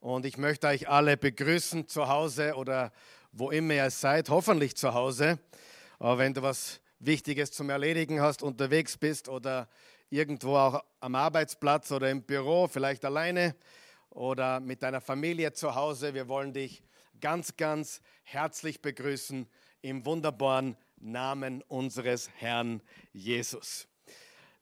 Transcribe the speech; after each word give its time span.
Und 0.00 0.26
ich 0.26 0.38
möchte 0.38 0.68
euch 0.68 0.88
alle 0.88 1.16
begrüßen 1.16 1.88
zu 1.88 2.08
Hause 2.08 2.54
oder 2.54 2.92
wo 3.32 3.50
immer 3.50 3.74
ihr 3.74 3.90
seid, 3.90 4.30
hoffentlich 4.30 4.76
zu 4.76 4.94
Hause. 4.94 5.40
Aber 5.98 6.18
wenn 6.18 6.34
du 6.34 6.42
was 6.42 6.80
Wichtiges 7.00 7.50
zum 7.50 7.68
Erledigen 7.70 8.20
hast, 8.20 8.42
unterwegs 8.42 8.96
bist 8.96 9.28
oder 9.28 9.68
irgendwo 10.08 10.56
auch 10.56 10.84
am 11.00 11.16
Arbeitsplatz 11.16 11.90
oder 11.90 12.10
im 12.10 12.22
Büro, 12.22 12.68
vielleicht 12.68 13.04
alleine 13.04 13.56
oder 14.10 14.60
mit 14.60 14.84
deiner 14.84 15.00
Familie 15.00 15.52
zu 15.52 15.74
Hause, 15.74 16.14
wir 16.14 16.28
wollen 16.28 16.52
dich 16.52 16.82
ganz, 17.20 17.56
ganz 17.56 18.00
herzlich 18.22 18.80
begrüßen 18.80 19.48
im 19.82 20.06
wunderbaren 20.06 20.76
Namen 20.98 21.62
unseres 21.62 22.30
Herrn 22.36 22.80
Jesus. 23.12 23.88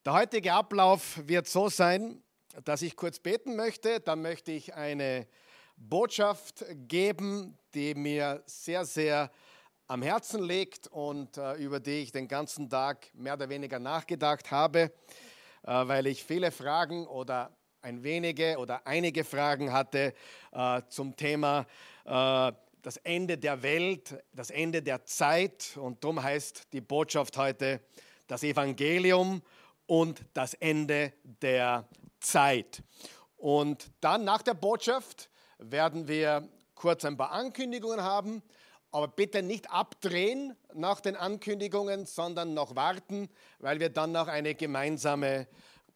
Der 0.05 0.15
heutige 0.15 0.53
Ablauf 0.53 1.21
wird 1.27 1.47
so 1.47 1.69
sein, 1.69 2.23
dass 2.65 2.83
ich 2.83 2.97
kurz 2.97 3.19
beten 3.19 3.57
möchte. 3.57 4.01
Dann 4.01 4.23
möchte 4.23 4.53
ich 4.53 4.75
eine 4.75 5.27
Botschaft 5.77 6.65
geben, 6.89 7.59
die 7.75 7.95
mir 7.95 8.43
sehr, 8.47 8.85
sehr 8.85 9.31
am 9.89 10.03
Herzen 10.03 10.43
liegt 10.43 10.89
und 10.89 11.37
äh, 11.37 11.55
über 11.55 11.79
die 11.79 12.03
ich 12.03 12.13
den 12.13 12.27
ganzen 12.27 12.69
Tag 12.69 13.09
mehr 13.15 13.35
oder 13.35 13.49
weniger 13.49 13.79
nachgedacht 13.79 14.51
habe, 14.51 14.81
äh, 14.81 14.91
weil 15.67 16.07
ich 16.07 16.25
viele 16.25 16.51
Fragen 16.51 17.07
oder 17.07 17.57
ein 17.83 18.03
wenige 18.03 18.59
oder 18.59 18.85
einige 18.85 19.23
Fragen 19.23 19.73
hatte 19.73 20.13
äh, 20.51 20.83
zum 20.89 21.15
Thema 21.15 21.67
äh, 22.05 22.53
das 22.83 22.97
Ende 22.99 23.39
der 23.39 23.63
Welt, 23.63 24.23
das 24.33 24.51
Ende 24.51 24.83
der 24.83 25.05
Zeit. 25.05 25.77
Und 25.77 26.03
darum 26.03 26.23
heißt 26.23 26.73
die 26.73 26.81
Botschaft 26.81 27.37
heute 27.37 27.81
das 28.27 28.43
Evangelium 28.43 29.43
und 29.87 30.25
das 30.35 30.55
Ende 30.55 31.13
der 31.23 31.89
Zeit. 32.27 32.83
Und 33.37 33.91
dann 34.01 34.25
nach 34.25 34.43
der 34.43 34.55
Botschaft 34.55 35.31
werden 35.59 36.09
wir 36.09 36.49
kurz 36.75 37.05
ein 37.05 37.17
paar 37.17 37.33
Ankündigungen 37.33 38.03
haben, 38.03 38.43
aber 38.91 39.09
bitte 39.09 39.43
nicht 39.43 39.71
abdrehen 39.71 40.57
nach 40.75 41.01
den 41.01 41.17
Ankündigungen, 41.17 42.07
sondern 42.07 42.55
noch 42.55 42.77
warten, 42.77 43.29
weil 43.59 43.81
wir 43.81 43.91
dann 43.91 44.13
noch 44.13 44.29
eine 44.29 44.55
gemeinsame 44.55 45.49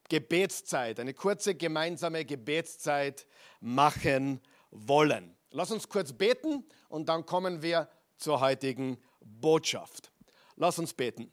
Gebetszeit, 0.08 1.00
eine 1.00 1.14
kurze 1.14 1.54
gemeinsame 1.54 2.24
Gebetszeit 2.24 3.26
machen 3.60 4.40
wollen. 4.70 5.36
Lass 5.50 5.70
uns 5.70 5.88
kurz 5.88 6.12
beten 6.12 6.64
und 6.88 7.08
dann 7.08 7.26
kommen 7.26 7.62
wir 7.62 7.88
zur 8.16 8.40
heutigen 8.40 8.98
Botschaft. 9.20 10.12
Lass 10.56 10.78
uns 10.78 10.94
beten. 10.94 11.32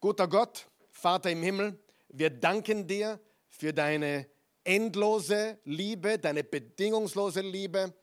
Guter 0.00 0.28
Gott, 0.28 0.66
Vater 0.90 1.30
im 1.30 1.42
Himmel, 1.42 1.78
wir 2.08 2.30
danken 2.30 2.86
dir 2.86 3.20
für 3.48 3.72
deine 3.72 4.26
endlose 4.64 5.58
Liebe, 5.64 6.18
deine 6.18 6.44
bedingungslose 6.44 7.40
Liebe. 7.40 7.94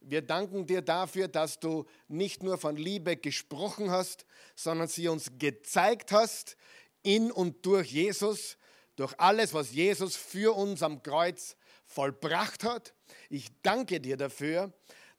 Wir 0.00 0.22
danken 0.22 0.66
dir 0.66 0.82
dafür, 0.82 1.28
dass 1.28 1.58
du 1.58 1.84
nicht 2.06 2.42
nur 2.42 2.58
von 2.58 2.76
Liebe 2.76 3.16
gesprochen 3.16 3.90
hast, 3.90 4.26
sondern 4.54 4.88
sie 4.88 5.08
uns 5.08 5.30
gezeigt 5.38 6.12
hast 6.12 6.56
in 7.02 7.30
und 7.30 7.64
durch 7.66 7.90
Jesus, 7.90 8.58
durch 8.96 9.14
alles, 9.18 9.54
was 9.54 9.72
Jesus 9.72 10.16
für 10.16 10.56
uns 10.56 10.82
am 10.82 11.02
Kreuz 11.02 11.56
vollbracht 11.84 12.64
hat. 12.64 12.94
Ich 13.28 13.48
danke 13.62 14.00
dir 14.00 14.16
dafür, 14.16 14.72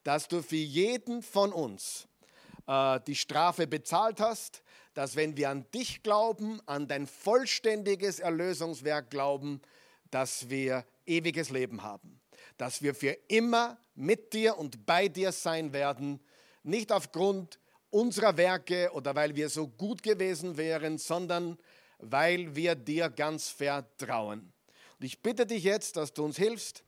dass 0.03 0.27
du 0.27 0.41
für 0.41 0.55
jeden 0.55 1.21
von 1.21 1.51
uns 1.51 2.07
äh, 2.67 2.99
die 3.05 3.15
Strafe 3.15 3.67
bezahlt 3.67 4.19
hast, 4.19 4.63
dass 4.93 5.15
wenn 5.15 5.37
wir 5.37 5.49
an 5.49 5.65
dich 5.73 6.03
glauben, 6.03 6.61
an 6.65 6.87
dein 6.87 7.07
vollständiges 7.07 8.19
Erlösungswerk 8.19 9.09
glauben, 9.09 9.61
dass 10.11 10.49
wir 10.49 10.85
ewiges 11.05 11.49
Leben 11.49 11.83
haben, 11.83 12.19
dass 12.57 12.81
wir 12.81 12.95
für 12.95 13.17
immer 13.27 13.77
mit 13.95 14.33
dir 14.33 14.57
und 14.57 14.85
bei 14.85 15.07
dir 15.07 15.31
sein 15.31 15.73
werden, 15.73 16.19
nicht 16.63 16.91
aufgrund 16.91 17.59
unserer 17.89 18.37
Werke 18.37 18.91
oder 18.93 19.15
weil 19.15 19.35
wir 19.35 19.49
so 19.49 19.67
gut 19.67 20.03
gewesen 20.03 20.57
wären, 20.57 20.97
sondern 20.97 21.57
weil 21.99 22.55
wir 22.55 22.75
dir 22.75 23.09
ganz 23.09 23.49
vertrauen. 23.49 24.53
Und 24.99 25.05
ich 25.05 25.21
bitte 25.21 25.45
dich 25.45 25.63
jetzt, 25.63 25.97
dass 25.97 26.13
du 26.13 26.23
uns 26.23 26.37
hilfst, 26.37 26.83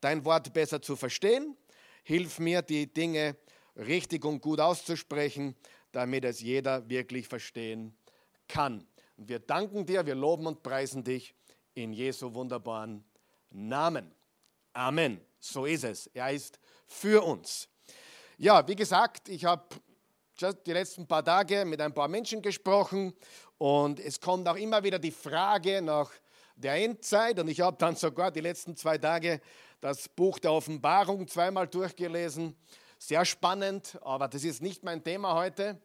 dein 0.00 0.24
Wort 0.24 0.52
besser 0.52 0.80
zu 0.80 0.96
verstehen. 0.96 1.56
Hilf 2.02 2.38
mir, 2.38 2.62
die 2.62 2.92
Dinge 2.92 3.36
richtig 3.76 4.24
und 4.24 4.40
gut 4.40 4.60
auszusprechen, 4.60 5.54
damit 5.92 6.24
es 6.24 6.40
jeder 6.40 6.88
wirklich 6.88 7.28
verstehen 7.28 7.96
kann. 8.48 8.86
Und 9.16 9.28
wir 9.28 9.38
danken 9.38 9.86
dir, 9.86 10.06
wir 10.06 10.14
loben 10.14 10.46
und 10.46 10.62
preisen 10.62 11.02
dich 11.04 11.34
in 11.76 11.92
Jesu 11.92 12.32
wunderbaren 12.32 13.04
Namen. 13.50 14.10
Amen. 14.72 15.20
So 15.38 15.66
ist 15.66 15.84
es. 15.84 16.06
Er 16.08 16.32
ist 16.32 16.58
für 16.86 17.22
uns. 17.22 17.68
Ja, 18.38 18.66
wie 18.66 18.74
gesagt, 18.74 19.28
ich 19.28 19.44
habe 19.44 19.62
die 20.66 20.72
letzten 20.72 21.06
paar 21.06 21.24
Tage 21.24 21.64
mit 21.64 21.80
ein 21.80 21.92
paar 21.92 22.08
Menschen 22.08 22.40
gesprochen 22.40 23.12
und 23.58 24.00
es 24.00 24.20
kommt 24.20 24.48
auch 24.48 24.56
immer 24.56 24.82
wieder 24.82 24.98
die 24.98 25.10
Frage 25.10 25.82
nach 25.82 26.10
der 26.56 26.76
Endzeit 26.76 27.38
und 27.38 27.48
ich 27.48 27.60
habe 27.60 27.76
dann 27.76 27.94
sogar 27.94 28.30
die 28.30 28.40
letzten 28.40 28.74
zwei 28.74 28.96
Tage 28.96 29.40
das 29.80 30.08
Buch 30.08 30.38
der 30.38 30.52
Offenbarung 30.52 31.28
zweimal 31.28 31.68
durchgelesen. 31.68 32.56
Sehr 32.98 33.24
spannend, 33.26 33.98
aber 34.00 34.28
das 34.28 34.44
ist 34.44 34.62
nicht 34.62 34.82
mein 34.82 35.04
Thema 35.04 35.34
heute. 35.34 35.78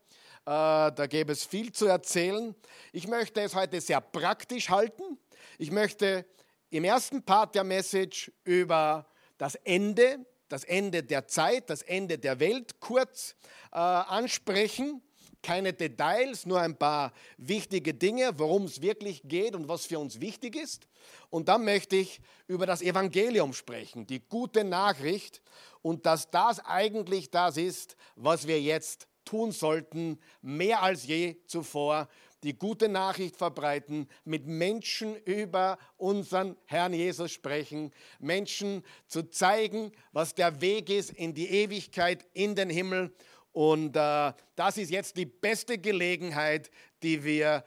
Äh, 0.46 0.92
da 0.94 1.06
gäbe 1.08 1.34
es 1.34 1.44
viel 1.44 1.74
zu 1.74 1.86
erzählen. 1.88 2.56
Ich 2.94 3.08
möchte 3.08 3.42
es 3.42 3.54
heute 3.54 3.82
sehr 3.82 4.00
praktisch 4.00 4.70
halten. 4.70 5.18
Ich 5.58 5.72
möchte 5.72 6.26
im 6.70 6.84
ersten 6.84 7.24
Part 7.24 7.56
der 7.56 7.64
Message 7.64 8.32
über 8.44 9.06
das 9.38 9.56
Ende, 9.56 10.26
das 10.48 10.64
Ende 10.64 11.04
der 11.04 11.28
Zeit, 11.28 11.70
das 11.70 11.82
Ende 11.82 12.18
der 12.18 12.40
Welt 12.40 12.80
kurz 12.80 13.36
äh, 13.72 13.78
ansprechen. 13.78 15.02
Keine 15.44 15.74
Details, 15.74 16.46
nur 16.46 16.62
ein 16.62 16.78
paar 16.78 17.14
wichtige 17.38 17.96
Dinge, 17.96 18.38
worum 18.38 18.66
es 18.66 18.82
wirklich 18.82 19.24
geht 19.24 19.56
und 19.56 19.68
was 19.68 19.88
für 19.88 19.98
uns 19.98 20.22
wichtig 20.22 20.56
ist. 20.56 20.88
Und 21.32 21.50
dann 21.50 21.66
möchte 21.66 21.96
ich 21.96 22.22
über 22.48 22.68
das 22.68 22.82
Evangelium 22.82 23.54
sprechen, 23.54 24.06
die 24.06 24.20
gute 24.20 24.64
Nachricht 24.64 25.42
und 25.82 26.06
dass 26.06 26.30
das 26.30 26.60
eigentlich 26.60 27.32
das 27.32 27.58
ist, 27.58 27.96
was 28.16 28.46
wir 28.46 28.62
jetzt 28.62 29.08
tun 29.26 29.52
sollten, 29.52 30.20
mehr 30.42 30.84
als 30.84 31.06
je 31.06 31.38
zuvor, 31.48 32.08
die 32.44 32.58
gute 32.58 32.90
Nachricht 32.90 33.36
verbreiten, 33.36 34.08
mit 34.26 34.48
Menschen 34.48 35.16
über 35.24 35.78
unseren 35.98 36.56
Herrn 36.66 36.94
Jesus 36.94 37.32
sprechen, 37.32 37.92
Menschen 38.20 38.84
zu 39.08 39.30
zeigen, 39.30 39.92
was 40.12 40.34
der 40.34 40.62
Weg 40.62 40.90
ist 40.90 41.12
in 41.12 41.34
die 41.34 41.50
Ewigkeit, 41.50 42.26
in 42.34 42.56
den 42.56 42.70
Himmel. 42.70 43.14
Und 43.52 43.96
äh, 43.96 44.34
das 44.56 44.78
ist 44.78 44.92
jetzt 44.92 45.18
die 45.18 45.26
beste 45.26 45.78
Gelegenheit, 45.78 46.72
die 47.04 47.24
wir 47.24 47.64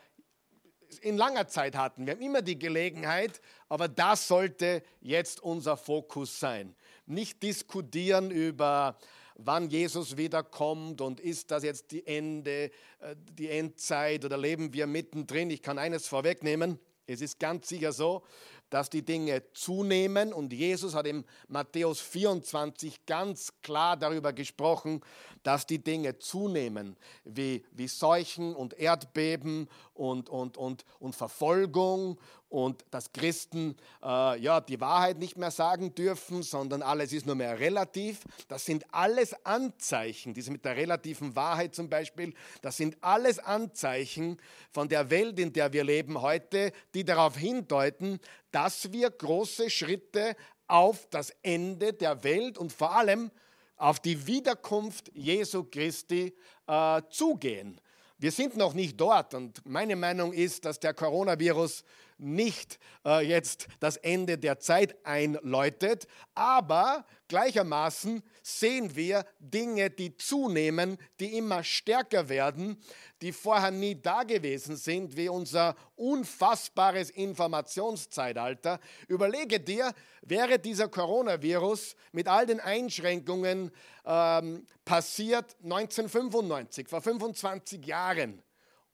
in 1.02 1.16
langer 1.16 1.48
Zeit 1.48 1.76
hatten. 1.76 2.06
Wir 2.06 2.14
haben 2.14 2.22
immer 2.22 2.42
die 2.42 2.58
Gelegenheit, 2.58 3.40
aber 3.68 3.88
das 3.88 4.28
sollte 4.28 4.82
jetzt 5.00 5.42
unser 5.42 5.76
Fokus 5.76 6.38
sein. 6.38 6.74
Nicht 7.06 7.42
diskutieren 7.42 8.30
über 8.30 8.96
wann 9.36 9.68
Jesus 9.68 10.16
wiederkommt 10.16 11.00
und 11.00 11.20
ist 11.20 11.50
das 11.50 11.62
jetzt 11.64 11.90
die 11.90 12.06
Ende, 12.06 12.70
äh, 13.00 13.16
die 13.16 13.50
Endzeit 13.50 14.24
oder 14.24 14.36
leben 14.36 14.72
wir 14.72 14.86
mittendrin. 14.86 15.50
Ich 15.50 15.62
kann 15.62 15.78
eines 15.78 16.06
vorwegnehmen. 16.06 16.78
Es 17.06 17.20
ist 17.20 17.38
ganz 17.38 17.68
sicher 17.68 17.92
so, 17.92 18.22
dass 18.70 18.88
die 18.88 19.04
Dinge 19.04 19.42
zunehmen 19.52 20.32
und 20.32 20.52
Jesus 20.52 20.94
hat 20.94 21.06
im 21.06 21.24
Matthäus 21.48 22.00
24 22.00 23.04
ganz 23.06 23.52
klar 23.60 23.96
darüber 23.96 24.32
gesprochen, 24.32 25.02
dass 25.44 25.66
die 25.66 25.82
Dinge 25.82 26.18
zunehmen, 26.18 26.96
wie, 27.24 27.64
wie 27.70 27.86
Seuchen 27.86 28.56
und 28.56 28.74
Erdbeben 28.74 29.68
und, 29.92 30.28
und, 30.28 30.56
und, 30.56 30.84
und 30.98 31.14
Verfolgung 31.14 32.18
und 32.48 32.84
dass 32.90 33.12
Christen 33.12 33.76
äh, 34.02 34.40
ja, 34.40 34.60
die 34.60 34.80
Wahrheit 34.80 35.18
nicht 35.18 35.36
mehr 35.36 35.50
sagen 35.50 35.94
dürfen, 35.94 36.42
sondern 36.42 36.82
alles 36.82 37.12
ist 37.12 37.26
nur 37.26 37.34
mehr 37.34 37.58
relativ. 37.58 38.20
Das 38.48 38.64
sind 38.64 38.84
alles 38.92 39.34
Anzeichen, 39.44 40.34
diese 40.34 40.50
mit 40.50 40.64
der 40.64 40.76
relativen 40.76 41.36
Wahrheit 41.36 41.74
zum 41.74 41.88
Beispiel, 41.88 42.32
das 42.62 42.76
sind 42.76 42.96
alles 43.00 43.38
Anzeichen 43.38 44.38
von 44.70 44.88
der 44.88 45.10
Welt, 45.10 45.38
in 45.38 45.52
der 45.52 45.72
wir 45.72 45.84
leben 45.84 46.22
heute, 46.22 46.72
die 46.94 47.04
darauf 47.04 47.36
hindeuten, 47.36 48.20
dass 48.50 48.92
wir 48.92 49.10
große 49.10 49.68
Schritte 49.68 50.36
auf 50.68 51.08
das 51.10 51.30
Ende 51.42 51.92
der 51.92 52.24
Welt 52.24 52.56
und 52.56 52.72
vor 52.72 52.96
allem 52.96 53.30
auf 53.76 54.00
die 54.00 54.26
Wiederkunft 54.26 55.10
Jesu 55.14 55.64
Christi 55.64 56.34
äh, 56.66 57.02
zugehen. 57.10 57.80
Wir 58.18 58.30
sind 58.30 58.56
noch 58.56 58.74
nicht 58.74 59.00
dort 59.00 59.34
und 59.34 59.60
meine 59.66 59.96
Meinung 59.96 60.32
ist, 60.32 60.64
dass 60.64 60.80
der 60.80 60.94
Coronavirus 60.94 61.84
nicht 62.18 62.78
äh, 63.04 63.26
jetzt 63.26 63.68
das 63.80 63.96
Ende 63.96 64.38
der 64.38 64.58
Zeit 64.58 64.96
einläutet, 65.04 66.06
aber 66.34 67.04
gleichermaßen 67.28 68.22
sehen 68.42 68.94
wir 68.96 69.24
Dinge, 69.38 69.90
die 69.90 70.16
zunehmen, 70.16 70.98
die 71.20 71.36
immer 71.36 71.64
stärker 71.64 72.28
werden, 72.28 72.80
die 73.22 73.32
vorher 73.32 73.70
nie 73.70 74.00
da 74.00 74.22
gewesen 74.22 74.76
sind, 74.76 75.16
wie 75.16 75.28
unser 75.28 75.76
unfassbares 75.96 77.10
Informationszeitalter. 77.10 78.80
Überlege 79.08 79.60
dir, 79.60 79.92
wäre 80.22 80.58
dieser 80.58 80.88
Coronavirus 80.88 81.96
mit 82.12 82.28
all 82.28 82.46
den 82.46 82.60
Einschränkungen 82.60 83.70
ähm, 84.04 84.66
passiert 84.84 85.56
1995, 85.62 86.88
vor 86.88 87.00
25 87.00 87.86
Jahren, 87.86 88.42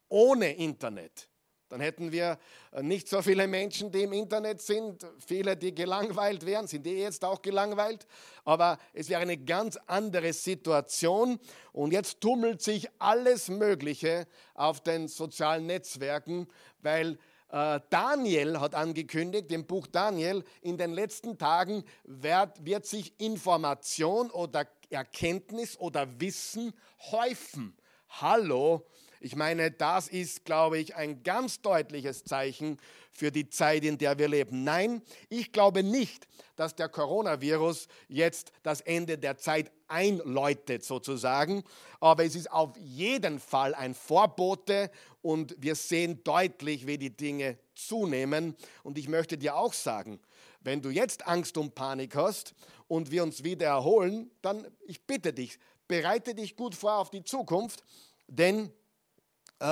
ohne 0.09 0.55
Internet 0.55 1.30
dann 1.71 1.81
hätten 1.81 2.11
wir 2.11 2.39
äh, 2.73 2.83
nicht 2.83 3.09
so 3.09 3.23
viele 3.23 3.47
Menschen, 3.47 3.91
die 3.93 4.03
im 4.03 4.13
Internet 4.13 4.61
sind, 4.61 5.07
viele, 5.25 5.57
die 5.57 5.75
gelangweilt 5.75 6.45
wären, 6.45 6.67
sind 6.67 6.85
die 6.85 6.99
jetzt 6.99 7.25
auch 7.25 7.41
gelangweilt, 7.41 8.07
aber 8.45 8.77
es 8.93 9.09
wäre 9.09 9.23
eine 9.23 9.39
ganz 9.39 9.79
andere 9.87 10.33
Situation. 10.33 11.39
Und 11.73 11.93
jetzt 11.93 12.21
tummelt 12.21 12.61
sich 12.61 12.89
alles 12.99 13.49
Mögliche 13.49 14.27
auf 14.55 14.81
den 14.81 15.07
sozialen 15.07 15.67
Netzwerken, 15.67 16.49
weil 16.83 17.19
äh, 17.53 17.79
Daniel 17.89 18.59
hat 18.59 18.75
angekündigt, 18.75 19.53
im 19.53 19.65
Buch 19.65 19.87
Daniel, 19.87 20.45
in 20.63 20.77
den 20.77 20.93
letzten 20.93 21.39
Tagen 21.39 21.85
wird, 22.03 22.65
wird 22.65 22.85
sich 22.85 23.15
Information 23.19 24.31
oder 24.31 24.67
Erkenntnis 24.91 25.79
oder 25.79 26.21
Wissen 26.21 26.73
häufen. 27.13 27.77
Hallo, 28.09 28.85
ich 29.21 29.37
meine, 29.37 29.71
das 29.71 30.09
ist, 30.09 30.47
glaube 30.47 30.79
ich, 30.79 30.97
ein 30.97 31.23
ganz 31.23 31.61
deutliches 31.61 32.25
Zeichen 32.25 32.79
für 33.13 33.31
die 33.31 33.51
Zeit, 33.51 33.85
in 33.85 33.99
der 33.99 34.19
wir 34.19 34.29
leben. 34.29 34.65
Nein, 34.65 35.03
ich 35.29 35.53
glaube 35.53 35.83
nicht, 35.83 36.27
dass 36.57 36.75
der 36.75 36.89
Coronavirus 36.89 37.87
jetzt 38.09 38.51
das 38.63 38.81
Ende 38.81 39.19
der 39.19 39.37
Zeit 39.37 39.71
einläutet 39.89 40.85
sozusagen, 40.85 41.65
aber 42.01 42.25
es 42.25 42.35
ist 42.35 42.51
auf 42.51 42.77
jeden 42.79 43.41
Fall 43.41 43.75
ein 43.75 43.95
Vorbote 43.95 44.91
und 45.21 45.55
wir 45.59 45.75
sehen 45.75 46.25
deutlich, 46.25 46.87
wie 46.87 46.97
die 46.97 47.15
Dinge 47.15 47.59
zunehmen. 47.75 48.57
Und 48.85 48.97
ich 48.97 49.09
möchte 49.09 49.37
dir 49.37 49.55
auch 49.55 49.75
sagen, 49.75 50.19
wenn 50.63 50.81
du 50.81 50.89
jetzt 50.89 51.27
Angst 51.27 51.59
und 51.59 51.75
Panik 51.75 52.17
hast 52.17 52.55
und 52.89 53.11
wir 53.11 53.23
uns 53.23 53.45
wieder 53.45 53.67
erholen, 53.67 54.31
dann 54.41 54.67
ich 54.87 55.07
bitte 55.07 55.35
dich, 55.35 55.59
bereite 55.89 56.35
dich 56.35 56.57
gut 56.57 56.75
vor 56.75 56.99
auf 56.99 57.11
die 57.11 57.25
Zukunft, 57.25 57.85
denn 58.29 58.73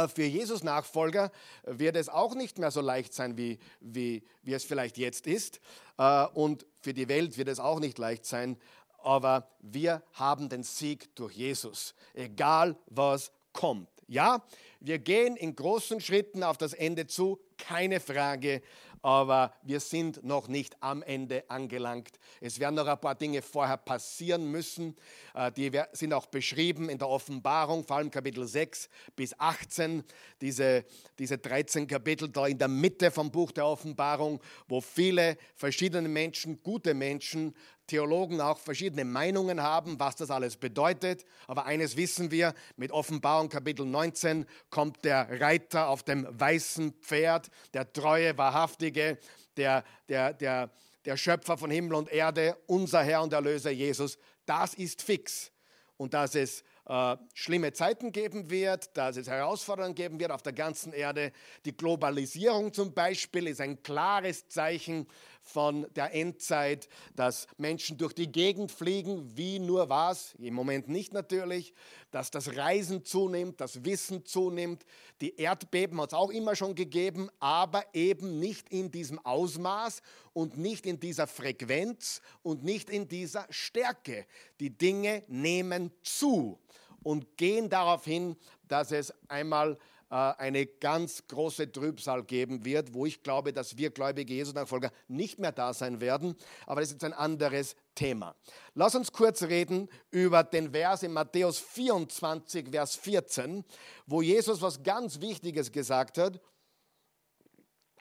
für 0.09 0.25
Jesus 0.25 0.63
Nachfolger 0.63 1.31
wird 1.65 1.97
es 1.97 2.09
auch 2.09 2.35
nicht 2.35 2.59
mehr 2.59 2.71
so 2.71 2.81
leicht 2.81 3.15
sein, 3.15 3.37
wie, 3.37 3.59
wie, 3.81 4.23
wie 4.43 4.53
es 4.53 4.65
vielleicht 4.65 4.99
jetzt 4.99 5.27
ist. 5.27 5.61
Äh, 5.97 6.27
und 6.35 6.67
für 6.81 6.95
die 6.95 7.09
Welt 7.09 7.39
wird 7.39 7.49
es 7.49 7.61
auch 7.61 7.81
nicht 7.81 7.99
leicht 7.99 8.27
sein. 8.27 8.59
Aber 9.03 9.49
wir 9.61 10.03
haben 10.15 10.49
den 10.49 10.63
Sieg 10.63 11.15
durch 11.15 11.35
Jesus, 11.35 11.95
egal 12.15 12.77
was 12.87 13.33
kommt. 13.53 13.89
Ja, 14.07 14.43
wir 14.81 14.99
gehen 14.99 15.37
in 15.37 15.55
großen 15.55 16.01
Schritten 16.01 16.43
auf 16.43 16.57
das 16.57 16.73
Ende 16.73 17.07
zu, 17.07 17.39
keine 17.59 18.01
Frage 18.01 18.63
aber 19.03 19.53
wir 19.63 19.81
sind 19.81 20.25
noch 20.25 20.49
nicht 20.49 20.77
am 20.81 21.03
Ende 21.03 21.49
angelangt. 21.49 22.19
Es 22.41 22.59
werden 22.59 22.75
noch 22.75 22.87
ein 22.87 23.01
paar 23.01 23.15
Dinge 23.15 23.43
vorher 23.43 23.77
passieren 23.77 24.51
müssen. 24.51 24.97
Äh, 25.35 25.53
die 25.53 25.71
sind 25.93 26.13
auch 26.13 26.27
beschrieben 26.27 26.89
in 26.89 26.99
der 26.99 27.09
Offenbarung, 27.09 27.85
vor 27.85 27.97
allem 27.97 28.11
Kapitel 28.11 28.47
6 28.47 28.89
bis 29.17 29.39
18, 29.39 30.05
diese, 30.41 30.85
diese 31.19 31.39
13 31.39 31.87
Kapitel 31.87 32.29
da 32.29 32.47
in 32.47 32.59
der 32.59 32.69
Mitte 32.69 33.11
vom 33.11 33.31
Buch 33.31 33.53
der 33.53 33.67
Offenbarung, 33.67 34.41
wo 34.67 34.81
viele 34.81 35.37
verschiedene 35.55 36.09
Menschen, 36.09 36.63
gute 36.63 36.95
Menschen, 36.95 37.55
Theologen 37.89 38.41
auch 38.41 38.59
verschiedene 38.59 39.05
Meinungen 39.05 39.61
haben, 39.61 39.99
was 39.99 40.15
das 40.15 40.31
alles 40.31 40.57
bedeutet. 40.57 41.25
Aber 41.49 41.67
eines 41.67 41.97
wissen 41.97 42.31
wir, 42.31 42.55
mit 42.77 42.93
Offenbarung 42.93 43.49
Kapitel 43.49 43.85
19 43.85 44.47
kommt 44.71 45.05
der 45.05 45.41
Reiter 45.41 45.89
auf 45.89 46.05
dem 46.05 46.27
weißen 46.31 46.93
Pferd, 47.01 47.49
der 47.75 47.93
treue, 47.93 48.39
wahrhaftige, 48.39 49.19
der, 49.57 49.83
der, 50.09 50.33
der, 50.35 50.71
der 51.05 51.17
Schöpfer 51.17 51.59
von 51.59 51.71
Himmel 51.71 51.95
und 51.95 52.09
Erde, 52.11 52.57
unser 52.67 53.03
Herr 53.03 53.23
und 53.23 53.33
Erlöser 53.33 53.71
Jesus. 53.71 54.19
Das 54.47 54.75
ist 54.75 55.03
fix. 55.03 55.51
Und 55.97 56.15
dass 56.15 56.37
es 56.37 56.63
äh, 56.89 57.17
schlimme 57.35 57.73
Zeiten 57.73 58.13
geben 58.13 58.49
wird, 58.51 58.97
dass 58.97 59.17
es 59.17 59.29
Herausforderungen 59.29 59.95
geben 59.95 60.19
wird 60.21 60.31
auf 60.31 60.43
der 60.43 60.55
ganzen 60.55 60.93
Erde. 60.93 61.33
Die 61.65 61.77
Globalisierung 61.77 62.73
zum 62.73 62.95
Beispiel 62.95 63.47
ist 63.47 63.61
ein 63.61 63.83
klares 63.83 64.49
Zeichen 64.49 65.07
von 65.49 65.87
der 65.97 66.15
Endzeit, 66.15 66.89
dass 67.17 67.47
Menschen 67.57 67.97
durch 67.97 68.13
die 68.13 68.31
Gegend 68.31 68.71
fliegen, 68.71 69.37
wie 69.37 69.59
nur 69.59 69.89
was, 69.89 70.35
im 70.39 70.55
Moment 70.55 70.89
nicht 70.89 71.15
natürlich, 71.15 71.73
dass 72.11 72.31
das 72.31 72.57
Reisen 72.57 73.05
zunimmt, 73.05 73.61
das 73.61 73.85
Wissen 73.85 74.25
zunimmt. 74.25 74.85
Die 75.21 75.37
Erdbeben 75.37 76.01
hat 76.01 76.11
es 76.11 76.19
auch 76.19 76.31
immer 76.31 76.55
schon 76.55 76.75
gegeben, 76.75 77.31
aber 77.41 77.85
eben 77.95 78.39
nicht 78.39 78.69
in 78.71 78.91
diesem 78.91 79.19
Ausmaß 79.25 80.03
und 80.33 80.59
nicht 80.59 80.87
in 80.87 81.01
dieser 81.01 81.27
Frequenz 81.27 82.21
und 82.43 82.63
nicht 82.63 82.91
in 82.91 83.09
dieser 83.09 83.47
Stärke. 83.51 84.27
Die 84.61 84.71
Dinge 84.71 85.25
nehmen 85.29 85.91
zu 86.03 86.59
und 87.03 87.37
gehen 87.37 87.69
darauf 87.69 88.05
hin, 88.05 88.37
dass 88.67 88.93
es 88.93 89.13
einmal 89.29 89.79
eine 90.11 90.67
ganz 90.67 91.27
große 91.27 91.71
Trübsal 91.71 92.25
geben 92.25 92.65
wird, 92.65 92.95
wo 92.95 93.05
ich 93.05 93.23
glaube, 93.23 93.53
dass 93.53 93.77
wir 93.77 93.91
gläubige 93.91 94.33
Jesus-Nachfolger 94.33 94.91
nicht 95.07 95.39
mehr 95.39 95.53
da 95.53 95.75
sein 95.75 96.01
werden. 96.01 96.35
Aber 96.67 96.81
das 96.81 96.93
ist 96.93 97.05
ein 97.05 97.13
anderes 97.13 97.77
Thema. 97.95 98.35
Lass 98.75 98.95
uns 98.95 99.13
kurz 99.13 99.43
reden 99.43 99.89
über 100.11 100.45
den 100.45 100.71
Vers 100.73 101.03
in 101.03 101.13
Matthäus 101.13 101.59
24, 101.59 102.71
Vers 102.71 102.97
14, 102.97 103.65
wo 104.07 104.23
Jesus 104.23 104.63
was 104.63 104.83
ganz 104.83 105.21
Wichtiges 105.21 105.71
gesagt 105.73 106.17
hat 106.17 106.41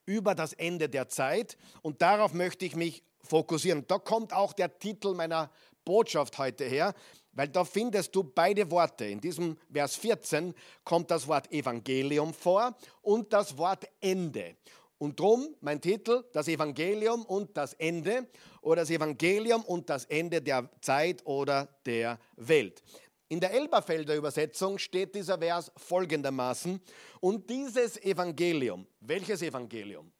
über 0.06 0.33
das 0.33 0.54
Ende 0.54 0.88
der 0.88 1.09
Zeit. 1.09 1.57
Und 1.81 2.01
darauf 2.01 2.33
möchte 2.33 2.65
ich 2.65 2.75
mich 2.75 3.04
fokussieren. 3.19 3.86
Da 3.88 4.00
kommt 4.00 4.31
auch 4.33 4.54
der 4.54 4.80
Titel 4.80 5.13
meiner 5.13 5.51
Botschaft 5.88 6.38
heute 6.38 6.66
her 6.66 6.94
weil 7.38 7.48
da 7.50 7.63
findest 7.63 8.16
du 8.16 8.24
beide 8.24 8.69
Worte. 8.72 9.06
In 9.06 9.22
diesem 9.22 9.57
Vers 9.72 9.95
14 9.95 10.56
kommt 10.84 11.12
das 11.12 11.28
Wort 11.28 11.51
Evangelium 11.51 12.34
vor 12.34 12.75
und 13.04 13.31
das 13.31 13.56
Wort 13.56 13.88
Ende. 14.01 14.56
Und 14.98 15.19
drum 15.19 15.56
mein 15.62 15.80
Titel, 15.80 16.24
das 16.34 16.48
Evangelium 16.48 17.24
und 17.25 17.56
das 17.56 17.74
Ende 17.74 18.25
oder 18.62 18.81
das 18.81 18.89
Evangelium 18.89 19.63
und 19.63 19.88
das 19.88 20.06
Ende 20.06 20.42
der 20.42 20.68
Zeit 20.81 21.24
oder 21.28 21.69
der 21.86 22.18
Welt. 22.38 22.81
In 23.30 23.40
der 23.40 23.54
Elberfelder 23.54 24.16
Übersetzung 24.16 24.80
steht 24.80 25.13
dieser 25.13 25.38
Vers 25.38 25.72
folgendermaßen, 25.78 26.81
und 27.19 27.48
dieses 27.48 28.01
Evangelium, 28.01 28.88
welches 29.01 29.44
Evangelium? 29.44 30.12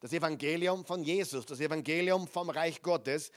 Das 0.00 0.12
Evangelium 0.14 0.86
von 0.86 1.04
Jesus, 1.04 1.44
das 1.44 1.60
Evangelium 1.60 2.26
vom 2.26 2.48
Reich 2.48 2.80
Gottes. 2.80 3.30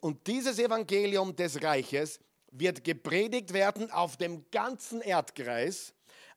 Und 0.00 0.26
dieses 0.26 0.58
Evangelium 0.58 1.36
des 1.36 1.62
Reiches 1.62 2.20
wird 2.50 2.84
gepredigt 2.84 3.52
werden 3.52 3.90
auf 3.90 4.16
dem 4.16 4.44
ganzen 4.50 5.00
Erdkreis, 5.00 5.94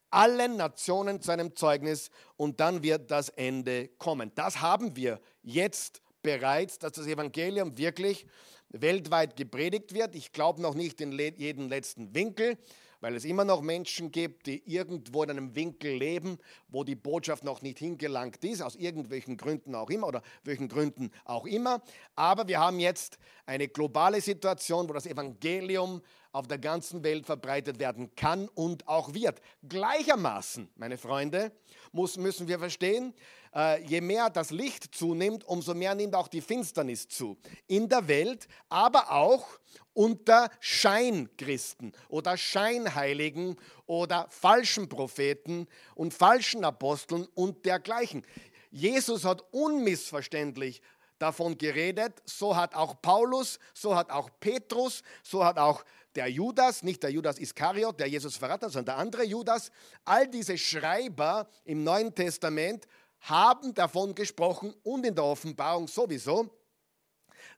allen 0.09 0.57
Nationen 0.57 1.21
zu 1.21 1.31
einem 1.31 1.55
Zeugnis 1.55 2.11
und 2.35 2.59
dann 2.59 2.83
wird 2.83 3.09
das 3.09 3.29
Ende 3.29 3.87
kommen. 3.97 4.31
Das 4.35 4.61
haben 4.61 4.95
wir 4.95 5.19
jetzt 5.41 6.01
bereits, 6.21 6.79
dass 6.79 6.93
das 6.93 7.07
Evangelium 7.07 7.77
wirklich 7.77 8.27
weltweit 8.69 9.35
gepredigt 9.35 9.93
wird. 9.93 10.15
Ich 10.15 10.31
glaube 10.31 10.61
noch 10.61 10.75
nicht 10.75 11.01
in 11.01 11.11
jeden 11.11 11.69
letzten 11.69 12.13
Winkel, 12.13 12.57
weil 13.01 13.15
es 13.15 13.25
immer 13.25 13.43
noch 13.43 13.61
Menschen 13.61 14.11
gibt, 14.11 14.45
die 14.45 14.63
irgendwo 14.65 15.23
in 15.23 15.31
einem 15.31 15.55
Winkel 15.55 15.91
leben, 15.93 16.37
wo 16.69 16.83
die 16.83 16.95
Botschaft 16.95 17.43
noch 17.43 17.61
nicht 17.61 17.79
hingelangt 17.79 18.43
ist, 18.45 18.61
aus 18.61 18.75
irgendwelchen 18.75 19.35
Gründen 19.35 19.75
auch 19.75 19.89
immer 19.89 20.07
oder 20.07 20.21
welchen 20.43 20.69
Gründen 20.69 21.11
auch 21.25 21.45
immer. 21.45 21.81
Aber 22.15 22.47
wir 22.47 22.59
haben 22.59 22.79
jetzt 22.79 23.17
eine 23.45 23.67
globale 23.67 24.21
Situation, 24.21 24.87
wo 24.87 24.93
das 24.93 25.05
Evangelium 25.05 26.01
auf 26.31 26.47
der 26.47 26.57
ganzen 26.57 27.03
Welt 27.03 27.25
verbreitet 27.25 27.79
werden 27.79 28.15
kann 28.15 28.47
und 28.49 28.87
auch 28.87 29.13
wird. 29.13 29.41
Gleichermaßen, 29.67 30.69
meine 30.75 30.97
Freunde, 30.97 31.51
muss, 31.91 32.17
müssen 32.17 32.47
wir 32.47 32.59
verstehen, 32.59 33.13
äh, 33.53 33.83
je 33.83 34.01
mehr 34.01 34.29
das 34.29 34.51
Licht 34.51 34.95
zunimmt, 34.95 35.43
umso 35.43 35.73
mehr 35.73 35.95
nimmt 35.95 36.15
auch 36.15 36.27
die 36.27 36.41
Finsternis 36.41 37.07
zu. 37.07 37.37
In 37.67 37.89
der 37.89 38.07
Welt, 38.07 38.47
aber 38.69 39.11
auch 39.11 39.45
unter 39.93 40.49
Scheinchristen 40.59 41.91
oder 42.07 42.37
Scheinheiligen 42.37 43.57
oder 43.85 44.27
falschen 44.29 44.87
Propheten 44.87 45.67
und 45.95 46.13
falschen 46.13 46.63
Aposteln 46.63 47.27
und 47.35 47.65
dergleichen. 47.65 48.25
Jesus 48.71 49.25
hat 49.25 49.43
unmissverständlich 49.51 50.81
davon 51.19 51.57
geredet, 51.57 52.21
so 52.25 52.55
hat 52.55 52.73
auch 52.73 53.01
Paulus, 53.01 53.59
so 53.73 53.95
hat 53.95 54.09
auch 54.09 54.29
Petrus, 54.39 55.03
so 55.23 55.43
hat 55.43 55.59
auch 55.59 55.83
der 56.15 56.27
Judas, 56.27 56.83
nicht 56.83 57.03
der 57.03 57.11
Judas 57.11 57.39
Iskariot, 57.39 57.99
der 57.99 58.07
Jesus 58.07 58.37
verraten 58.37 58.65
hat, 58.65 58.71
sondern 58.71 58.95
der 58.95 59.01
andere 59.01 59.23
Judas, 59.23 59.71
all 60.05 60.27
diese 60.27 60.57
Schreiber 60.57 61.47
im 61.65 61.83
Neuen 61.83 62.13
Testament 62.13 62.87
haben 63.21 63.73
davon 63.73 64.15
gesprochen 64.15 64.73
und 64.83 65.05
in 65.05 65.15
der 65.15 65.23
Offenbarung 65.23 65.87
sowieso, 65.87 66.49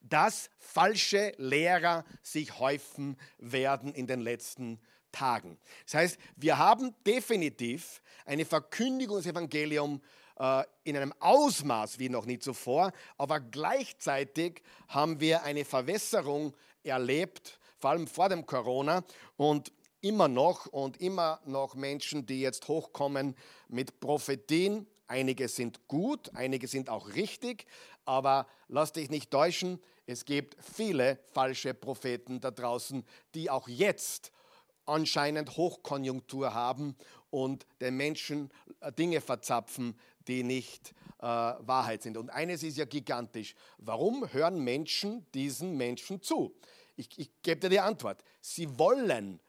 dass 0.02 0.50
falsche 0.58 1.34
Lehrer 1.38 2.04
sich 2.22 2.60
häufen 2.60 3.18
werden 3.38 3.94
in 3.94 4.08
den 4.08 4.20
letzten 4.20 4.80
Tagen. 5.12 5.58
Das 5.86 5.96
heißt, 5.96 6.18
wir 6.36 6.58
haben 6.58 6.94
definitiv 7.06 8.02
eine 8.26 8.46
Verkündigung 8.46 9.18
des 9.18 9.28
Evangeliums 9.28 10.02
äh, 10.38 10.64
in 10.84 10.98
einem 10.98 11.14
Ausmaß 11.20 12.00
wie 12.00 12.10
noch 12.10 12.26
nie 12.26 12.40
zuvor, 12.40 12.92
aber 13.18 13.40
gleichzeitig 13.40 14.62
haben 14.90 15.20
wir 15.20 15.44
eine 15.44 15.64
Verwässerung 15.64 16.54
erlebt, 16.84 17.60
vor 17.84 17.90
allem 17.90 18.08
vor 18.08 18.30
dem 18.30 18.46
Corona 18.46 19.04
und 19.36 19.74
immer 20.00 20.30
noch 20.30 20.68
und 20.68 21.02
immer 21.02 21.42
noch 21.44 21.76
Menschen, 21.76 22.26
die 22.26 22.40
jetzt 22.40 22.70
hochkommen 22.70 23.36
mit 23.68 24.00
Prophetien. 24.00 24.88
Einige 25.08 25.50
sind 25.50 25.86
gut, 25.90 26.32
einige 26.34 26.70
sind 26.70 26.90
auch 26.90 27.14
richtig, 27.14 27.66
aber 28.06 28.48
lass 28.70 28.94
dich 28.94 29.10
nicht 29.10 29.32
täuschen, 29.32 29.82
es 30.06 30.24
gibt 30.24 30.56
viele 30.64 31.20
falsche 31.34 31.74
Propheten 31.74 32.40
da 32.40 32.52
draußen, 32.52 33.04
die 33.36 33.50
auch 33.50 33.68
jetzt 33.68 34.32
anscheinend 34.86 35.58
Hochkonjunktur 35.58 36.54
haben 36.54 36.96
und 37.32 37.66
den 37.82 37.98
Menschen 37.98 38.50
äh, 38.80 38.94
Dinge 38.94 39.20
verzapfen, 39.20 40.00
die 40.30 40.44
nicht 40.44 40.94
äh, 41.20 41.26
Wahrheit 41.26 42.02
sind. 42.02 42.16
Und 42.16 42.30
eines 42.30 42.64
ist 42.64 42.78
ja 42.78 42.86
gigantisch. 42.86 43.56
Warum 43.78 44.32
hören 44.32 44.64
Menschen 44.64 45.26
diesen 45.34 45.76
Menschen 45.76 46.22
zu? 46.22 46.56
Ich, 46.96 47.10
ich 47.18 47.32
gebe 47.42 47.60
dir 47.60 47.70
die 47.70 47.80
Antwort. 47.80 48.24
Sie 48.42 48.78
wollen 48.78 49.40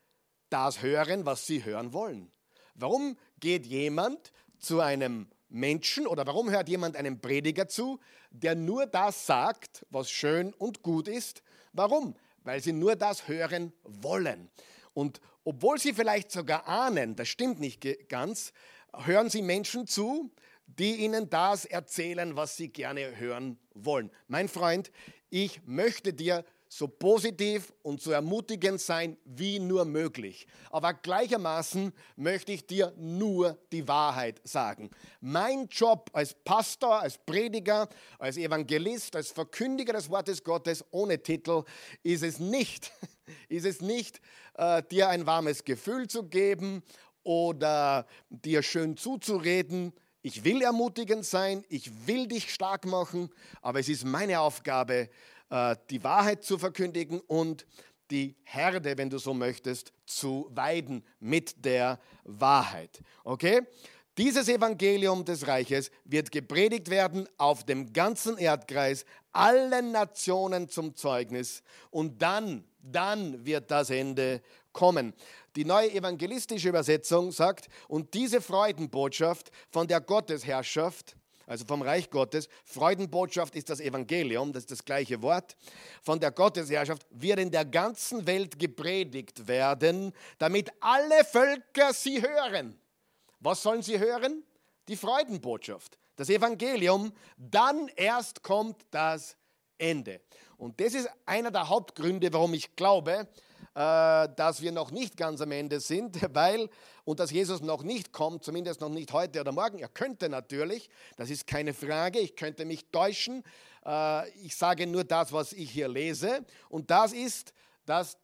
das 0.51 0.83
hören, 0.83 1.27
was 1.27 1.47
sie 1.47 1.65
hören 1.65 1.93
wollen. 1.93 2.31
Warum 2.75 3.17
geht 3.41 3.67
jemand 3.67 4.33
zu 4.59 4.81
einem 4.81 5.29
Menschen 5.49 6.07
oder 6.07 6.27
warum 6.27 6.51
hört 6.51 6.69
jemand 6.69 6.97
einem 6.97 7.21
Prediger 7.21 7.69
zu, 7.69 8.01
der 8.31 8.55
nur 8.55 8.87
das 8.87 9.27
sagt, 9.27 9.87
was 9.91 10.11
schön 10.11 10.53
und 10.55 10.83
gut 10.83 11.07
ist? 11.07 11.43
Warum? 11.73 12.15
Weil 12.43 12.63
sie 12.63 12.73
nur 12.73 12.97
das 12.97 13.29
hören 13.29 13.73
wollen. 13.85 14.51
Und 14.93 15.21
obwohl 15.45 15.79
sie 15.79 15.93
vielleicht 15.93 16.33
sogar 16.33 16.67
ahnen, 16.67 17.17
das 17.17 17.29
stimmt 17.29 17.61
nicht 17.61 17.87
ganz, 18.09 18.53
hören 18.93 19.29
sie 19.31 19.43
Menschen 19.43 19.87
zu, 19.87 20.31
die 20.67 20.97
ihnen 20.97 21.29
das 21.31 21.65
erzählen, 21.65 22.37
was 22.37 22.57
sie 22.57 22.69
gerne 22.69 23.17
hören 23.17 23.59
wollen. 23.75 24.11
Mein 24.29 24.49
Freund, 24.49 24.91
ich 25.31 25.61
möchte 25.67 26.13
dir 26.13 26.45
so 26.77 26.89
positiv 26.89 27.73
und 27.83 28.03
so 28.03 28.11
ermutigend 28.11 28.81
sein 28.81 29.17
wie 29.25 29.61
nur 29.61 29.85
möglich. 29.85 30.49
Aber 30.73 30.93
gleichermaßen 30.93 31.93
möchte 32.17 32.51
ich 32.51 32.67
dir 32.67 32.93
nur 32.97 33.57
die 33.71 33.87
Wahrheit 33.87 34.41
sagen. 34.43 34.91
Mein 35.21 35.69
Job 35.69 36.11
als 36.13 36.35
Pastor, 36.35 37.01
als 37.01 37.17
Prediger, 37.17 37.89
als 38.19 38.37
Evangelist, 38.39 39.15
als 39.15 39.31
Verkündiger 39.31 39.93
des 39.93 40.11
Wortes 40.11 40.43
Gottes 40.43 40.85
ohne 40.91 41.23
Titel 41.23 41.63
ist 42.03 42.25
es 42.25 42.41
nicht, 42.41 42.91
ist 43.49 43.67
es 43.67 43.81
nicht, 43.81 44.21
äh, 44.55 44.83
dir 44.83 45.09
ein 45.11 45.27
warmes 45.27 45.63
Gefühl 45.63 46.09
zu 46.09 46.25
geben 46.25 46.83
oder 47.23 48.05
dir 48.31 48.65
schön 48.65 48.97
zuzureden, 48.97 49.93
ich 50.27 50.43
will 50.43 50.63
ermutigend 50.63 51.27
sein, 51.27 51.67
ich 51.69 52.07
will 52.07 52.27
dich 52.27 52.51
stark 52.53 52.87
machen, 52.87 53.29
aber 53.61 53.81
es 53.81 53.91
ist 53.91 54.07
meine 54.07 54.41
Aufgabe, 54.41 55.11
die 55.51 56.03
Wahrheit 56.03 56.43
zu 56.43 56.59
verkündigen 56.59 57.21
und 57.21 57.67
die 58.11 58.37
Herde, 58.45 58.97
wenn 58.99 59.11
du 59.11 59.19
so 59.19 59.35
möchtest, 59.35 59.93
zu 60.07 60.51
weiden 60.51 61.05
mit 61.21 61.65
der 61.65 61.99
Wahrheit. 62.25 63.01
Okay? 63.25 63.63
Dieses 64.17 64.49
Evangelium 64.49 65.25
des 65.25 65.49
Reiches 65.49 65.91
wird 66.05 66.31
gepredigt 66.31 66.89
werden 66.89 67.29
auf 67.37 67.65
dem 67.65 67.93
ganzen 67.93 68.39
Erdkreis, 68.39 69.05
allen 69.33 69.91
Nationen 69.91 70.69
zum 70.69 70.95
Zeugnis 70.95 71.63
und 71.91 72.23
dann, 72.23 72.65
dann 72.81 73.45
wird 73.45 73.73
das 73.73 73.91
Ende 73.91 74.41
kommen. 74.73 75.15
Die 75.57 75.65
neue 75.65 75.93
evangelistische 75.93 76.69
Übersetzung 76.69 77.33
sagt, 77.33 77.69
und 77.89 78.15
diese 78.15 78.41
Freudenbotschaft 78.41 79.51
von 79.71 79.89
der 79.89 80.01
Gottesherrschaft, 80.01 81.17
also 81.47 81.65
vom 81.65 81.83
Reich 81.83 82.11
Gottes, 82.11 82.49
Freudenbotschaft 82.65 83.55
ist 83.57 83.71
das 83.71 83.81
Evangelium, 83.81 84.53
das 84.53 84.65
ist 84.65 84.71
das 84.71 84.85
gleiche 84.85 85.21
Wort, 85.23 85.57
von 86.03 86.21
der 86.21 86.31
Gottesherrschaft 86.31 87.07
wird 87.11 87.39
in 87.39 87.51
der 87.51 87.65
ganzen 87.65 88.27
Welt 88.27 88.59
gepredigt 88.59 89.47
werden, 89.47 90.13
damit 90.39 90.71
alle 90.81 91.25
Völker 91.25 91.93
sie 91.93 92.23
hören. 92.23 92.79
Was 93.41 93.63
sollen 93.63 93.83
sie 93.83 93.99
hören? 93.99 94.43
Die 94.89 94.97
Freudenbotschaft, 94.97 95.99
das 96.17 96.31
Evangelium, 96.31 97.13
dann 97.37 97.89
erst 97.97 98.43
kommt 98.43 98.87
das 98.91 99.37
Ende. 99.79 100.21
Und 100.57 100.81
das 100.81 100.95
ist 100.95 101.09
einer 101.27 101.51
der 101.51 101.69
Hauptgründe, 101.69 102.33
warum 102.33 102.55
ich 102.55 102.75
glaube, 102.77 103.29
dass 103.75 104.63
wir 104.63 104.71
noch 104.71 104.93
nicht 104.93 105.17
ganz 105.17 105.41
am 105.41 105.51
Ende 105.51 105.81
sind, 105.81 106.17
weil 106.35 106.69
und 107.05 107.21
dass 107.21 107.31
Jesus 107.31 107.61
noch 107.61 107.83
nicht 107.83 108.13
kommt, 108.13 108.45
zumindest 108.45 108.81
noch 108.81 108.89
nicht 108.89 109.13
heute 109.13 109.41
oder 109.41 109.53
morgen. 109.53 109.79
Er 109.79 109.89
könnte 109.89 110.29
natürlich, 110.29 110.89
das 111.17 111.29
ist 111.29 111.47
keine 111.47 111.75
Frage, 111.75 112.19
ich 112.21 112.37
könnte 112.37 112.65
mich 112.65 112.87
täuschen. 112.91 113.43
Äh, 113.85 114.31
ich 114.31 114.57
sage 114.57 114.87
nur 114.87 115.05
das, 115.05 115.33
was 115.33 115.53
ich 115.53 115.71
hier 115.71 115.89
lese. 115.89 116.45
Und 116.69 116.91
das 116.91 117.13
ist, 117.13 117.53
dass 117.85 118.17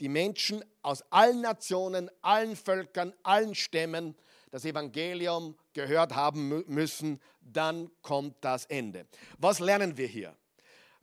die 0.00 0.08
Menschen 0.08 0.64
aus 0.82 1.02
allen 1.10 1.42
Nationen, 1.42 2.10
allen 2.22 2.56
Völkern, 2.56 3.12
allen 3.22 3.54
Stämmen 3.54 4.16
das 4.50 4.64
Evangelium 4.64 5.56
gehört 5.72 6.14
haben 6.14 6.64
müssen, 6.66 7.20
dann 7.40 7.90
kommt 8.02 8.36
das 8.42 8.66
Ende. 8.66 9.06
Was 9.38 9.58
lernen 9.60 9.96
wir 9.96 10.06
hier? 10.06 10.36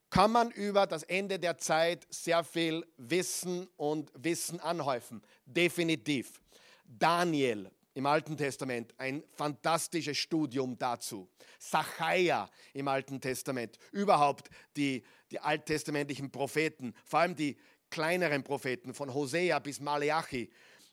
Kann 0.10 0.32
man 0.32 0.52
über 0.52 0.88
das 0.88 1.04
Ende 1.04 1.40
der 1.40 1.58
Zeit 1.58 2.08
sehr 2.10 2.44
viel 2.44 2.86
Wissen 2.98 3.68
und 3.78 4.12
Wissen 4.16 4.60
anhäufen. 4.60 5.22
Definitiv. 5.46 6.42
Daniel 6.86 7.70
im 7.94 8.06
Alten 8.06 8.38
Testament, 8.38 8.94
ein 8.98 9.24
fantastisches 9.34 10.18
Studium 10.18 10.78
dazu. 10.78 11.30
Sacharja 11.60 12.50
im 12.74 12.88
Alten 12.88 13.20
Testament, 13.20 13.78
überhaupt 13.92 14.50
die, 14.78 15.04
die 15.32 15.40
alttestamentlichen 15.40 16.32
Propheten, 16.32 16.94
vor 17.06 17.20
allem 17.20 17.36
die 17.36 17.58
kleineren 17.90 18.44
Propheten 18.44 18.94
von 18.94 19.14
Hosea 19.14 19.60
bis 19.60 19.80
Maleachi, 19.80 20.50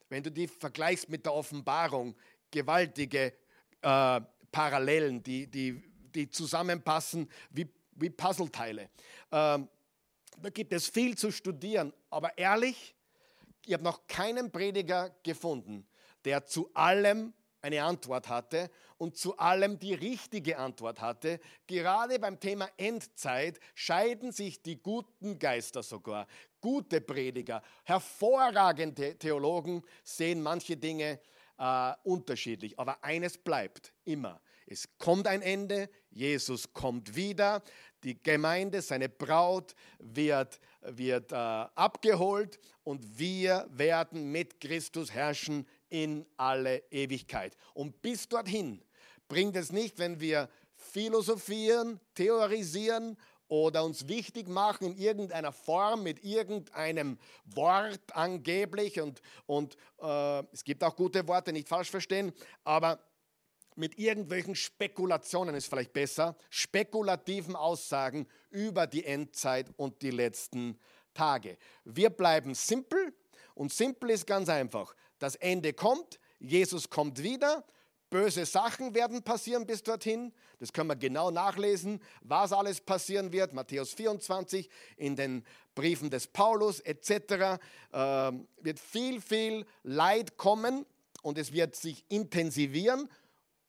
wenn 0.08 0.22
du 0.22 0.30
die 0.30 0.48
vergleichst 0.48 1.08
mit 1.08 1.24
der 1.24 1.34
Offenbarung, 1.34 2.16
gewaltige 2.50 3.32
äh, 3.82 4.20
Parallelen, 4.52 5.22
die, 5.22 5.46
die, 5.46 5.82
die 6.14 6.30
zusammenpassen 6.30 7.30
wie 7.50 7.68
wie 7.96 8.10
Puzzleteile. 8.10 8.90
Ähm, 9.32 9.68
da 10.38 10.50
gibt 10.50 10.72
es 10.72 10.88
viel 10.88 11.16
zu 11.16 11.30
studieren, 11.30 11.92
aber 12.10 12.36
ehrlich, 12.36 12.94
ich 13.64 13.72
habe 13.72 13.84
noch 13.84 14.06
keinen 14.06 14.50
Prediger 14.50 15.14
gefunden, 15.22 15.86
der 16.24 16.44
zu 16.44 16.70
allem 16.74 17.32
eine 17.62 17.82
Antwort 17.82 18.28
hatte 18.28 18.70
und 18.96 19.16
zu 19.16 19.36
allem 19.38 19.78
die 19.78 19.94
richtige 19.94 20.58
Antwort 20.58 21.00
hatte. 21.00 21.40
Gerade 21.66 22.18
beim 22.18 22.38
Thema 22.38 22.68
Endzeit 22.76 23.58
scheiden 23.74 24.30
sich 24.30 24.62
die 24.62 24.80
guten 24.80 25.38
Geister 25.38 25.82
sogar. 25.82 26.26
Gute 26.60 27.00
Prediger, 27.00 27.62
hervorragende 27.82 29.18
Theologen 29.18 29.82
sehen 30.04 30.42
manche 30.42 30.76
Dinge 30.76 31.20
äh, 31.58 31.92
unterschiedlich. 32.04 32.78
Aber 32.78 33.02
eines 33.02 33.36
bleibt 33.36 33.92
immer. 34.04 34.40
Es 34.66 34.88
kommt 34.98 35.28
ein 35.28 35.42
Ende, 35.42 35.88
Jesus 36.10 36.72
kommt 36.72 37.14
wieder, 37.14 37.62
die 38.02 38.20
Gemeinde, 38.20 38.82
seine 38.82 39.08
Braut 39.08 39.74
wird, 39.98 40.60
wird 40.80 41.32
äh, 41.32 41.36
abgeholt 41.36 42.58
und 42.82 43.18
wir 43.18 43.66
werden 43.70 44.32
mit 44.32 44.60
Christus 44.60 45.12
herrschen 45.12 45.66
in 45.88 46.26
alle 46.36 46.82
Ewigkeit. 46.90 47.56
Und 47.74 48.02
bis 48.02 48.28
dorthin 48.28 48.82
bringt 49.28 49.56
es 49.56 49.70
nicht, 49.70 49.98
wenn 49.98 50.20
wir 50.20 50.48
philosophieren, 50.74 52.00
theorisieren 52.14 53.16
oder 53.48 53.84
uns 53.84 54.08
wichtig 54.08 54.48
machen 54.48 54.88
in 54.88 54.96
irgendeiner 54.96 55.52
Form 55.52 56.02
mit 56.02 56.24
irgendeinem 56.24 57.18
Wort 57.44 58.00
angeblich 58.12 59.00
und, 59.00 59.22
und 59.46 59.76
äh, 60.00 60.42
es 60.52 60.64
gibt 60.64 60.82
auch 60.82 60.96
gute 60.96 61.26
Worte, 61.28 61.52
nicht 61.52 61.68
falsch 61.68 61.90
verstehen, 61.90 62.32
aber 62.64 62.98
mit 63.76 63.98
irgendwelchen 63.98 64.56
Spekulationen 64.56 65.54
ist 65.54 65.68
vielleicht 65.68 65.92
besser, 65.92 66.36
spekulativen 66.50 67.54
Aussagen 67.54 68.26
über 68.50 68.86
die 68.86 69.04
Endzeit 69.04 69.68
und 69.76 70.02
die 70.02 70.10
letzten 70.10 70.78
Tage. 71.14 71.58
Wir 71.84 72.10
bleiben 72.10 72.54
simpel 72.54 73.14
und 73.54 73.72
simpel 73.72 74.10
ist 74.10 74.26
ganz 74.26 74.48
einfach. 74.48 74.94
Das 75.18 75.36
Ende 75.36 75.72
kommt, 75.72 76.18
Jesus 76.38 76.90
kommt 76.90 77.22
wieder, 77.22 77.64
böse 78.10 78.46
Sachen 78.46 78.94
werden 78.94 79.22
passieren 79.22 79.66
bis 79.66 79.82
dorthin. 79.82 80.32
Das 80.58 80.72
können 80.72 80.88
wir 80.88 80.96
genau 80.96 81.30
nachlesen, 81.30 82.00
was 82.22 82.52
alles 82.52 82.80
passieren 82.80 83.32
wird. 83.32 83.52
Matthäus 83.52 83.92
24, 83.92 84.70
in 84.96 85.16
den 85.16 85.44
Briefen 85.74 86.08
des 86.10 86.26
Paulus 86.26 86.80
etc. 86.80 87.60
Äh, 87.92 88.32
wird 88.62 88.78
viel, 88.78 89.20
viel 89.20 89.66
Leid 89.82 90.36
kommen 90.36 90.86
und 91.22 91.36
es 91.36 91.52
wird 91.52 91.76
sich 91.76 92.04
intensivieren 92.08 93.08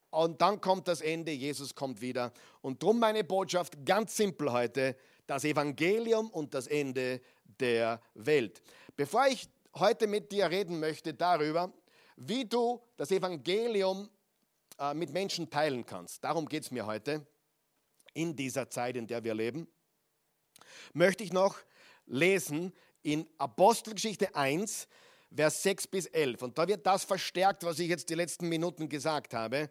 und 0.10 0.42
dann 0.42 0.62
kommt 0.62 0.88
das 0.88 1.02
Ende, 1.02 1.32
Jesus 1.32 1.76
kommt 1.76 2.02
wieder. 2.02 2.32
Und 2.62 2.82
drum 2.82 3.00
meine 3.00 3.24
Botschaft 3.24 3.86
ganz 3.86 4.16
simpel 4.16 4.52
heute, 4.52 4.96
das 5.26 5.44
Evangelium 5.44 6.30
und 6.30 6.54
das 6.54 6.68
Ende 6.68 7.22
der 7.60 8.02
Welt. 8.14 8.62
Bevor 8.96 9.28
ich 9.28 9.50
heute 9.76 10.08
mit 10.08 10.32
dir 10.32 10.50
reden 10.50 10.80
möchte 10.80 11.14
darüber, 11.14 11.72
wie 12.16 12.46
du 12.46 12.82
das 12.96 13.12
Evangelium 13.12 14.10
äh, 14.80 14.94
mit 14.94 15.12
Menschen 15.12 15.50
teilen 15.50 15.86
kannst, 15.86 16.24
darum 16.24 16.48
geht 16.48 16.64
es 16.64 16.72
mir 16.72 16.86
heute, 16.86 17.26
in 18.14 18.36
dieser 18.36 18.70
Zeit, 18.70 18.96
in 18.96 19.06
der 19.06 19.24
wir 19.24 19.36
leben, 19.36 19.68
möchte 20.94 21.24
ich 21.24 21.32
noch 21.32 21.58
lesen 22.08 22.74
in 23.04 23.28
Apostelgeschichte 23.38 24.34
1, 24.34 24.88
Vers 25.36 25.63
6 25.63 25.88
bis 25.88 26.05
11. 26.07 26.41
Und 26.41 26.57
da 26.57 26.67
wird 26.67 26.86
das 26.86 27.03
verstärkt, 27.03 27.63
was 27.63 27.79
ich 27.79 27.89
jetzt 27.89 28.10
die 28.10 28.15
letzten 28.15 28.50
Minuten 28.50 28.89
gesagt 28.89 29.34
habe. 29.34 29.69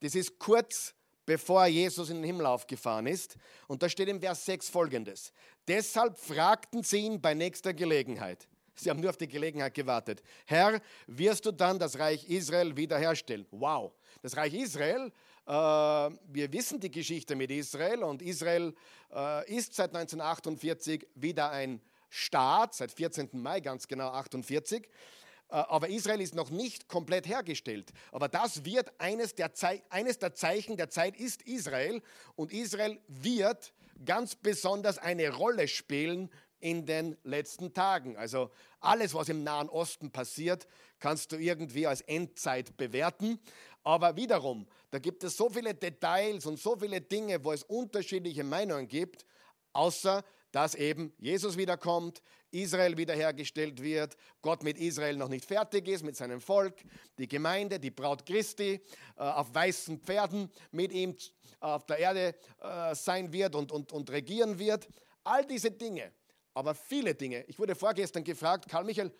Das 0.00 0.14
ist 0.14 0.38
kurz 0.38 0.94
bevor 1.28 1.66
Jesus 1.66 2.08
in 2.08 2.16
den 2.16 2.24
Himmel 2.24 2.46
aufgefahren 2.46 3.06
ist. 3.06 3.36
Und 3.66 3.82
da 3.82 3.88
steht 3.90 4.08
im 4.08 4.18
Vers 4.18 4.46
6 4.46 4.70
folgendes. 4.70 5.30
Deshalb 5.68 6.18
fragten 6.18 6.82
sie 6.82 7.00
ihn 7.00 7.20
bei 7.20 7.34
nächster 7.34 7.74
Gelegenheit. 7.74 8.48
Sie 8.74 8.88
haben 8.88 9.00
nur 9.00 9.10
auf 9.10 9.18
die 9.18 9.28
Gelegenheit 9.28 9.74
gewartet. 9.74 10.22
Herr, 10.46 10.80
wirst 11.06 11.44
du 11.44 11.52
dann 11.52 11.78
das 11.78 11.98
Reich 11.98 12.30
Israel 12.30 12.74
wiederherstellen? 12.78 13.44
Wow. 13.50 13.92
Das 14.22 14.38
Reich 14.38 14.54
Israel, 14.54 15.12
äh, 15.46 15.50
wir 15.50 16.50
wissen 16.50 16.80
die 16.80 16.90
Geschichte 16.90 17.36
mit 17.36 17.50
Israel 17.50 18.04
und 18.04 18.22
Israel 18.22 18.74
äh, 19.14 19.54
ist 19.54 19.74
seit 19.74 19.94
1948 19.94 21.06
wieder 21.14 21.50
ein 21.50 21.82
Staat, 22.08 22.74
seit 22.74 22.92
14. 22.92 23.30
Mai 23.32 23.60
ganz 23.60 23.86
genau 23.88 24.08
48. 24.10 24.84
Äh, 24.84 25.54
aber 25.54 25.88
Israel 25.88 26.20
ist 26.20 26.34
noch 26.34 26.50
nicht 26.50 26.88
komplett 26.88 27.26
hergestellt. 27.26 27.92
Aber 28.12 28.28
das 28.28 28.64
wird 28.64 28.92
eines 29.00 29.34
der, 29.34 29.50
eines 29.90 30.18
der 30.18 30.34
Zeichen 30.34 30.76
der 30.76 30.90
Zeit 30.90 31.16
ist 31.16 31.42
Israel. 31.42 32.02
Und 32.34 32.52
Israel 32.52 33.00
wird 33.08 33.72
ganz 34.04 34.34
besonders 34.34 34.98
eine 34.98 35.34
Rolle 35.34 35.68
spielen 35.68 36.30
in 36.60 36.86
den 36.86 37.16
letzten 37.22 37.72
Tagen. 37.72 38.16
Also 38.16 38.50
alles, 38.80 39.14
was 39.14 39.28
im 39.28 39.44
Nahen 39.44 39.68
Osten 39.68 40.10
passiert, 40.10 40.66
kannst 40.98 41.32
du 41.32 41.36
irgendwie 41.36 41.86
als 41.86 42.00
Endzeit 42.02 42.76
bewerten. 42.76 43.38
Aber 43.84 44.16
wiederum, 44.16 44.66
da 44.90 44.98
gibt 44.98 45.22
es 45.24 45.36
so 45.36 45.48
viele 45.48 45.74
Details 45.74 46.46
und 46.46 46.58
so 46.58 46.76
viele 46.76 47.00
Dinge, 47.00 47.44
wo 47.44 47.52
es 47.52 47.62
unterschiedliche 47.62 48.44
Meinungen 48.44 48.88
gibt, 48.88 49.24
außer 49.72 50.24
dass 50.52 50.74
eben 50.74 51.12
Jesus 51.18 51.56
wiederkommt, 51.56 52.22
Israel 52.50 52.96
wiederhergestellt 52.96 53.82
wird, 53.82 54.16
Gott 54.40 54.62
mit 54.62 54.78
Israel 54.78 55.16
noch 55.16 55.28
nicht 55.28 55.44
fertig 55.44 55.86
ist, 55.88 56.02
mit 56.02 56.16
seinem 56.16 56.40
Volk, 56.40 56.76
die 57.18 57.28
Gemeinde, 57.28 57.78
die 57.78 57.90
Braut 57.90 58.24
Christi 58.24 58.80
äh, 59.16 59.22
auf 59.22 59.54
weißen 59.54 60.00
Pferden 60.00 60.50
mit 60.70 60.92
ihm 60.92 61.14
auf 61.60 61.86
der 61.86 61.98
Erde 61.98 62.34
äh, 62.60 62.94
sein 62.94 63.32
wird 63.32 63.54
und, 63.54 63.72
und, 63.72 63.92
und 63.92 64.10
regieren 64.10 64.58
wird. 64.58 64.88
All 65.24 65.44
diese 65.44 65.70
Dinge, 65.70 66.12
aber 66.54 66.74
viele 66.74 67.14
Dinge. 67.14 67.44
Ich 67.48 67.58
wurde 67.58 67.74
vorgestern 67.74 68.24
gefragt, 68.24 68.68
Karl 68.68 68.84
Michael, 68.84 69.12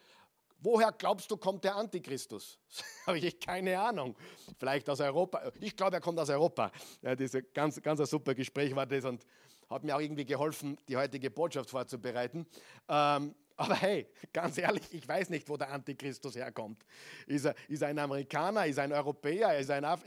woher 0.61 0.93
glaubst 0.93 1.31
du, 1.31 1.37
kommt 1.37 1.65
der 1.65 1.77
Antichristus? 1.77 2.59
Habe 3.07 3.19
ich 3.19 3.39
keine 3.39 3.79
Ahnung. 3.79 4.17
Vielleicht 4.59 4.89
aus 4.89 5.01
Europa. 5.01 5.53
Ich 5.61 5.77
glaube, 5.77 5.97
er 5.97 6.01
kommt 6.01 6.19
aus 6.19 6.31
Europa. 6.31 6.73
Ja, 7.03 7.15
diese 7.15 7.43
ganz, 7.43 7.81
ganz 7.83 8.01
ein 8.01 8.07
super 8.07 8.35
Gespräch 8.35 8.75
war 8.75 8.87
das 8.87 9.05
und 9.05 9.25
hat 9.69 9.85
mir 9.85 9.97
auch 9.97 10.01
irgendwie 10.01 10.25
geholfen, 10.25 10.77
die 10.89 10.97
heutige 10.97 11.31
Botschaft 11.31 11.71
vorzubereiten. 11.71 12.47
Ähm, 12.89 13.35
aber 13.57 13.75
hey, 13.75 14.07
ganz 14.33 14.57
ehrlich, 14.59 14.85
ich 14.93 15.07
weiß 15.07 15.31
nicht, 15.31 15.49
wo 15.49 15.57
der 15.57 15.73
Antichristus 15.73 16.37
herkommt. 16.37 16.85
Ist 17.27 17.45
er, 17.45 17.55
ist 17.69 17.83
er 17.83 17.89
ein 17.89 17.99
Amerikaner, 17.99 18.67
ist 18.67 18.79
er 18.79 18.85
ein 18.85 18.93
Europäer, 18.93 19.59
ist 19.59 19.69
er 19.69 19.77
ein 19.77 19.85
Af 19.85 20.03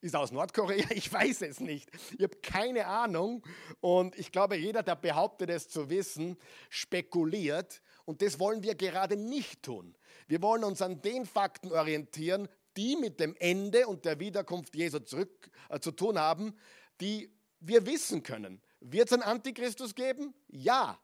ist 0.00 0.14
aus 0.14 0.30
Nordkorea? 0.30 0.86
Ich 0.90 1.12
weiß 1.12 1.42
es 1.42 1.60
nicht. 1.60 1.90
Ich 2.16 2.22
habe 2.22 2.36
keine 2.36 2.86
Ahnung. 2.86 3.44
Und 3.80 4.16
ich 4.18 4.30
glaube, 4.30 4.56
jeder, 4.56 4.82
der 4.82 4.94
behauptet, 4.94 5.50
es 5.50 5.68
zu 5.68 5.90
wissen, 5.90 6.36
spekuliert. 6.68 7.82
Und 8.04 8.22
das 8.22 8.38
wollen 8.38 8.62
wir 8.62 8.74
gerade 8.74 9.16
nicht 9.16 9.62
tun. 9.62 9.96
Wir 10.28 10.40
wollen 10.42 10.64
uns 10.64 10.80
an 10.80 11.02
den 11.02 11.26
Fakten 11.26 11.72
orientieren, 11.72 12.48
die 12.76 12.96
mit 12.96 13.20
dem 13.20 13.34
Ende 13.38 13.86
und 13.86 14.04
der 14.04 14.20
Wiederkunft 14.20 14.74
Jesu 14.76 15.00
zurück 15.00 15.50
äh, 15.70 15.80
zu 15.80 15.90
tun 15.92 16.18
haben, 16.18 16.54
die 17.00 17.35
wir 17.60 17.86
wissen 17.86 18.22
können. 18.22 18.60
Wird 18.80 19.08
es 19.08 19.12
einen 19.12 19.22
Antichristus 19.22 19.94
geben? 19.94 20.34
Ja. 20.48 20.98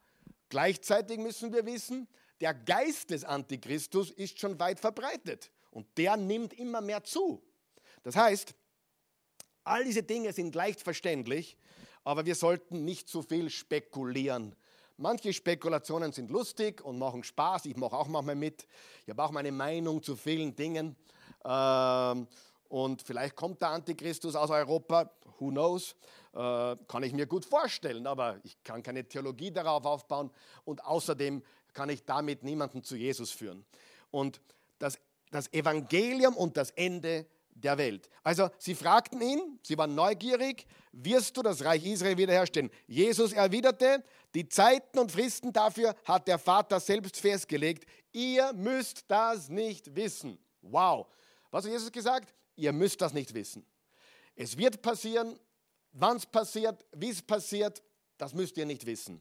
Gleichzeitig 0.49 1.19
müssen 1.19 1.53
wir 1.53 1.65
wissen, 1.65 2.07
der 2.41 2.53
Geist 2.55 3.11
des 3.11 3.25
Antichristus 3.25 4.11
ist 4.11 4.39
schon 4.39 4.59
weit 4.59 4.81
verbreitet 4.81 5.51
und 5.71 5.87
der 5.97 6.17
nimmt 6.17 6.53
immer 6.53 6.81
mehr 6.81 7.03
zu. 7.05 7.43
Das 8.03 8.17
heißt, 8.17 8.55
all 9.65 9.85
diese 9.85 10.03
Dinge 10.03 10.33
sind 10.33 10.55
leicht 10.55 10.83
verständlich, 10.83 11.57
aber 12.05 12.27
wir 12.27 12.35
sollten 12.35 12.85
nicht 12.85 13.09
zu 13.09 13.23
viel 13.23 13.49
spekulieren. 13.49 14.55
Manche 14.97 15.33
Spekulationen 15.33 16.13
sind 16.13 16.31
lustig 16.31 16.85
und 16.85 16.99
machen 16.99 17.25
Spaß. 17.25 17.67
Ich 17.67 17.77
mache 17.77 17.97
auch 17.97 18.09
manchmal 18.09 18.35
mit. 18.35 18.67
Ich 19.05 19.11
habe 19.11 19.23
auch 19.23 19.31
meine 19.31 19.53
Meinung 19.53 20.03
zu 20.03 20.17
vielen 20.17 20.55
Dingen. 20.55 20.97
Ähm, 21.45 22.29
und 22.69 23.03
vielleicht 23.03 23.37
kommt 23.37 23.61
der 23.63 23.71
Antichristus 23.71 24.35
aus 24.35 24.51
Europa, 24.51 25.11
who 25.43 25.51
knows, 25.51 25.95
äh, 26.33 26.77
kann 26.87 27.03
ich 27.03 27.13
mir 27.13 27.27
gut 27.27 27.45
vorstellen, 27.45 28.07
aber 28.07 28.39
ich 28.45 28.63
kann 28.63 28.83
keine 28.83 29.07
Theologie 29.07 29.51
darauf 29.51 29.85
aufbauen 29.85 30.31
und 30.65 30.85
außerdem 30.85 31.43
kann 31.73 31.89
ich 31.89 32.05
damit 32.05 32.45
niemanden 32.45 32.83
zu 32.83 32.97
Jesus 32.97 33.31
führen. 33.31 33.65
Und 34.11 34.41
das, 34.79 34.99
das 35.31 35.53
Evangelium 35.53 36.37
und 36.37 36.57
das 36.57 36.71
Ende 36.71 37.27
der 37.55 37.77
Welt. 37.79 38.09
Also 38.23 38.51
sie 38.59 38.75
fragten 38.75 39.21
ihn, 39.21 39.59
sie 39.63 39.77
waren 39.77 39.95
neugierig, 39.95 40.67
wirst 40.93 41.37
du 41.37 41.43
das 41.43 41.65
Reich 41.65 41.85
Israel 41.85 42.17
wiederherstellen? 42.17 42.71
Jesus 42.87 43.33
erwiderte, 43.33 44.03
die 44.35 44.49
Zeiten 44.49 44.99
und 44.99 45.13
Fristen 45.13 45.53
dafür 45.53 45.95
hat 46.05 46.29
der 46.29 46.39
Vater 46.39 46.81
selbst 46.81 47.19
festgelegt. 47.19 47.85
Ihr 48.13 48.53
müsst 48.55 49.05
das 49.09 49.49
nicht 49.49 49.95
wissen. 49.95 50.39
Wow. 50.63 51.07
Was 51.51 51.65
hat 51.65 51.73
Jesus 51.73 51.93
gesagt? 51.93 52.33
ihr 52.57 52.73
müsst 52.73 53.01
das 53.01 53.13
nicht 53.13 53.35
wissen. 53.35 53.65
Es 54.35 54.57
wird 54.57 54.83
passieren, 54.83 55.39
wann 55.93 56.17
es 56.17 56.27
passiert, 56.27 56.85
wie 56.93 57.11
es 57.11 57.23
passiert, 57.23 57.83
das 58.19 58.35
müsst 58.35 58.57
ihr 58.57 58.67
nicht 58.67 58.87
wissen. 58.87 59.21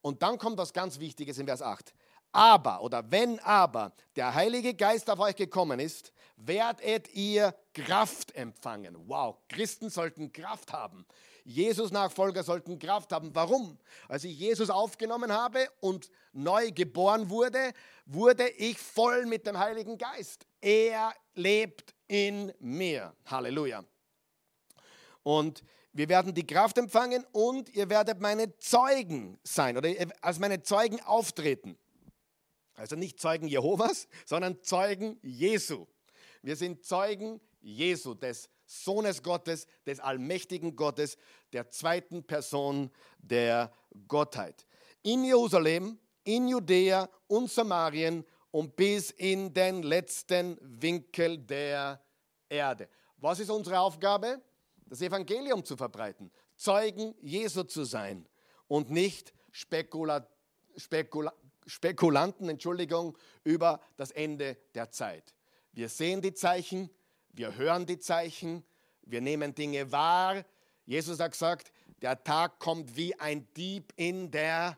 Und 0.00 0.22
dann 0.22 0.38
kommt 0.38 0.58
was 0.58 0.72
ganz 0.72 0.98
Wichtiges 0.98 1.38
in 1.38 1.46
Vers 1.46 1.62
8. 1.62 1.94
Aber 2.32 2.82
oder 2.82 3.08
wenn 3.10 3.38
aber 3.40 3.92
der 4.16 4.34
Heilige 4.34 4.74
Geist 4.74 5.10
auf 5.10 5.20
euch 5.20 5.36
gekommen 5.36 5.78
ist, 5.78 6.12
werdet 6.36 7.12
ihr 7.14 7.54
Kraft 7.74 8.34
empfangen. 8.34 8.96
Wow, 9.06 9.36
Christen 9.48 9.90
sollten 9.90 10.32
Kraft 10.32 10.72
haben. 10.72 11.06
Jesus-Nachfolger 11.44 12.42
sollten 12.42 12.78
Kraft 12.78 13.12
haben. 13.12 13.34
Warum? 13.34 13.78
Als 14.08 14.24
ich 14.24 14.38
Jesus 14.38 14.70
aufgenommen 14.70 15.32
habe 15.32 15.68
und 15.80 16.10
neu 16.32 16.70
geboren 16.70 17.28
wurde, 17.28 17.72
wurde 18.06 18.48
ich 18.48 18.78
voll 18.78 19.26
mit 19.26 19.46
dem 19.46 19.58
Heiligen 19.58 19.98
Geist. 19.98 20.46
Er 20.60 21.12
lebt 21.34 21.94
in 22.06 22.52
mir. 22.60 23.14
Halleluja. 23.26 23.84
Und 25.22 25.62
wir 25.92 26.08
werden 26.08 26.34
die 26.34 26.46
Kraft 26.46 26.78
empfangen 26.78 27.24
und 27.32 27.68
ihr 27.74 27.90
werdet 27.90 28.20
meine 28.20 28.56
Zeugen 28.58 29.38
sein 29.44 29.76
oder 29.76 29.90
als 30.20 30.38
meine 30.38 30.62
Zeugen 30.62 31.00
auftreten. 31.02 31.76
Also 32.74 32.96
nicht 32.96 33.20
Zeugen 33.20 33.46
Jehovas, 33.46 34.08
sondern 34.24 34.62
Zeugen 34.62 35.18
Jesu. 35.22 35.86
Wir 36.40 36.56
sind 36.56 36.84
Zeugen 36.84 37.40
Jesu, 37.60 38.14
des 38.14 38.48
Sohnes 38.64 39.22
Gottes, 39.22 39.66
des 39.86 40.00
allmächtigen 40.00 40.74
Gottes, 40.74 41.16
der 41.52 41.70
zweiten 41.70 42.24
Person 42.24 42.90
der 43.18 43.70
Gottheit. 44.08 44.66
In 45.02 45.24
Jerusalem, 45.24 45.98
in 46.24 46.48
Judäa 46.48 47.08
und 47.26 47.50
Samarien 47.50 48.24
und 48.50 48.74
bis 48.76 49.10
in 49.10 49.52
den 49.52 49.82
letzten 49.82 50.58
Winkel 50.60 51.38
der 51.38 52.02
Erde. 52.48 52.88
Was 53.18 53.40
ist 53.40 53.50
unsere 53.50 53.78
Aufgabe? 53.78 54.40
Das 54.92 55.00
Evangelium 55.00 55.64
zu 55.64 55.74
verbreiten, 55.74 56.30
Zeugen 56.54 57.14
Jesu 57.22 57.62
zu 57.62 57.84
sein 57.84 58.28
und 58.68 58.90
nicht 58.90 59.32
Spekula, 59.50 60.28
Spekula, 60.76 61.32
Spekulanten, 61.64 62.50
Entschuldigung, 62.50 63.16
über 63.42 63.80
das 63.96 64.10
Ende 64.10 64.58
der 64.74 64.90
Zeit. 64.90 65.34
Wir 65.72 65.88
sehen 65.88 66.20
die 66.20 66.34
Zeichen, 66.34 66.90
wir 67.32 67.56
hören 67.56 67.86
die 67.86 68.00
Zeichen, 68.00 68.64
wir 69.00 69.22
nehmen 69.22 69.54
Dinge 69.54 69.90
wahr. 69.90 70.44
Jesus 70.84 71.20
hat 71.20 71.32
gesagt, 71.32 71.72
der 72.02 72.22
Tag 72.22 72.58
kommt 72.58 72.94
wie 72.94 73.18
ein 73.18 73.50
Dieb 73.54 73.94
in 73.96 74.30
der 74.30 74.76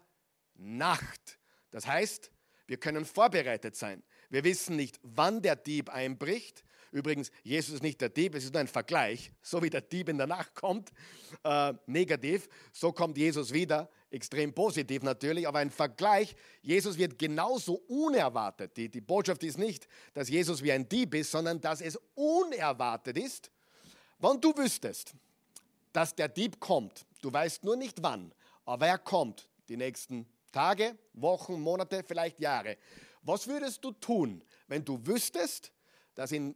Nacht. 0.54 1.40
Das 1.72 1.88
heißt, 1.88 2.30
wir 2.68 2.76
können 2.76 3.04
vorbereitet 3.04 3.74
sein. 3.74 4.04
Wir 4.30 4.44
wissen 4.44 4.76
nicht, 4.76 5.00
wann 5.02 5.42
der 5.42 5.56
Dieb 5.56 5.90
einbricht. 5.90 6.62
Übrigens, 6.94 7.32
Jesus 7.42 7.74
ist 7.74 7.82
nicht 7.82 8.00
der 8.00 8.08
Dieb, 8.08 8.36
es 8.36 8.44
ist 8.44 8.52
nur 8.52 8.60
ein 8.60 8.68
Vergleich. 8.68 9.32
So 9.42 9.60
wie 9.60 9.68
der 9.68 9.80
Dieb 9.80 10.08
in 10.08 10.16
der 10.16 10.28
Nacht 10.28 10.54
kommt, 10.54 10.92
äh, 11.42 11.74
negativ, 11.86 12.48
so 12.72 12.92
kommt 12.92 13.18
Jesus 13.18 13.52
wieder, 13.52 13.90
extrem 14.12 14.54
positiv 14.54 15.02
natürlich, 15.02 15.48
aber 15.48 15.58
ein 15.58 15.72
Vergleich. 15.72 16.36
Jesus 16.62 16.96
wird 16.96 17.18
genauso 17.18 17.82
unerwartet. 17.88 18.76
Die, 18.76 18.88
die 18.88 19.00
Botschaft 19.00 19.42
ist 19.42 19.58
nicht, 19.58 19.88
dass 20.12 20.28
Jesus 20.28 20.62
wie 20.62 20.70
ein 20.70 20.88
Dieb 20.88 21.16
ist, 21.16 21.32
sondern 21.32 21.60
dass 21.60 21.80
es 21.80 21.98
unerwartet 22.14 23.18
ist. 23.18 23.50
Wenn 24.20 24.40
du 24.40 24.56
wüsstest, 24.56 25.14
dass 25.92 26.14
der 26.14 26.28
Dieb 26.28 26.60
kommt, 26.60 27.06
du 27.22 27.32
weißt 27.32 27.64
nur 27.64 27.74
nicht 27.74 28.04
wann, 28.04 28.32
aber 28.66 28.86
er 28.86 28.98
kommt 28.98 29.48
die 29.68 29.76
nächsten 29.76 30.28
Tage, 30.52 30.96
Wochen, 31.14 31.60
Monate, 31.60 32.04
vielleicht 32.06 32.38
Jahre. 32.38 32.76
Was 33.22 33.48
würdest 33.48 33.82
du 33.84 33.90
tun, 33.90 34.44
wenn 34.68 34.84
du 34.84 35.04
wüsstest, 35.04 35.72
dass 36.14 36.30
in 36.30 36.54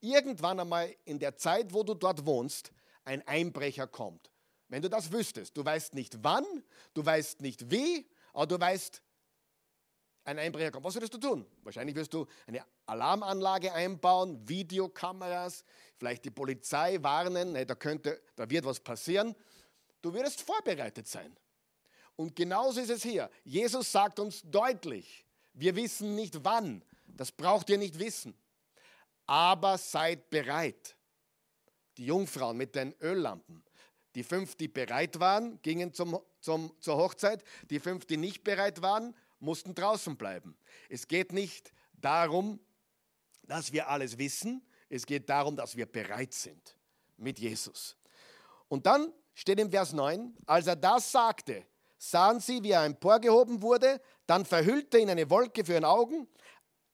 irgendwann 0.00 0.60
einmal 0.60 0.94
in 1.04 1.18
der 1.18 1.36
Zeit, 1.36 1.72
wo 1.72 1.82
du 1.82 1.94
dort 1.94 2.24
wohnst, 2.26 2.72
ein 3.04 3.26
Einbrecher 3.26 3.86
kommt? 3.86 4.30
Wenn 4.68 4.82
du 4.82 4.88
das 4.88 5.10
wüsstest, 5.12 5.56
du 5.56 5.64
weißt 5.64 5.94
nicht 5.94 6.22
wann, 6.22 6.44
du 6.94 7.04
weißt 7.04 7.40
nicht 7.40 7.70
wie, 7.70 8.08
aber 8.32 8.46
du 8.46 8.60
weißt, 8.60 9.02
ein 10.24 10.38
Einbrecher 10.38 10.70
kommt. 10.70 10.84
Was 10.84 10.94
würdest 10.94 11.14
du 11.14 11.18
tun? 11.18 11.46
Wahrscheinlich 11.62 11.96
wirst 11.96 12.14
du 12.14 12.26
eine 12.46 12.64
Alarmanlage 12.86 13.72
einbauen, 13.72 14.48
Videokameras, 14.48 15.64
vielleicht 15.96 16.24
die 16.24 16.30
Polizei 16.30 16.98
warnen, 17.02 17.54
da, 17.66 17.74
könnte, 17.74 18.20
da 18.36 18.48
wird 18.48 18.64
was 18.64 18.80
passieren. 18.80 19.34
Du 20.02 20.12
würdest 20.12 20.40
vorbereitet 20.42 21.06
sein. 21.06 21.36
Und 22.16 22.36
genauso 22.36 22.80
ist 22.80 22.90
es 22.90 23.02
hier. 23.02 23.30
Jesus 23.44 23.90
sagt 23.90 24.18
uns 24.18 24.42
deutlich, 24.42 25.24
wir 25.54 25.74
wissen 25.74 26.14
nicht 26.14 26.44
wann, 26.44 26.84
das 27.06 27.32
braucht 27.32 27.70
ihr 27.70 27.78
nicht 27.78 27.98
wissen, 27.98 28.34
aber 29.30 29.78
seid 29.78 30.28
bereit. 30.28 30.96
Die 31.98 32.06
Jungfrauen 32.06 32.56
mit 32.56 32.74
den 32.74 32.96
Öllampen, 33.00 33.62
die 34.16 34.24
fünf, 34.24 34.56
die 34.56 34.66
bereit 34.66 35.20
waren, 35.20 35.62
gingen 35.62 35.94
zum, 35.94 36.18
zum, 36.40 36.72
zur 36.80 36.96
Hochzeit, 36.96 37.44
die 37.70 37.78
fünf, 37.78 38.06
die 38.06 38.16
nicht 38.16 38.42
bereit 38.42 38.82
waren, 38.82 39.14
mussten 39.38 39.72
draußen 39.72 40.16
bleiben. 40.16 40.56
Es 40.88 41.06
geht 41.06 41.32
nicht 41.32 41.72
darum, 41.92 42.58
dass 43.44 43.72
wir 43.72 43.88
alles 43.88 44.18
wissen, 44.18 44.66
es 44.88 45.06
geht 45.06 45.30
darum, 45.30 45.54
dass 45.54 45.76
wir 45.76 45.86
bereit 45.86 46.34
sind 46.34 46.76
mit 47.16 47.38
Jesus. 47.38 47.96
Und 48.66 48.84
dann 48.84 49.12
steht 49.34 49.60
im 49.60 49.70
Vers 49.70 49.92
9, 49.92 50.36
als 50.46 50.66
er 50.66 50.74
das 50.74 51.12
sagte, 51.12 51.64
sahen 51.98 52.40
sie, 52.40 52.64
wie 52.64 52.72
er 52.72 52.84
emporgehoben 52.84 53.62
wurde, 53.62 54.00
dann 54.26 54.44
verhüllte 54.44 54.98
ihn 54.98 55.08
eine 55.08 55.30
Wolke 55.30 55.64
für 55.64 55.74
ihren 55.74 55.84
Augen. 55.84 56.26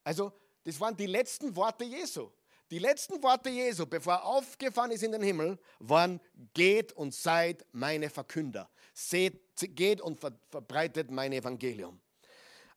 Also, 0.04 0.34
das 0.66 0.80
waren 0.80 0.96
die 0.96 1.06
letzten 1.06 1.54
Worte 1.54 1.84
Jesu. 1.84 2.28
Die 2.72 2.80
letzten 2.80 3.22
Worte 3.22 3.48
Jesu, 3.48 3.86
bevor 3.86 4.14
er 4.14 4.24
aufgefahren 4.24 4.90
ist 4.90 5.04
in 5.04 5.12
den 5.12 5.22
Himmel, 5.22 5.60
waren: 5.78 6.20
Geht 6.54 6.92
und 6.94 7.14
seid 7.14 7.64
meine 7.70 8.10
Verkünder. 8.10 8.68
Seht, 8.92 9.40
geht 9.76 10.00
und 10.00 10.18
verbreitet 10.18 11.08
mein 11.08 11.32
Evangelium. 11.32 12.00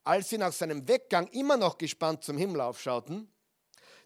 Als 0.03 0.29
sie 0.29 0.37
nach 0.37 0.53
seinem 0.53 0.87
Weggang 0.87 1.27
immer 1.29 1.57
noch 1.57 1.79
gespannt 1.79 2.23
zum 2.23 2.37
Himmel 2.37 2.61
aufschauten, 2.61 3.27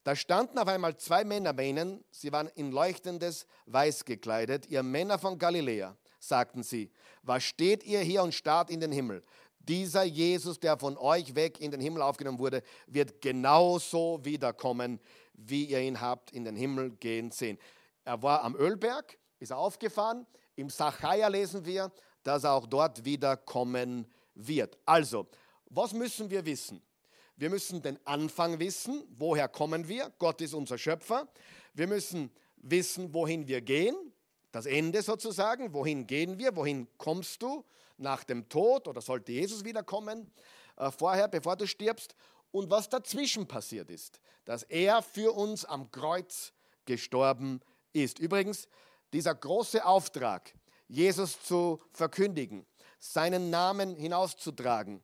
da 0.06 0.16
standen 0.16 0.60
auf 0.60 0.68
einmal 0.70 0.96
zwei 0.96 1.26
Männer 1.26 1.52
bei 1.52 1.66
ihnen, 1.66 2.06
sie 2.10 2.32
waren 2.32 2.48
in 2.56 2.72
leuchtendes 2.72 3.46
Weiß 3.66 4.06
gekleidet, 4.06 4.66
ihr 4.68 4.82
Männer 4.82 5.20
von 5.20 5.38
Galiläa 5.38 5.98
sagten 6.24 6.64
sie, 6.64 6.92
was 7.22 7.44
steht 7.44 7.84
ihr 7.84 8.00
hier 8.00 8.24
und 8.24 8.34
starrt 8.34 8.70
in 8.70 8.80
den 8.80 8.92
Himmel? 8.92 9.22
Dieser 9.64 10.04
Jesus, 10.04 10.60
der 10.60 10.78
von 10.78 10.98
euch 10.98 11.36
weg 11.36 11.60
in 11.60 11.72
den 11.72 11.80
Himmel 11.80 12.02
aufgenommen 12.02 12.40
wurde, 12.40 12.62
wird 12.88 13.22
genauso 13.22 14.20
wiederkommen, 14.24 15.00
wie 15.34 15.66
ihr 15.66 15.80
ihn 15.80 16.02
habt 16.02 16.32
in 16.32 16.44
den 16.44 16.56
Himmel 16.56 16.92
gehen 16.92 17.32
sehen. 17.32 17.58
Er 18.04 18.22
war 18.22 18.44
am 18.44 18.56
Ölberg, 18.56 19.18
ist 19.40 19.54
aufgefahren. 19.54 20.28
Im 20.56 20.70
Sacharja 20.70 21.28
lesen 21.30 21.66
wir, 21.66 21.92
dass 22.24 22.44
er 22.44 22.54
auch 22.54 22.68
dort 22.68 23.06
wiederkommen 23.06 24.06
wird. 24.36 24.78
Also, 24.86 25.28
was 25.70 25.94
müssen 25.94 26.30
wir 26.30 26.46
wissen? 26.46 26.82
Wir 27.36 27.50
müssen 27.50 27.82
den 27.82 27.98
Anfang 28.06 28.60
wissen, 28.60 29.04
woher 29.18 29.48
kommen 29.48 29.88
wir? 29.88 30.12
Gott 30.20 30.42
ist 30.42 30.54
unser 30.54 30.78
Schöpfer. 30.78 31.28
Wir 31.74 31.88
müssen 31.88 32.32
wissen, 32.58 33.14
wohin 33.14 33.48
wir 33.48 33.62
gehen 33.62 33.96
das 34.54 34.66
Ende 34.68 35.02
sozusagen. 35.02 35.74
Wohin 35.74 36.08
gehen 36.08 36.38
wir? 36.38 36.56
Wohin 36.56 36.88
kommst 36.98 37.42
du 37.42 37.66
nach 37.98 38.24
dem 38.24 38.50
Tod 38.50 38.88
oder 38.88 39.02
sollte 39.02 39.32
Jesus 39.32 39.64
wiederkommen 39.64 40.32
äh, 40.78 40.92
vorher, 40.92 41.28
bevor 41.28 41.56
du 41.56 41.68
stirbst? 41.68 42.16
Und 42.52 42.70
was 42.70 42.88
dazwischen 42.90 43.48
passiert 43.48 43.90
ist, 43.90 44.20
dass 44.46 44.64
er 44.64 45.02
für 45.02 45.32
uns 45.32 45.66
am 45.66 45.90
Kreuz 45.90 46.54
gestorben 46.86 47.62
ist. 47.94 48.20
Übrigens, 48.20 48.68
dieser 49.12 49.34
große 49.34 49.84
Auftrag, 49.86 50.54
Jesus 50.88 51.42
zu 51.42 51.80
verkündigen, 51.92 52.66
seinen 53.00 53.50
Namen 53.50 53.96
hinauszutragen, 53.96 55.04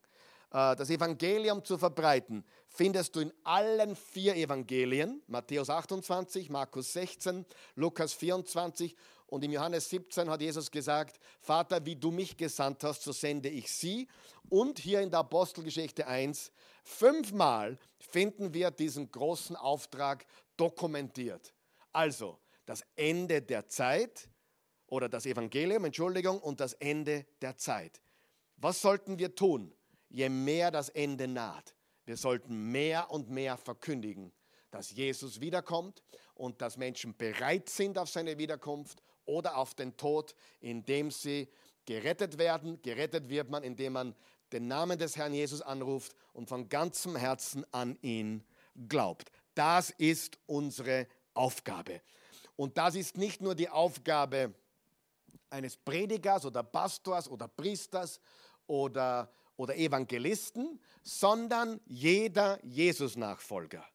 äh, 0.52 0.76
das 0.76 0.90
Evangelium 0.90 1.64
zu 1.64 1.78
verbreiten, 1.78 2.44
findest 2.68 3.16
du 3.16 3.22
in 3.22 3.34
allen 3.44 3.96
vier 3.96 4.36
Evangelien, 4.36 5.22
Matthäus 5.28 5.70
28, 5.70 6.50
Markus 6.50 6.94
16, 6.94 7.46
Lukas 7.76 8.14
24 8.14 8.96
und 9.30 9.44
im 9.44 9.52
Johannes 9.52 9.90
17 9.90 10.30
hat 10.30 10.42
Jesus 10.42 10.72
gesagt, 10.72 11.20
Vater, 11.40 11.86
wie 11.86 11.96
du 11.96 12.12
mich 12.12 12.36
gesandt 12.36 12.84
hast, 12.84 13.04
so 13.04 13.12
sende 13.12 13.50
ich 13.50 13.72
sie. 13.72 14.08
Und 14.50 14.80
hier 14.80 15.02
in 15.02 15.12
der 15.12 15.20
Apostelgeschichte 15.20 16.08
1, 16.08 16.52
fünfmal 16.84 17.78
finden 18.00 18.54
wir 18.54 18.72
diesen 18.72 19.12
großen 19.12 19.56
Auftrag 19.56 20.26
dokumentiert. 20.58 21.54
Also 21.94 22.40
das 22.66 22.84
Ende 22.96 23.42
der 23.42 23.68
Zeit 23.68 24.30
oder 24.88 25.08
das 25.08 25.26
Evangelium, 25.26 25.86
Entschuldigung, 25.86 26.40
und 26.40 26.60
das 26.60 26.74
Ende 26.74 27.26
der 27.42 27.58
Zeit. 27.58 28.02
Was 28.58 28.82
sollten 28.82 29.20
wir 29.20 29.36
tun, 29.36 29.74
je 30.10 30.30
mehr 30.30 30.72
das 30.72 30.90
Ende 30.90 31.28
naht? 31.28 31.76
Wir 32.06 32.18
sollten 32.18 32.72
mehr 32.72 33.12
und 33.12 33.30
mehr 33.30 33.58
verkündigen, 33.58 34.34
dass 34.72 34.90
Jesus 34.92 35.40
wiederkommt 35.40 36.02
und 36.34 36.62
dass 36.62 36.78
Menschen 36.78 37.16
bereit 37.16 37.70
sind 37.70 37.98
auf 38.00 38.10
seine 38.10 38.38
Wiederkunft 38.40 39.04
oder 39.30 39.58
auf 39.58 39.76
den 39.76 39.96
Tod, 39.96 40.36
indem 40.60 41.12
sie 41.12 41.48
gerettet 41.86 42.38
werden. 42.38 42.82
Gerettet 42.82 43.30
wird 43.30 43.50
man, 43.50 43.64
indem 43.64 43.94
man 43.94 44.16
den 44.52 44.68
Namen 44.68 44.98
des 44.98 45.16
Herrn 45.16 45.34
Jesus 45.34 45.62
anruft 45.62 46.16
und 46.34 46.50
von 46.50 46.68
ganzem 46.68 47.16
Herzen 47.16 47.66
an 47.72 47.98
ihn 48.02 48.44
glaubt. 48.88 49.32
Das 49.54 49.92
ist 49.92 50.40
unsere 50.48 51.08
Aufgabe. 51.34 52.02
Und 52.56 52.78
das 52.78 52.96
ist 52.96 53.18
nicht 53.18 53.42
nur 53.42 53.56
die 53.56 53.70
Aufgabe 53.70 54.54
eines 55.50 55.78
Predigers 55.78 56.46
oder 56.46 56.64
Pastors 56.64 57.30
oder 57.30 57.48
Priesters 57.48 58.20
oder, 58.68 59.32
oder 59.56 59.76
Evangelisten, 59.76 60.80
sondern 61.04 61.80
jeder 61.86 62.60
Jesus-Nachfolger 62.66 63.86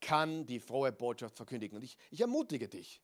kann 0.00 0.46
die 0.46 0.60
frohe 0.60 0.92
Botschaft 0.92 1.36
verkündigen. 1.36 1.76
Und 1.76 1.84
ich, 1.84 1.96
ich 2.10 2.20
ermutige 2.20 2.68
dich, 2.68 3.00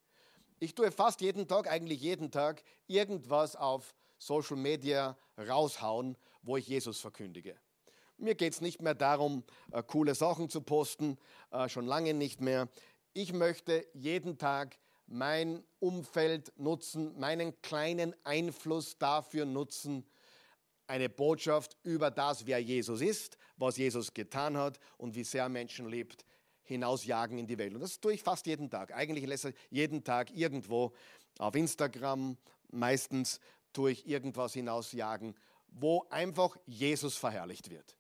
ich 0.61 0.75
tue 0.75 0.90
fast 0.90 1.21
jeden 1.21 1.47
Tag, 1.47 1.71
eigentlich 1.71 2.01
jeden 2.01 2.31
Tag, 2.31 2.62
irgendwas 2.87 3.57
auf 3.57 3.94
Social 4.18 4.57
Media 4.57 5.16
raushauen, 5.37 6.16
wo 6.42 6.57
ich 6.57 6.66
Jesus 6.66 7.01
verkündige. 7.01 7.57
Mir 8.16 8.35
geht 8.35 8.53
es 8.53 8.61
nicht 8.61 8.83
mehr 8.83 8.94
darum, 8.94 9.44
äh, 9.71 9.83
coole 9.83 10.14
Sachen 10.14 10.49
zu 10.49 10.61
posten, 10.61 11.18
äh, 11.53 11.68
schon 11.68 11.87
lange 11.87 12.14
nicht 12.14 12.40
mehr. 12.40 12.68
Ich 13.12 13.33
möchte 13.33 13.87
jeden 13.94 14.38
Tag 14.38 14.77
mein 15.07 15.62
Umfeld 15.79 16.53
nutzen, 16.59 17.18
meinen 17.18 17.61
kleinen 17.62 18.14
Einfluss 18.25 18.99
dafür 18.99 19.44
nutzen, 19.47 20.05
eine 20.87 21.09
Botschaft 21.09 21.77
über 21.83 22.11
das, 22.11 22.47
wer 22.47 22.59
Jesus 22.59 23.01
ist, 23.01 23.38
was 23.57 23.77
Jesus 23.77 24.12
getan 24.12 24.57
hat 24.57 24.81
und 24.97 25.14
wie 25.14 25.25
sehr 25.25 25.49
Menschen 25.49 25.88
liebt, 25.88 26.25
hinausjagen 26.68 27.38
in 27.38 27.46
die 27.46 27.59
Welt. 27.59 27.74
Und 27.74 27.81
das 27.81 28.00
tue 28.00 28.14
ich 28.14 28.22
fast 28.22 28.46
jeden 28.46 28.70
Tag. 28.70 28.94
Eigentlich 28.94 29.26
lässt 29.26 29.46
ich 29.46 29.54
jeden 29.70 30.04
Tag 30.04 30.31
irgendwo 30.31 30.92
auf 31.38 31.54
Instagram, 31.54 32.37
meistens 32.70 33.40
tue 33.72 33.92
ich 33.92 34.07
irgendwas 34.07 34.52
hinausjagen, 34.52 35.35
wo 35.68 36.07
einfach 36.11 36.57
Jesus 36.66 37.16
verherrlicht 37.16 37.70
wird. 37.70 37.96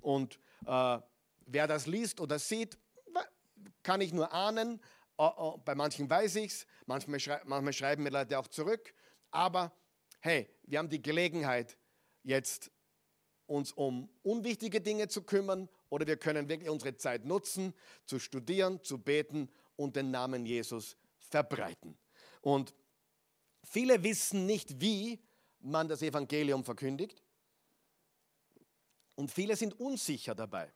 Und 0.00 0.38
äh, 0.66 0.98
wer 1.46 1.66
das 1.66 1.86
liest 1.86 2.20
oder 2.20 2.38
sieht, 2.38 2.78
kann 3.82 4.00
ich 4.00 4.12
nur 4.12 4.32
ahnen. 4.32 4.80
Uh, 5.16 5.22
uh, 5.22 5.58
bei 5.58 5.76
manchen 5.76 6.10
weiß 6.10 6.34
ich 6.36 6.50
es, 6.50 6.66
manchmal, 6.86 7.20
schrei 7.20 7.40
manchmal 7.44 7.72
schreiben 7.72 8.02
mir 8.02 8.10
Leute 8.10 8.36
auch 8.36 8.48
zurück. 8.48 8.92
Aber 9.30 9.72
hey, 10.18 10.48
wir 10.64 10.80
haben 10.80 10.88
die 10.88 11.00
Gelegenheit, 11.02 11.78
jetzt 12.24 12.72
uns 13.46 13.70
um 13.72 14.08
unwichtige 14.22 14.80
Dinge 14.80 15.06
zu 15.06 15.22
kümmern 15.22 15.68
oder 15.88 16.06
wir 16.06 16.16
können 16.16 16.48
wirklich 16.48 16.70
unsere 16.70 16.96
Zeit 16.96 17.24
nutzen, 17.24 17.74
zu 18.06 18.18
studieren, 18.18 18.82
zu 18.82 18.98
beten 18.98 19.48
und 19.76 19.96
den 19.96 20.10
Namen 20.10 20.46
Jesus 20.46 20.96
verbreiten. 21.18 21.96
Und 22.40 22.74
viele 23.62 24.02
wissen 24.02 24.46
nicht, 24.46 24.80
wie 24.80 25.20
man 25.60 25.88
das 25.88 26.02
Evangelium 26.02 26.64
verkündigt. 26.64 27.22
Und 29.14 29.30
viele 29.30 29.56
sind 29.56 29.78
unsicher 29.78 30.34
dabei. 30.34 30.72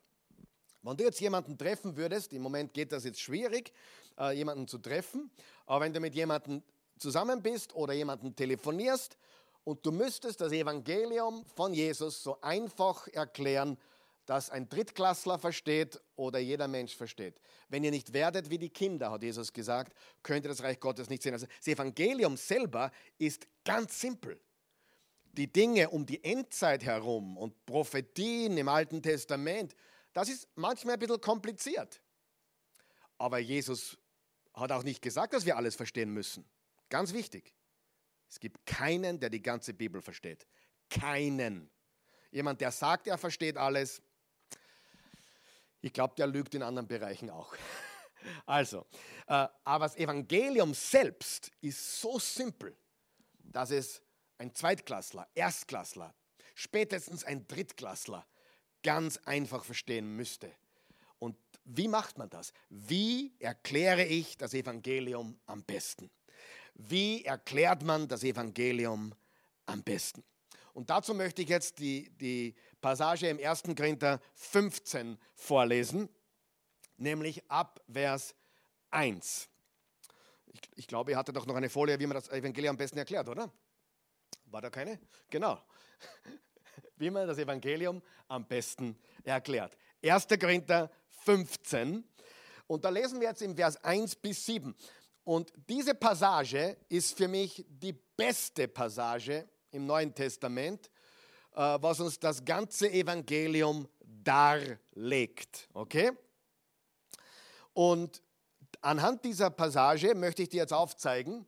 Wenn 0.82 0.96
du 0.96 1.04
jetzt 1.04 1.20
jemanden 1.20 1.58
treffen 1.58 1.96
würdest, 1.96 2.32
im 2.32 2.42
Moment 2.42 2.72
geht 2.72 2.92
das 2.92 3.04
jetzt 3.04 3.20
schwierig, 3.20 3.72
äh, 4.18 4.32
jemanden 4.32 4.68
zu 4.68 4.78
treffen, 4.78 5.30
aber 5.66 5.84
wenn 5.84 5.92
du 5.92 6.00
mit 6.00 6.14
jemandem 6.14 6.62
zusammen 6.98 7.42
bist 7.42 7.74
oder 7.74 7.92
jemanden 7.92 8.34
telefonierst 8.34 9.16
und 9.64 9.84
du 9.84 9.92
müsstest 9.92 10.40
das 10.40 10.52
Evangelium 10.52 11.44
von 11.56 11.74
Jesus 11.74 12.22
so 12.22 12.40
einfach 12.40 13.08
erklären, 13.08 13.76
dass 14.28 14.50
ein 14.50 14.68
Drittklassler 14.68 15.38
versteht 15.38 15.98
oder 16.14 16.38
jeder 16.38 16.68
Mensch 16.68 16.94
versteht. 16.94 17.40
Wenn 17.70 17.82
ihr 17.82 17.90
nicht 17.90 18.12
werdet 18.12 18.50
wie 18.50 18.58
die 18.58 18.68
Kinder, 18.68 19.10
hat 19.10 19.22
Jesus 19.22 19.54
gesagt, 19.54 19.96
könnt 20.22 20.44
ihr 20.44 20.50
das 20.50 20.62
Reich 20.62 20.78
Gottes 20.78 21.08
nicht 21.08 21.22
sehen. 21.22 21.32
Also 21.32 21.46
das 21.46 21.66
Evangelium 21.66 22.36
selber 22.36 22.92
ist 23.16 23.48
ganz 23.64 23.98
simpel. 23.98 24.38
Die 25.32 25.50
Dinge 25.50 25.88
um 25.88 26.04
die 26.04 26.22
Endzeit 26.22 26.84
herum 26.84 27.38
und 27.38 27.64
Prophetien 27.64 28.58
im 28.58 28.68
Alten 28.68 29.00
Testament, 29.00 29.74
das 30.12 30.28
ist 30.28 30.46
manchmal 30.56 30.94
ein 30.94 31.00
bisschen 31.00 31.22
kompliziert. 31.22 32.02
Aber 33.16 33.38
Jesus 33.38 33.96
hat 34.52 34.72
auch 34.72 34.82
nicht 34.82 35.00
gesagt, 35.00 35.32
dass 35.32 35.46
wir 35.46 35.56
alles 35.56 35.74
verstehen 35.74 36.12
müssen. 36.12 36.44
Ganz 36.90 37.14
wichtig. 37.14 37.54
Es 38.28 38.38
gibt 38.38 38.66
keinen, 38.66 39.20
der 39.20 39.30
die 39.30 39.40
ganze 39.40 39.72
Bibel 39.72 40.02
versteht. 40.02 40.46
Keinen. 40.90 41.70
Jemand, 42.30 42.60
der 42.60 42.72
sagt, 42.72 43.06
er 43.06 43.16
versteht 43.16 43.56
alles, 43.56 44.02
ich 45.80 45.92
glaube, 45.92 46.14
der 46.16 46.26
lügt 46.26 46.54
in 46.54 46.62
anderen 46.62 46.88
Bereichen 46.88 47.30
auch. 47.30 47.54
Also, 48.46 48.84
äh, 49.28 49.46
aber 49.62 49.84
das 49.84 49.96
Evangelium 49.96 50.74
selbst 50.74 51.52
ist 51.60 52.00
so 52.00 52.18
simpel, 52.18 52.76
dass 53.38 53.70
es 53.70 54.02
ein 54.38 54.52
Zweitklassler, 54.52 55.28
Erstklassler, 55.36 56.12
spätestens 56.56 57.22
ein 57.22 57.46
Drittklassler 57.46 58.26
ganz 58.82 59.18
einfach 59.18 59.64
verstehen 59.64 60.16
müsste. 60.16 60.50
Und 61.20 61.36
wie 61.64 61.86
macht 61.86 62.18
man 62.18 62.28
das? 62.28 62.52
Wie 62.68 63.34
erkläre 63.38 64.04
ich 64.04 64.36
das 64.36 64.52
Evangelium 64.52 65.38
am 65.46 65.62
besten? 65.62 66.10
Wie 66.74 67.24
erklärt 67.24 67.82
man 67.82 68.08
das 68.08 68.22
Evangelium 68.24 69.14
am 69.66 69.82
besten? 69.82 70.24
Und 70.74 70.90
dazu 70.90 71.14
möchte 71.14 71.42
ich 71.42 71.48
jetzt 71.48 71.78
die, 71.78 72.10
die 72.18 72.54
Passage 72.80 73.28
im 73.28 73.38
1. 73.38 73.62
Korinther 73.76 74.20
15 74.34 75.18
vorlesen, 75.34 76.08
nämlich 76.96 77.48
ab 77.50 77.80
Vers 77.90 78.34
1. 78.90 79.48
Ich, 80.46 80.60
ich 80.76 80.86
glaube, 80.86 81.12
ihr 81.12 81.16
hattet 81.16 81.36
doch 81.36 81.46
noch 81.46 81.56
eine 81.56 81.68
Folie, 81.68 81.98
wie 81.98 82.06
man 82.06 82.14
das 82.14 82.28
Evangelium 82.28 82.72
am 82.72 82.76
besten 82.76 82.98
erklärt, 82.98 83.28
oder? 83.28 83.52
War 84.46 84.62
da 84.62 84.70
keine? 84.70 84.98
Genau. 85.30 85.60
Wie 86.96 87.10
man 87.10 87.26
das 87.28 87.38
Evangelium 87.38 88.02
am 88.28 88.46
besten 88.46 88.98
erklärt. 89.22 89.76
1. 90.02 90.26
Korinther 90.40 90.90
15. 91.24 92.04
Und 92.66 92.84
da 92.84 92.88
lesen 92.88 93.20
wir 93.20 93.28
jetzt 93.28 93.42
im 93.42 93.54
Vers 93.54 93.82
1 93.84 94.16
bis 94.16 94.44
7. 94.46 94.74
Und 95.24 95.52
diese 95.68 95.94
Passage 95.94 96.76
ist 96.88 97.16
für 97.16 97.28
mich 97.28 97.64
die 97.68 97.92
beste 97.92 98.66
Passage 98.68 99.48
im 99.70 99.86
Neuen 99.86 100.14
Testament, 100.14 100.90
äh, 101.54 101.78
was 101.80 102.00
uns 102.00 102.18
das 102.18 102.44
ganze 102.44 102.90
Evangelium 102.90 103.88
darlegt. 104.00 105.68
Okay? 105.72 106.12
Und 107.72 108.22
anhand 108.80 109.24
dieser 109.24 109.50
Passage 109.50 110.14
möchte 110.14 110.42
ich 110.42 110.48
dir 110.48 110.62
jetzt 110.62 110.72
aufzeigen, 110.72 111.46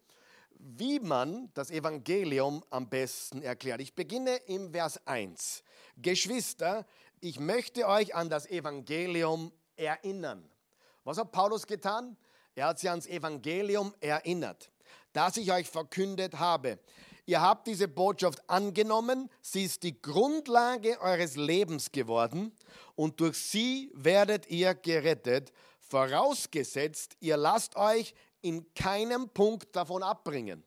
wie 0.59 1.01
man 1.01 1.51
das 1.55 1.71
Evangelium 1.71 2.63
am 2.71 2.89
besten 2.89 3.43
erklärt. 3.43 3.81
Ich 3.81 3.95
beginne 3.95 4.37
im 4.47 4.73
Vers 4.73 5.07
1. 5.07 5.63
Geschwister, 5.97 6.87
ich 7.21 7.41
möchte 7.41 7.87
euch 7.87 8.15
an 8.15 8.29
das 8.29 8.47
Evangelium 8.47 9.53
erinnern. 9.77 10.49
Was 11.05 11.19
hat 11.19 11.33
Paulus 11.33 11.67
getan? 11.67 12.17
Er 12.55 12.69
hat 12.69 12.79
sie 12.79 12.89
ans 12.89 13.07
Evangelium 13.07 13.95
erinnert, 14.01 14.71
das 15.13 15.37
ich 15.37 15.51
euch 15.51 15.69
verkündet 15.69 16.39
habe. 16.39 16.79
Ihr 17.31 17.41
habt 17.41 17.69
diese 17.69 17.87
Botschaft 17.87 18.43
angenommen, 18.51 19.31
sie 19.41 19.63
ist 19.63 19.85
die 19.85 20.03
Grundlage 20.03 21.01
eures 21.01 21.37
Lebens 21.37 21.93
geworden 21.93 22.51
und 22.97 23.21
durch 23.21 23.39
sie 23.39 23.93
werdet 23.95 24.51
ihr 24.51 24.75
gerettet, 24.75 25.53
vorausgesetzt, 25.79 27.17
ihr 27.21 27.37
lasst 27.37 27.77
euch 27.77 28.17
in 28.41 28.75
keinem 28.75 29.29
Punkt 29.29 29.77
davon 29.77 30.03
abbringen. 30.03 30.65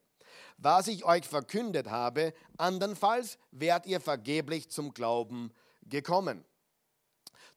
Was 0.58 0.88
ich 0.88 1.04
euch 1.04 1.28
verkündet 1.28 1.90
habe, 1.90 2.34
andernfalls 2.56 3.38
wärt 3.52 3.86
ihr 3.86 4.00
vergeblich 4.00 4.70
zum 4.70 4.94
Glauben 4.94 5.52
gekommen. 5.82 6.46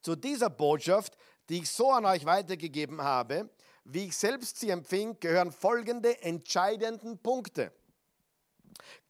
Zu 0.03 0.17
dieser 0.17 0.51
Botschaft, 0.51 1.17
die 1.49 1.59
ich 1.59 1.71
so 1.71 1.93
an 1.93 2.07
euch 2.07 2.25
weitergegeben 2.25 3.01
habe, 3.01 3.51
wie 3.85 4.07
ich 4.07 4.17
selbst 4.17 4.59
sie 4.59 4.71
empfing, 4.71 5.21
gehören 5.21 5.53
folgende 5.53 6.21
entscheidenden 6.23 7.19
Punkte. 7.19 7.71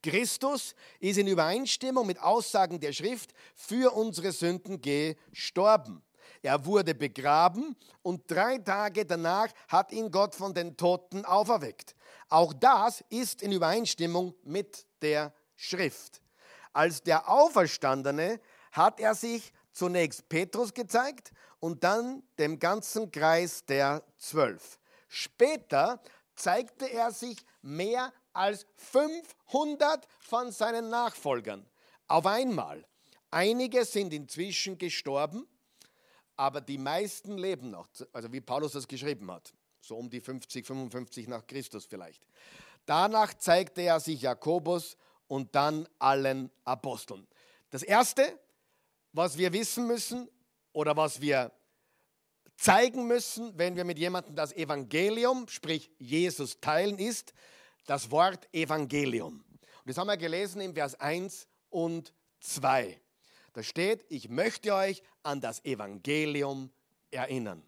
Christus 0.02 0.74
ist 1.00 1.18
in 1.18 1.26
Übereinstimmung 1.26 2.06
mit 2.06 2.20
Aussagen 2.20 2.80
der 2.80 2.92
Schrift 2.92 3.32
für 3.54 3.92
unsere 3.94 4.32
Sünden 4.32 4.80
gestorben. 4.80 6.02
Er 6.42 6.64
wurde 6.64 6.94
begraben 6.94 7.76
und 8.02 8.30
drei 8.30 8.58
Tage 8.58 9.04
danach 9.04 9.48
hat 9.68 9.92
ihn 9.92 10.10
Gott 10.10 10.34
von 10.34 10.54
den 10.54 10.76
Toten 10.76 11.24
auferweckt. 11.24 11.94
Auch 12.28 12.52
das 12.52 13.04
ist 13.08 13.42
in 13.42 13.52
Übereinstimmung 13.52 14.34
mit 14.42 14.86
der 15.02 15.32
Schrift. 15.56 16.20
Als 16.72 17.02
der 17.02 17.28
Auferstandene 17.28 18.40
hat 18.72 19.00
er 19.00 19.14
sich 19.14 19.52
zunächst 19.72 20.28
Petrus 20.28 20.74
gezeigt 20.74 21.32
und 21.58 21.82
dann 21.84 22.22
dem 22.38 22.58
ganzen 22.58 23.10
Kreis 23.10 23.64
der 23.64 24.02
Zwölf. 24.16 24.78
Später 25.08 26.00
zeigte 26.34 26.92
er 26.92 27.12
sich 27.12 27.38
mehr 27.62 28.12
als 28.36 28.66
500 28.76 30.06
von 30.20 30.52
seinen 30.52 30.90
Nachfolgern 30.90 31.66
auf 32.06 32.26
einmal. 32.26 32.86
Einige 33.30 33.84
sind 33.84 34.12
inzwischen 34.12 34.78
gestorben, 34.78 35.46
aber 36.36 36.60
die 36.60 36.78
meisten 36.78 37.38
leben 37.38 37.70
noch, 37.70 37.88
also 38.12 38.32
wie 38.32 38.40
Paulus 38.40 38.72
das 38.72 38.86
geschrieben 38.86 39.30
hat, 39.30 39.52
so 39.80 39.96
um 39.96 40.10
die 40.10 40.20
50, 40.20 40.66
55 40.66 41.28
nach 41.28 41.46
Christus 41.46 41.86
vielleicht. 41.86 42.22
Danach 42.84 43.34
zeigte 43.34 43.82
er 43.82 44.00
sich 44.00 44.22
Jakobus 44.22 44.96
und 45.26 45.54
dann 45.54 45.88
allen 45.98 46.50
Aposteln. 46.64 47.26
Das 47.70 47.82
Erste, 47.82 48.38
was 49.12 49.38
wir 49.38 49.52
wissen 49.52 49.86
müssen 49.86 50.28
oder 50.72 50.96
was 50.96 51.20
wir 51.20 51.52
zeigen 52.56 53.06
müssen, 53.06 53.58
wenn 53.58 53.76
wir 53.76 53.84
mit 53.84 53.98
jemandem 53.98 54.34
das 54.34 54.52
Evangelium, 54.52 55.48
sprich 55.48 55.90
Jesus, 55.98 56.60
teilen, 56.60 56.98
ist, 56.98 57.34
das 57.86 58.10
Wort 58.10 58.48
Evangelium. 58.52 59.44
Und 59.50 59.88
das 59.88 59.96
haben 59.96 60.08
wir 60.08 60.16
gelesen 60.16 60.60
im 60.60 60.74
Vers 60.74 60.94
1 61.00 61.46
und 61.70 62.12
2. 62.40 63.00
Da 63.52 63.62
steht, 63.62 64.04
ich 64.08 64.28
möchte 64.28 64.74
euch 64.74 65.02
an 65.22 65.40
das 65.40 65.64
Evangelium 65.64 66.70
erinnern. 67.10 67.62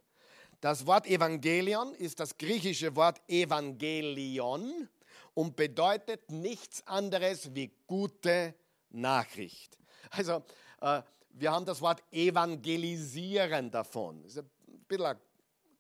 Das 0.61 0.85
Wort 0.87 1.07
Evangelion 1.07 1.95
ist 1.95 2.19
das 2.19 2.37
griechische 2.37 2.95
Wort 2.97 3.23
Evangelion 3.29 4.89
und 5.35 5.55
bedeutet 5.55 6.31
nichts 6.31 6.85
anderes 6.87 7.55
wie 7.55 7.71
gute 7.87 8.55
Nachricht. 8.91 9.79
Also, 10.11 10.43
äh, 10.81 11.03
wir 11.31 11.53
haben 11.53 11.65
das 11.65 11.81
Wort 11.81 12.03
evangelisieren 12.11 13.71
davon. 13.71 14.23
Das 14.23 14.33
ist 14.33 14.39
ein 14.39 14.51
bisschen 14.89 15.07
ein 15.07 15.17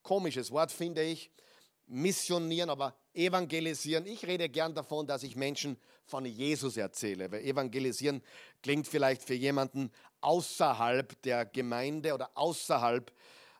komisches 0.03 0.53
Wort, 0.53 0.71
finde 0.71 1.03
ich 1.03 1.33
missionieren, 1.89 2.71
aber 2.71 2.97
evangelisieren. 3.15 4.07
Ich 4.07 4.27
rede 4.27 4.49
gern 4.49 4.75
davon, 4.75 5.07
dass 5.07 5.23
ich 5.23 5.37
Menschen 5.37 5.77
von 6.05 6.25
Jesus 6.25 6.77
erzähle, 6.77 7.31
weil 7.31 7.45
evangelisieren 7.45 8.23
klingt 8.63 8.87
vielleicht 8.87 9.23
für 9.23 9.35
jemanden 9.35 9.91
außerhalb 10.21 11.21
der 11.23 11.45
Gemeinde 11.47 12.15
oder 12.15 12.31
außerhalb 12.35 13.13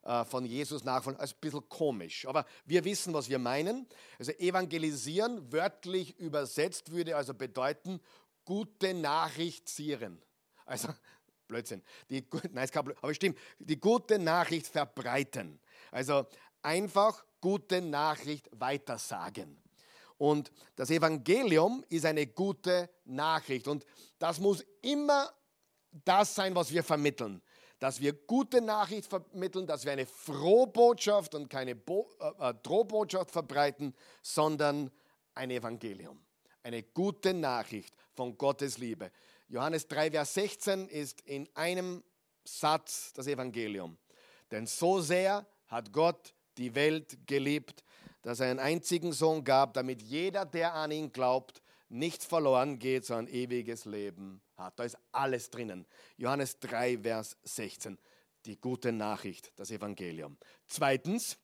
äh, 0.03 0.25
von 0.25 0.45
Jesus 0.45 0.85
nachfolgen 0.85 1.21
als 1.21 1.35
ein 1.35 1.41
bisschen 1.41 1.69
komisch. 1.69 2.27
Aber 2.27 2.47
wir 2.65 2.85
wissen, 2.85 3.13
was 3.15 3.29
wir 3.29 3.39
meinen. 3.39 3.87
Also 4.19 4.33
evangelisieren, 4.33 5.53
wörtlich 5.53 6.19
übersetzt, 6.19 6.91
würde 6.91 7.17
also 7.17 7.35
bedeuten, 7.35 8.01
gute 8.45 8.95
Nachricht 8.95 9.69
zieren. 9.69 10.23
Also 10.65 10.89
Blödsinn. 11.49 11.83
Die, 12.11 12.27
nein, 12.53 12.69
aber 12.75 13.15
stimmt, 13.15 13.39
die 13.59 13.79
gute 13.79 14.19
Nachricht 14.19 14.67
verbreiten. 14.67 15.61
Also 15.91 16.27
einfach 16.63 17.25
gute 17.41 17.81
Nachricht 17.81 18.49
weitersagen. 18.53 19.61
Und 20.19 20.51
das 20.75 20.91
Evangelium 20.91 21.85
ist 21.89 22.05
eine 22.05 22.27
gute 22.27 22.91
Nachricht. 23.05 23.69
Und 23.69 23.87
das 24.19 24.41
muss 24.41 24.65
immer 24.83 25.33
das 26.05 26.35
sein, 26.35 26.55
was 26.55 26.73
wir 26.73 26.83
vermitteln. 26.83 27.41
Dass 27.79 28.01
wir 28.01 28.13
gute 28.13 28.61
Nachricht 28.61 29.09
vermitteln, 29.09 29.67
dass 29.67 29.85
wir 29.85 29.93
eine 29.93 30.07
Frohbotschaft 30.07 31.37
und 31.37 31.49
keine 31.49 31.77
Bo 31.77 32.11
äh, 32.19 32.51
äh 32.51 32.55
Drohbotschaft 32.63 33.31
verbreiten, 33.31 33.95
sondern 34.21 34.91
ein 35.35 35.51
Evangelium. 35.53 36.21
Eine 36.65 36.83
gute 36.83 37.33
Nachricht 37.33 37.95
von 38.15 38.37
Gottes 38.37 38.79
Liebe. 38.79 39.13
Johannes 39.47 39.87
3, 39.87 40.11
Vers 40.11 40.35
16 40.35 40.89
ist 40.89 41.21
in 41.21 41.49
einem 41.55 42.03
Satz 42.45 43.13
das 43.13 43.29
Evangelium. 43.29 43.97
Denn 44.51 44.67
so 44.67 45.01
sehr 45.01 45.47
hat 45.69 45.93
Gott 45.93 46.35
die 46.59 46.75
Welt 46.75 47.17
geliebt, 47.27 47.85
dass 48.23 48.41
er 48.41 48.51
einen 48.51 48.59
einzigen 48.59 49.13
Sohn 49.13 49.45
gab, 49.45 49.75
damit 49.75 50.03
jeder, 50.03 50.45
der 50.45 50.75
an 50.75 50.91
ihn 50.91 51.13
glaubt, 51.13 51.63
nicht 51.89 52.23
verloren 52.23 52.79
geht, 52.79 53.07
sondern 53.07 53.33
ewiges 53.33 53.85
Leben 53.85 54.43
hat. 54.57 54.79
Da 54.79 54.85
ist 54.85 54.99
alles 55.13 55.51
drinnen. 55.51 55.87
Johannes 56.17 56.59
3, 56.61 56.99
Vers 56.99 57.37
16. 57.43 57.99
Die 58.45 58.61
gute 58.61 58.93
Nachricht, 58.93 59.53
das 59.57 59.71
Evangelium. 59.71 60.37
Zweitens, 60.67 61.39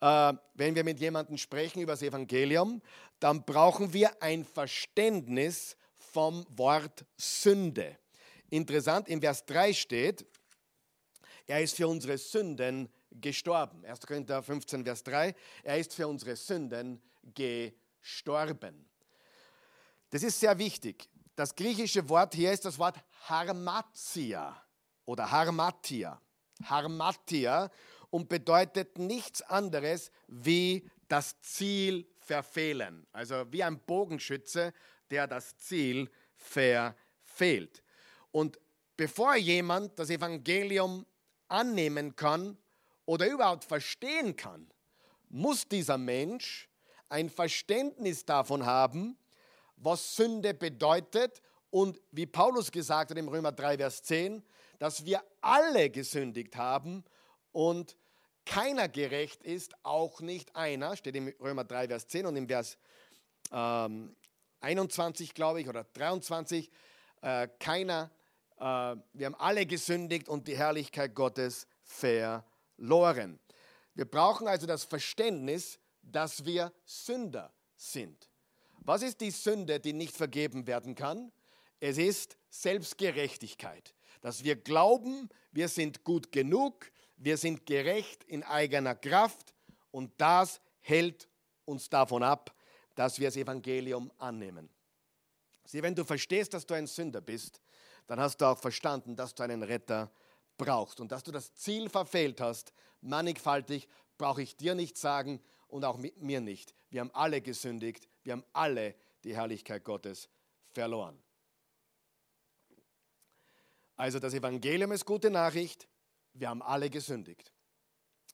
äh, 0.00 0.32
wenn 0.54 0.74
wir 0.74 0.84
mit 0.84 1.00
jemandem 1.00 1.36
sprechen 1.36 1.82
über 1.82 1.92
das 1.92 2.02
Evangelium, 2.02 2.80
dann 3.20 3.44
brauchen 3.44 3.92
wir 3.92 4.22
ein 4.22 4.44
Verständnis 4.44 5.76
vom 5.96 6.46
Wort 6.48 7.04
Sünde. 7.16 7.98
Interessant, 8.50 9.08
im 9.08 9.20
Vers 9.20 9.44
3 9.46 9.72
steht, 9.72 10.26
er 11.46 11.62
ist 11.62 11.76
für 11.76 11.88
unsere 11.88 12.16
Sünden 12.16 12.88
gestorben. 13.20 13.84
1. 13.84 14.00
Korinther 14.06 14.42
15, 14.42 14.84
Vers 14.84 15.02
3, 15.04 15.34
er 15.62 15.78
ist 15.78 15.94
für 15.94 16.08
unsere 16.08 16.36
Sünden 16.36 17.02
gestorben. 17.34 18.88
Das 20.10 20.22
ist 20.22 20.38
sehr 20.38 20.58
wichtig. 20.58 21.08
Das 21.36 21.54
griechische 21.54 22.08
Wort 22.08 22.34
hier 22.34 22.52
ist 22.52 22.64
das 22.64 22.78
Wort 22.78 22.96
Harmatia 23.28 24.62
oder 25.04 25.30
Harmatia. 25.30 26.20
Harmatia 26.64 27.70
und 28.10 28.28
bedeutet 28.28 28.96
nichts 28.98 29.42
anderes 29.42 30.12
wie 30.28 30.88
das 31.08 31.40
Ziel 31.40 32.08
verfehlen. 32.20 33.06
Also 33.12 33.50
wie 33.50 33.62
ein 33.62 33.80
Bogenschütze, 33.80 34.72
der 35.10 35.26
das 35.26 35.56
Ziel 35.56 36.10
verfehlt. 36.36 37.82
Und 38.30 38.58
bevor 38.96 39.34
jemand 39.34 39.98
das 39.98 40.10
Evangelium 40.10 41.06
annehmen 41.48 42.14
kann 42.14 42.56
oder 43.06 43.26
überhaupt 43.26 43.64
verstehen 43.64 44.36
kann, 44.36 44.70
muss 45.28 45.68
dieser 45.68 45.98
Mensch 45.98 46.68
ein 47.08 47.28
Verständnis 47.28 48.24
davon 48.24 48.64
haben, 48.64 49.16
was 49.76 50.16
Sünde 50.16 50.54
bedeutet 50.54 51.42
und 51.70 52.00
wie 52.12 52.26
Paulus 52.26 52.70
gesagt 52.70 53.10
hat 53.10 53.18
im 53.18 53.28
Römer 53.28 53.52
3, 53.52 53.78
Vers 53.78 54.02
10, 54.04 54.42
dass 54.78 55.04
wir 55.04 55.22
alle 55.40 55.90
gesündigt 55.90 56.56
haben 56.56 57.04
und 57.52 57.96
keiner 58.46 58.88
gerecht 58.88 59.42
ist, 59.42 59.74
auch 59.82 60.20
nicht 60.20 60.54
einer, 60.54 60.96
steht 60.96 61.16
im 61.16 61.28
Römer 61.40 61.64
3, 61.64 61.88
Vers 61.88 62.06
10 62.08 62.26
und 62.26 62.36
im 62.36 62.46
Vers 62.46 62.78
ähm, 63.50 64.14
21, 64.60 65.34
glaube 65.34 65.60
ich, 65.60 65.68
oder 65.68 65.84
23, 65.84 66.70
äh, 67.22 67.48
keiner, 67.58 68.10
äh, 68.58 68.62
wir 68.62 69.26
haben 69.26 69.34
alle 69.36 69.66
gesündigt 69.66 70.28
und 70.28 70.46
die 70.48 70.56
Herrlichkeit 70.56 71.14
Gottes 71.14 71.66
verloren. 71.82 72.44
Wir 72.76 74.04
brauchen 74.04 74.48
also 74.48 74.66
das 74.66 74.84
Verständnis, 74.84 75.78
dass 76.02 76.44
wir 76.44 76.72
Sünder 76.84 77.52
sind. 77.76 78.28
Was 78.80 79.02
ist 79.02 79.20
die 79.20 79.30
Sünde, 79.30 79.80
die 79.80 79.92
nicht 79.92 80.14
vergeben 80.14 80.66
werden 80.66 80.94
kann? 80.94 81.32
Es 81.80 81.98
ist 81.98 82.36
Selbstgerechtigkeit. 82.50 83.94
Dass 84.20 84.44
wir 84.44 84.56
glauben, 84.56 85.28
wir 85.52 85.68
sind 85.68 86.04
gut 86.04 86.32
genug, 86.32 86.90
wir 87.16 87.36
sind 87.36 87.66
gerecht 87.66 88.24
in 88.24 88.42
eigener 88.42 88.94
Kraft 88.94 89.54
und 89.90 90.12
das 90.18 90.60
hält 90.80 91.28
uns 91.64 91.88
davon 91.88 92.22
ab, 92.22 92.54
dass 92.94 93.18
wir 93.18 93.28
das 93.28 93.36
Evangelium 93.36 94.10
annehmen. 94.18 94.68
Sieh, 95.64 95.82
wenn 95.82 95.94
du 95.94 96.04
verstehst, 96.04 96.52
dass 96.54 96.66
du 96.66 96.74
ein 96.74 96.86
Sünder 96.86 97.20
bist, 97.20 97.60
dann 98.06 98.20
hast 98.20 98.38
du 98.38 98.44
auch 98.44 98.58
verstanden, 98.58 99.16
dass 99.16 99.34
du 99.34 99.42
einen 99.42 99.62
Retter 99.62 100.10
brauchst 100.56 101.00
und 101.00 101.12
dass 101.12 101.22
du 101.22 101.32
das 101.32 101.54
Ziel 101.54 101.88
verfehlt 101.88 102.40
hast, 102.40 102.72
mannigfaltig, 103.00 103.88
brauche 104.18 104.42
ich 104.42 104.56
dir 104.56 104.74
nicht 104.74 104.96
sagen 104.96 105.40
und 105.68 105.84
auch 105.84 105.98
mir 105.98 106.40
nicht. 106.40 106.74
Wir 106.90 107.00
haben 107.00 107.10
alle 107.12 107.40
gesündigt, 107.40 108.08
wir 108.22 108.34
haben 108.34 108.44
alle 108.52 108.94
die 109.24 109.34
Herrlichkeit 109.34 109.84
Gottes 109.84 110.28
verloren. 110.70 111.20
Also 113.96 114.18
das 114.18 114.34
Evangelium 114.34 114.92
ist 114.92 115.04
gute 115.04 115.30
Nachricht, 115.30 115.88
wir 116.32 116.48
haben 116.48 116.62
alle 116.62 116.90
gesündigt. 116.90 117.52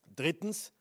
Drittens, 0.05 0.73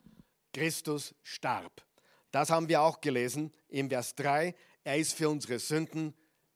Christus 0.54 1.13
starb. 1.21 1.86
Das 2.32 2.49
haben 2.49 2.69
wir 2.69 2.82
auch 2.82 3.02
gelesen 3.02 3.54
im 3.67 3.89
Vers 3.89 4.15
3. 4.15 4.56
Er 4.84 4.97
ist 4.97 5.13
für 5.13 5.30
unsere 5.30 5.60
Sünden 5.60 6.13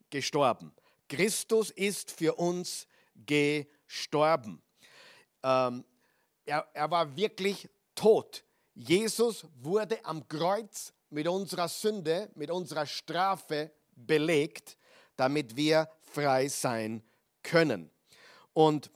gestorben. 0.10 0.74
Christus 1.10 1.70
ist 1.70 2.12
für 2.12 2.36
uns 2.36 2.88
gestorben. 3.16 4.63
Ähm, 5.44 5.84
er, 6.46 6.68
er 6.74 6.92
war 6.92 7.16
wirklich 7.16 7.70
tot. 7.96 8.44
Jesus 8.74 9.46
wurde 9.62 10.04
am 10.04 10.28
Kreuz 10.28 10.94
mit 11.10 11.28
unserer 11.28 11.68
Sünde, 11.68 12.30
mit 12.36 12.50
unserer 12.50 12.86
Strafe 12.86 13.72
belegt, 13.96 14.78
damit 15.16 15.56
wir 15.56 15.88
frei 16.02 16.48
sein 16.48 17.04
können. 17.44 17.92
Und 18.54 18.90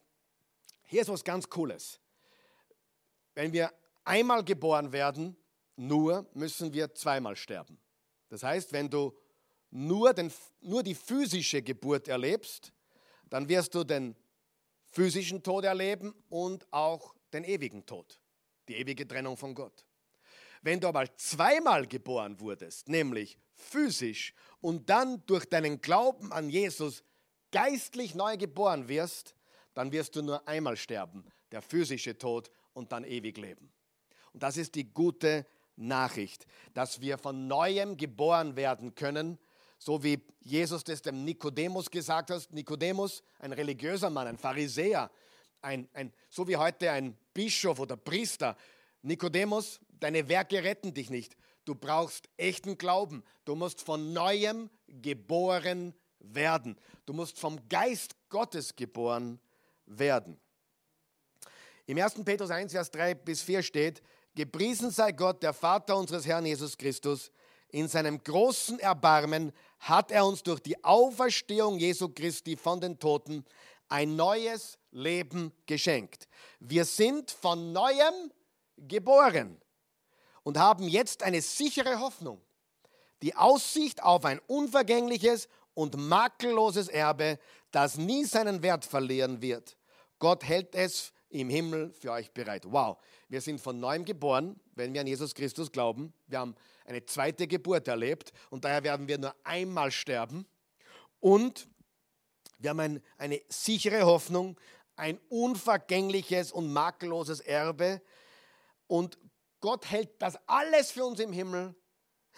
hier 0.86 1.02
ist 1.02 1.10
was 1.10 1.24
ganz 1.24 1.48
Cooles. 1.50 2.00
Wenn 3.36 3.54
wir 3.54 3.72
einmal 4.04 4.44
geboren 4.44 4.92
werden, 4.92 5.36
nur 5.76 6.26
müssen 6.34 6.74
wir 6.74 6.94
zweimal 6.96 7.36
sterben. 7.36 7.78
Das 8.30 8.42
heißt, 8.42 8.74
wenn 8.74 8.90
du 8.90 9.16
nur, 9.70 10.14
den, 10.14 10.32
nur 10.62 10.82
die 10.82 10.96
physische 10.96 11.62
Geburt 11.62 12.08
erlebst, 12.08 12.72
dann 13.30 13.48
wirst 13.48 13.76
du 13.76 13.84
den 13.84 14.16
physischen 14.98 15.44
Tod 15.44 15.64
erleben 15.64 16.12
und 16.28 16.66
auch 16.74 17.14
den 17.32 17.44
ewigen 17.44 17.86
Tod, 17.86 18.20
die 18.68 18.78
ewige 18.78 19.08
Trennung 19.08 19.38
von 19.38 19.54
Gott. 19.54 19.86
Wenn 20.64 20.80
du 20.80 20.88
aber 20.88 21.06
zweimal 21.18 21.86
geboren 21.86 22.40
wurdest, 22.40 22.90
nämlich 22.90 23.38
physisch 23.54 24.34
und 24.60 24.90
dann 24.90 25.24
durch 25.28 25.46
deinen 25.46 25.82
Glauben 25.82 26.32
an 26.32 26.50
Jesus 26.50 27.04
geistlich 27.52 28.16
neu 28.16 28.38
geboren 28.38 28.88
wirst, 28.88 29.36
dann 29.76 29.92
wirst 29.92 30.16
du 30.16 30.24
nur 30.24 30.48
einmal 30.48 30.76
sterben, 30.76 31.28
der 31.52 31.62
physische 31.62 32.18
Tod 32.18 32.50
und 32.74 32.92
dann 32.92 33.04
ewig 33.04 33.38
leben. 33.38 33.72
Und 34.34 34.42
das 34.42 34.58
ist 34.58 34.74
die 34.74 34.92
gute 34.92 35.46
Nachricht, 35.76 36.48
dass 36.74 37.02
wir 37.02 37.20
von 37.20 37.46
neuem 37.46 37.98
geboren 37.98 38.56
werden 38.56 38.96
können, 38.96 39.38
so 39.78 40.04
wie 40.04 40.20
Jesus 40.42 40.84
das 40.84 41.02
dem 41.02 41.24
Nikodemus 41.24 41.90
gesagt 41.90 42.32
hat. 42.32 42.52
Nikodemus, 42.52 43.24
ein 43.40 43.54
religiöser 43.54 44.10
Mann, 44.10 44.28
ein 44.28 44.38
Pharisäer, 44.38 45.12
ein, 45.62 45.88
ein, 45.94 46.14
so 46.30 46.48
wie 46.48 46.58
heute 46.58 46.92
ein 46.92 47.18
Bischof 47.34 47.80
oder 47.80 47.98
Priester. 47.98 48.58
Nikodemus, 49.02 49.80
deine 50.00 50.28
Werke 50.28 50.64
retten 50.64 50.94
dich 50.94 51.10
nicht. 51.10 51.36
Du 51.66 51.76
brauchst 51.76 52.30
echten 52.38 52.78
Glauben. 52.78 53.24
Du 53.46 53.56
musst 53.56 53.82
von 53.82 54.14
neuem 54.14 54.70
geboren 54.88 55.94
werden. 56.20 56.78
Du 57.06 57.14
musst 57.14 57.40
vom 57.40 57.68
Geist 57.70 58.16
Gottes 58.30 58.76
geboren 58.76 59.40
werden. 59.86 60.40
Im 61.86 61.98
1. 61.98 62.24
Petrus 62.26 62.50
1, 62.50 62.72
Vers 62.72 62.92
3 62.92 63.16
bis 63.16 63.42
4 63.42 63.64
steht, 63.64 64.02
Gepriesen 64.36 64.92
sei 64.92 65.14
Gott, 65.14 65.42
der 65.42 65.54
Vater 65.54 65.98
unseres 65.98 66.26
Herrn 66.28 66.46
Jesus 66.46 66.78
Christus. 66.78 67.32
In 67.70 67.88
seinem 67.88 68.24
großen 68.24 68.80
Erbarmen 68.80 69.52
hat 69.80 70.12
er 70.12 70.26
uns 70.26 70.44
durch 70.44 70.62
die 70.62 70.84
Auferstehung 70.84 71.78
Jesu 71.78 72.10
Christi 72.10 72.56
von 72.56 72.80
den 72.80 72.98
Toten 72.98 73.46
ein 73.90 74.16
neues 74.16 74.78
Leben 74.92 75.52
geschenkt. 75.66 76.28
Wir 76.60 76.86
sind 76.86 77.32
von 77.32 77.74
neuem 77.74 78.32
geboren 78.78 79.62
und 80.44 80.58
haben 80.58 80.88
jetzt 80.88 81.24
eine 81.24 81.42
sichere 81.42 82.00
Hoffnung. 82.00 82.42
Die 83.22 83.36
Aussicht 83.36 84.04
auf 84.04 84.26
ein 84.26 84.40
unvergängliches 84.48 85.50
und 85.74 85.98
makelloses 85.98 86.88
Erbe, 86.88 87.40
das 87.72 87.98
nie 87.98 88.26
seinen 88.26 88.62
Wert 88.62 88.86
verlieren 88.86 89.42
wird. 89.42 89.78
Gott 90.20 90.44
hält 90.44 90.74
es 90.74 91.12
im 91.30 91.50
Himmel 91.50 91.92
für 91.92 92.12
euch 92.12 92.32
bereit. 92.32 92.64
Wow, 92.66 92.98
wir 93.28 93.42
sind 93.42 93.60
von 93.60 93.80
neuem 93.80 94.06
geboren, 94.06 94.60
wenn 94.76 94.94
wir 94.94 95.02
an 95.02 95.08
Jesus 95.08 95.36
Christus 95.36 95.72
glauben. 95.72 96.14
Wir 96.28 96.40
haben 96.40 96.56
eine 96.88 97.06
zweite 97.06 97.48
Geburt 97.48 97.88
erlebt 97.88 98.32
und 98.50 98.66
daher 98.66 98.84
werden 98.84 99.08
wir 99.08 99.18
nur 99.18 99.36
einmal 99.44 99.92
sterben. 99.92 100.48
Und 101.20 101.68
wir 102.58 102.72
haben 102.72 102.80
ein, 102.80 103.04
eine 103.18 103.42
sichere 103.50 104.06
Hoffnung, 104.06 104.60
ein 104.96 105.20
unvergängliches 105.30 106.52
und 106.52 106.72
makelloses 106.72 107.42
Erbe. 107.42 108.02
Und 108.88 109.20
Gott 109.60 109.90
hält 109.92 110.22
das 110.22 110.38
alles 110.48 110.92
für 110.92 111.06
uns 111.06 111.20
im 111.20 111.34
Himmel 111.34 111.76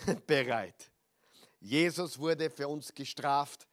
bereit. 0.27 0.91
Jesus 1.59 2.19
wurde 2.19 2.49
für 2.49 2.67
uns 2.67 2.93
gestraft, 2.93 3.67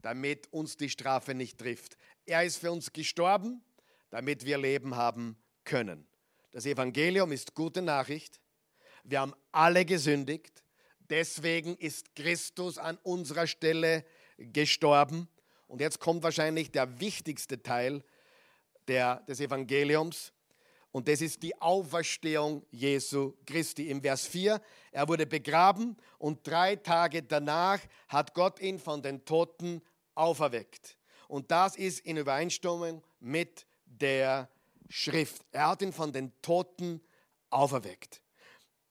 damit 0.00 0.52
uns 0.52 0.76
die 0.76 0.90
Strafe 0.90 1.34
nicht 1.34 1.58
trifft. 1.58 1.96
Er 2.24 2.44
ist 2.44 2.56
für 2.56 2.72
uns 2.72 2.92
gestorben, 2.92 3.62
damit 4.10 4.44
wir 4.44 4.58
Leben 4.58 4.96
haben 4.96 5.36
können. 5.64 6.06
Das 6.52 6.66
Evangelium 6.66 7.32
ist 7.32 7.54
gute 7.54 7.82
Nachricht. 7.82 8.41
Wir 9.04 9.20
haben 9.20 9.34
alle 9.50 9.84
gesündigt. 9.84 10.62
Deswegen 11.10 11.76
ist 11.76 12.14
Christus 12.14 12.78
an 12.78 12.98
unserer 13.02 13.46
Stelle 13.46 14.04
gestorben. 14.38 15.28
Und 15.66 15.80
jetzt 15.80 16.00
kommt 16.00 16.22
wahrscheinlich 16.22 16.70
der 16.70 17.00
wichtigste 17.00 17.62
Teil 17.62 18.02
der, 18.88 19.20
des 19.20 19.40
Evangeliums. 19.40 20.32
Und 20.90 21.08
das 21.08 21.22
ist 21.22 21.42
die 21.42 21.60
Auferstehung 21.60 22.64
Jesu 22.70 23.34
Christi. 23.46 23.88
Im 23.88 24.02
Vers 24.02 24.26
4, 24.26 24.60
er 24.90 25.08
wurde 25.08 25.26
begraben 25.26 25.96
und 26.18 26.46
drei 26.46 26.76
Tage 26.76 27.22
danach 27.22 27.80
hat 28.08 28.34
Gott 28.34 28.60
ihn 28.60 28.78
von 28.78 29.02
den 29.02 29.24
Toten 29.24 29.80
auferweckt. 30.14 30.98
Und 31.28 31.50
das 31.50 31.76
ist 31.76 32.00
in 32.00 32.18
Übereinstimmung 32.18 33.02
mit 33.20 33.66
der 33.86 34.50
Schrift. 34.90 35.42
Er 35.52 35.68
hat 35.68 35.80
ihn 35.80 35.92
von 35.92 36.12
den 36.12 36.30
Toten 36.42 37.00
auferweckt. 37.48 38.21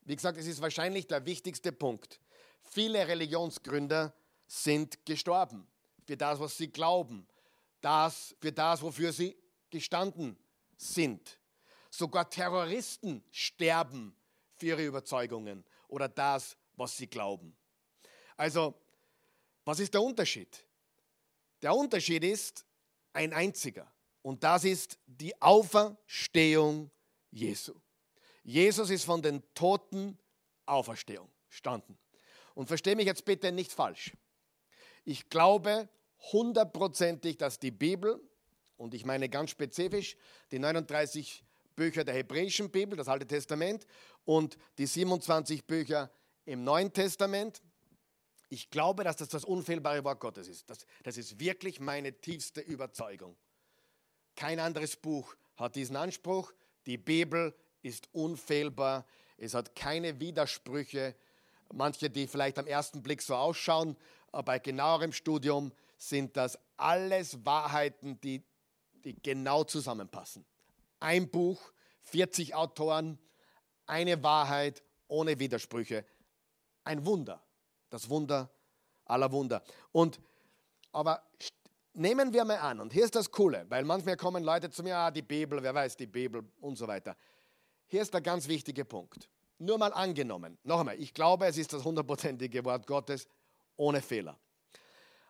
Wie 0.04 0.16
gesagt, 0.16 0.38
es 0.38 0.48
ist 0.48 0.62
wahrscheinlich 0.62 1.08
der 1.08 1.26
wichtigste 1.26 1.72
Punkt. 1.72 2.20
Viele 2.64 3.08
Religionsgründer 3.08 4.14
sind 4.48 5.06
gestorben 5.06 5.68
für 6.06 6.18
das, 6.18 6.40
was 6.40 6.58
sie 6.58 6.68
glauben, 6.68 7.28
das, 7.80 8.36
für 8.40 8.52
das, 8.52 8.82
wofür 8.82 9.14
sie 9.14 9.38
gestanden 9.70 10.38
sind. 10.78 11.40
Sogar 11.90 12.30
Terroristen 12.30 13.24
sterben 13.32 14.16
für 14.58 14.68
ihre 14.68 14.86
Überzeugungen 14.86 15.64
oder 15.88 16.08
das, 16.08 16.58
was 16.76 16.98
sie 16.98 17.08
glauben. 17.08 17.56
Also, 18.38 18.74
was 19.66 19.80
ist 19.80 19.94
der 19.94 20.02
Unterschied? 20.02 20.66
Der 21.62 21.76
Unterschied 21.76 22.24
ist 22.24 22.66
ein 23.14 23.34
einziger 23.34 23.92
und 24.22 24.44
das 24.44 24.64
ist 24.64 24.98
die 25.06 25.40
Auferstehung 25.42 26.90
Jesu. 27.30 27.74
Jesus 28.44 28.90
ist 28.90 29.04
von 29.04 29.22
den 29.22 29.44
Toten 29.54 30.18
Auferstehung 30.66 31.30
standen. 31.50 31.98
Und 32.54 32.68
verstehe 32.68 32.96
mich 32.96 33.06
jetzt 33.06 33.26
bitte 33.26 33.52
nicht 33.52 33.72
falsch. 33.72 34.14
Ich 35.04 35.30
glaube 35.30 35.90
hundertprozentig, 36.32 37.38
dass 37.38 37.60
die 37.60 37.72
Bibel, 37.72 38.22
und 38.78 38.94
ich 38.94 39.06
meine 39.06 39.30
ganz 39.30 39.52
spezifisch 39.52 40.16
die 40.52 40.60
39 40.60 41.44
Bücher 41.76 42.04
der 42.04 42.16
hebräischen 42.16 42.70
Bibel, 42.70 42.98
das 42.98 43.08
Alte 43.08 43.26
Testament, 43.26 43.86
und 44.26 44.58
die 44.78 44.86
27 44.86 45.66
Bücher 45.66 46.12
im 46.46 46.64
Neuen 46.64 46.94
Testament, 46.94 47.62
ich 48.50 48.70
glaube, 48.70 49.04
dass 49.04 49.16
das 49.16 49.30
das 49.30 49.46
unfehlbare 49.46 50.04
Wort 50.04 50.20
Gottes 50.20 50.48
ist. 50.48 50.70
Das, 50.70 50.86
das 51.04 51.18
ist 51.18 51.40
wirklich 51.40 51.80
meine 51.80 52.20
tiefste 52.20 52.60
Überzeugung. 52.60 53.38
Kein 54.36 54.60
anderes 54.60 54.98
Buch 54.98 55.36
hat 55.56 55.76
diesen 55.76 55.96
Anspruch. 55.96 56.52
Die 56.86 56.98
Bibel 56.98 57.56
ist 57.82 58.10
unfehlbar. 58.14 59.06
Es 59.38 59.54
hat 59.54 59.76
keine 59.76 60.20
Widersprüche. 60.20 61.16
Manche, 61.74 62.10
die 62.10 62.28
vielleicht 62.28 62.60
am 62.60 62.68
ersten 62.68 63.02
Blick 63.02 63.22
so 63.22 63.36
ausschauen, 63.36 63.96
aber 64.32 64.44
bei 64.44 64.60
genauerem 64.60 65.14
Studium 65.14 65.72
sind 65.98 66.36
das 66.36 66.60
alles 66.78 67.46
Wahrheiten, 67.46 68.20
die, 68.22 68.44
die 69.06 69.22
genau 69.22 69.64
zusammenpassen. 69.64 70.46
Ein 71.00 71.30
Buch, 71.30 71.62
40 72.02 72.56
Autoren, 72.56 73.18
eine 73.86 74.22
Wahrheit 74.24 74.84
ohne 75.08 75.40
Widersprüche. 75.40 76.06
Ein 76.84 77.06
Wunder. 77.06 77.42
Das 77.90 78.10
Wunder 78.10 78.50
aller 79.06 79.32
Wunder. 79.32 79.64
Und 79.92 80.20
aber 80.92 81.22
nehmen 81.94 82.34
wir 82.34 82.46
mal 82.46 82.58
an, 82.58 82.80
und 82.80 82.94
hier 82.94 83.04
ist 83.04 83.16
das 83.16 83.32
Coole, 83.32 83.66
weil 83.70 83.84
manchmal 83.84 84.18
kommen 84.18 84.44
Leute 84.44 84.70
zu 84.70 84.84
mir, 84.84 84.98
ah, 84.98 85.12
die 85.12 85.22
Bibel, 85.22 85.62
wer 85.62 85.74
weiß, 85.74 85.98
die 85.98 86.08
Bibel 86.08 86.44
und 86.60 86.78
so 86.78 86.88
weiter. 86.88 87.16
Hier 87.92 88.02
ist 88.02 88.14
der 88.14 88.22
ganz 88.22 88.48
wichtige 88.48 88.86
Punkt. 88.86 89.28
Nur 89.58 89.78
mal 89.78 89.92
angenommen, 89.92 90.58
noch 90.64 90.80
einmal, 90.80 90.98
ich 90.98 91.14
glaube, 91.14 91.46
es 91.46 91.58
ist 91.58 91.74
das 91.74 91.84
hundertprozentige 91.84 92.64
Wort 92.64 92.88
Gottes 92.88 93.28
ohne 93.76 94.02
Fehler. 94.02 94.40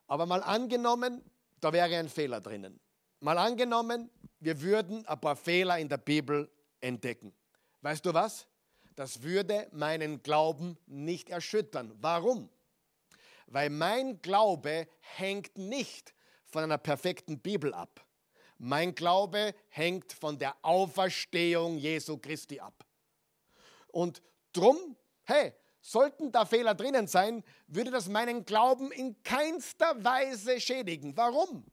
Aber 0.06 0.28
mal 0.28 0.44
angenommen, 0.44 1.24
da 1.60 1.74
wäre 1.74 1.98
ein 1.98 2.08
Fehler 2.08 2.40
drinnen. 2.40 2.80
Mal 3.20 3.40
angenommen, 3.40 4.12
wir 4.40 4.62
würden 4.62 5.04
ein 5.08 5.20
paar 5.20 5.36
Fehler 5.36 5.80
in 5.80 5.90
der 5.90 5.98
Bibel 5.98 6.52
entdecken. 6.82 7.34
Weißt 7.82 8.06
du 8.06 8.14
was? 8.14 8.46
Das 8.96 9.24
würde 9.24 9.68
meinen 9.72 10.22
Glauben 10.22 10.78
nicht 10.86 11.32
erschüttern. 11.32 11.92
Warum? 12.00 12.48
Weil 13.48 13.72
mein 13.72 14.22
Glaube 14.22 14.88
hängt 15.00 15.58
nicht 15.58 16.14
von 16.46 16.62
einer 16.62 16.78
perfekten 16.78 17.40
Bibel 17.40 17.74
ab. 17.74 18.06
Mein 18.64 18.94
Glaube 18.94 19.56
hängt 19.70 20.14
von 20.14 20.38
der 20.38 20.56
Auferstehung 20.62 21.80
Jesu 21.80 22.20
Christi 22.20 22.60
ab. 22.60 22.86
Und 23.88 24.22
drum, 24.54 24.96
hey, 25.24 25.54
sollten 25.82 26.32
da 26.32 26.46
Fehler 26.46 26.76
drinnen 26.76 27.08
sein, 27.08 27.44
würde 27.66 27.90
das 27.90 28.08
meinen 28.08 28.46
Glauben 28.46 28.92
in 28.92 29.22
keinster 29.24 30.04
Weise 30.04 30.62
schädigen. 30.62 31.18
Warum? 31.18 31.66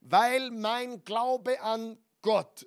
Weil 0.00 0.50
mein 0.50 1.04
Glaube 1.04 1.60
an 1.60 1.98
Gott 2.22 2.66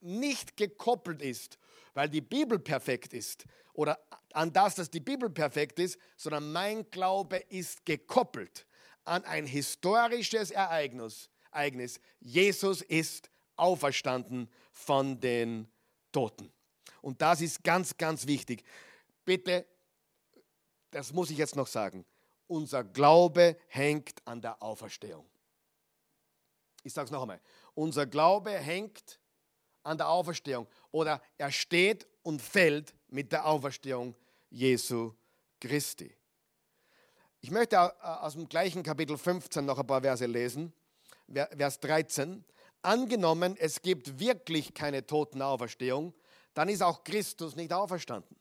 nicht 0.00 0.58
gekoppelt 0.58 1.22
ist, 1.22 1.58
weil 1.94 2.10
die 2.10 2.20
Bibel 2.20 2.58
perfekt 2.58 3.14
ist 3.14 3.46
oder 3.72 3.98
an 4.34 4.52
das, 4.52 4.74
dass 4.74 4.90
die 4.90 5.00
Bibel 5.00 5.30
perfekt 5.30 5.78
ist, 5.78 5.98
sondern 6.18 6.52
mein 6.52 6.90
Glaube 6.90 7.38
ist 7.48 7.86
gekoppelt 7.86 8.66
an 9.04 9.24
ein 9.24 9.46
historisches 9.46 10.50
Ereignis, 10.50 11.30
Ereignis. 11.52 12.00
Jesus 12.20 12.82
ist 12.82 13.30
auferstanden 13.56 14.48
von 14.72 15.20
den 15.20 15.68
Toten. 16.12 16.52
Und 17.02 17.20
das 17.22 17.40
ist 17.40 17.62
ganz, 17.62 17.96
ganz 17.96 18.26
wichtig. 18.26 18.64
Bitte, 19.24 19.66
das 20.90 21.12
muss 21.12 21.30
ich 21.30 21.38
jetzt 21.38 21.56
noch 21.56 21.66
sagen. 21.66 22.04
Unser 22.46 22.82
Glaube 22.84 23.58
hängt 23.68 24.26
an 24.26 24.40
der 24.40 24.62
Auferstehung. 24.62 25.26
Ich 26.82 26.92
sage 26.92 27.06
es 27.06 27.10
noch 27.10 27.22
einmal. 27.22 27.40
Unser 27.74 28.06
Glaube 28.06 28.50
hängt 28.50 29.20
an 29.82 29.98
der 29.98 30.08
Auferstehung 30.08 30.66
oder 30.90 31.20
er 31.36 31.52
steht 31.52 32.06
und 32.22 32.40
fällt 32.40 32.94
mit 33.08 33.32
der 33.32 33.46
Auferstehung 33.46 34.14
Jesu 34.50 35.12
Christi. 35.60 36.14
Ich 37.40 37.50
möchte 37.50 37.78
aus 38.02 38.32
dem 38.32 38.48
gleichen 38.48 38.82
Kapitel 38.82 39.16
15 39.16 39.64
noch 39.64 39.78
ein 39.78 39.86
paar 39.86 40.00
Verse 40.00 40.26
lesen. 40.26 40.72
Vers 41.32 41.80
13, 41.80 42.44
angenommen, 42.82 43.56
es 43.58 43.82
gibt 43.82 44.18
wirklich 44.18 44.74
keine 44.74 45.06
Totenauferstehung, 45.06 46.14
dann 46.54 46.68
ist 46.68 46.82
auch 46.82 47.04
Christus 47.04 47.56
nicht 47.56 47.72
auferstanden. 47.72 48.36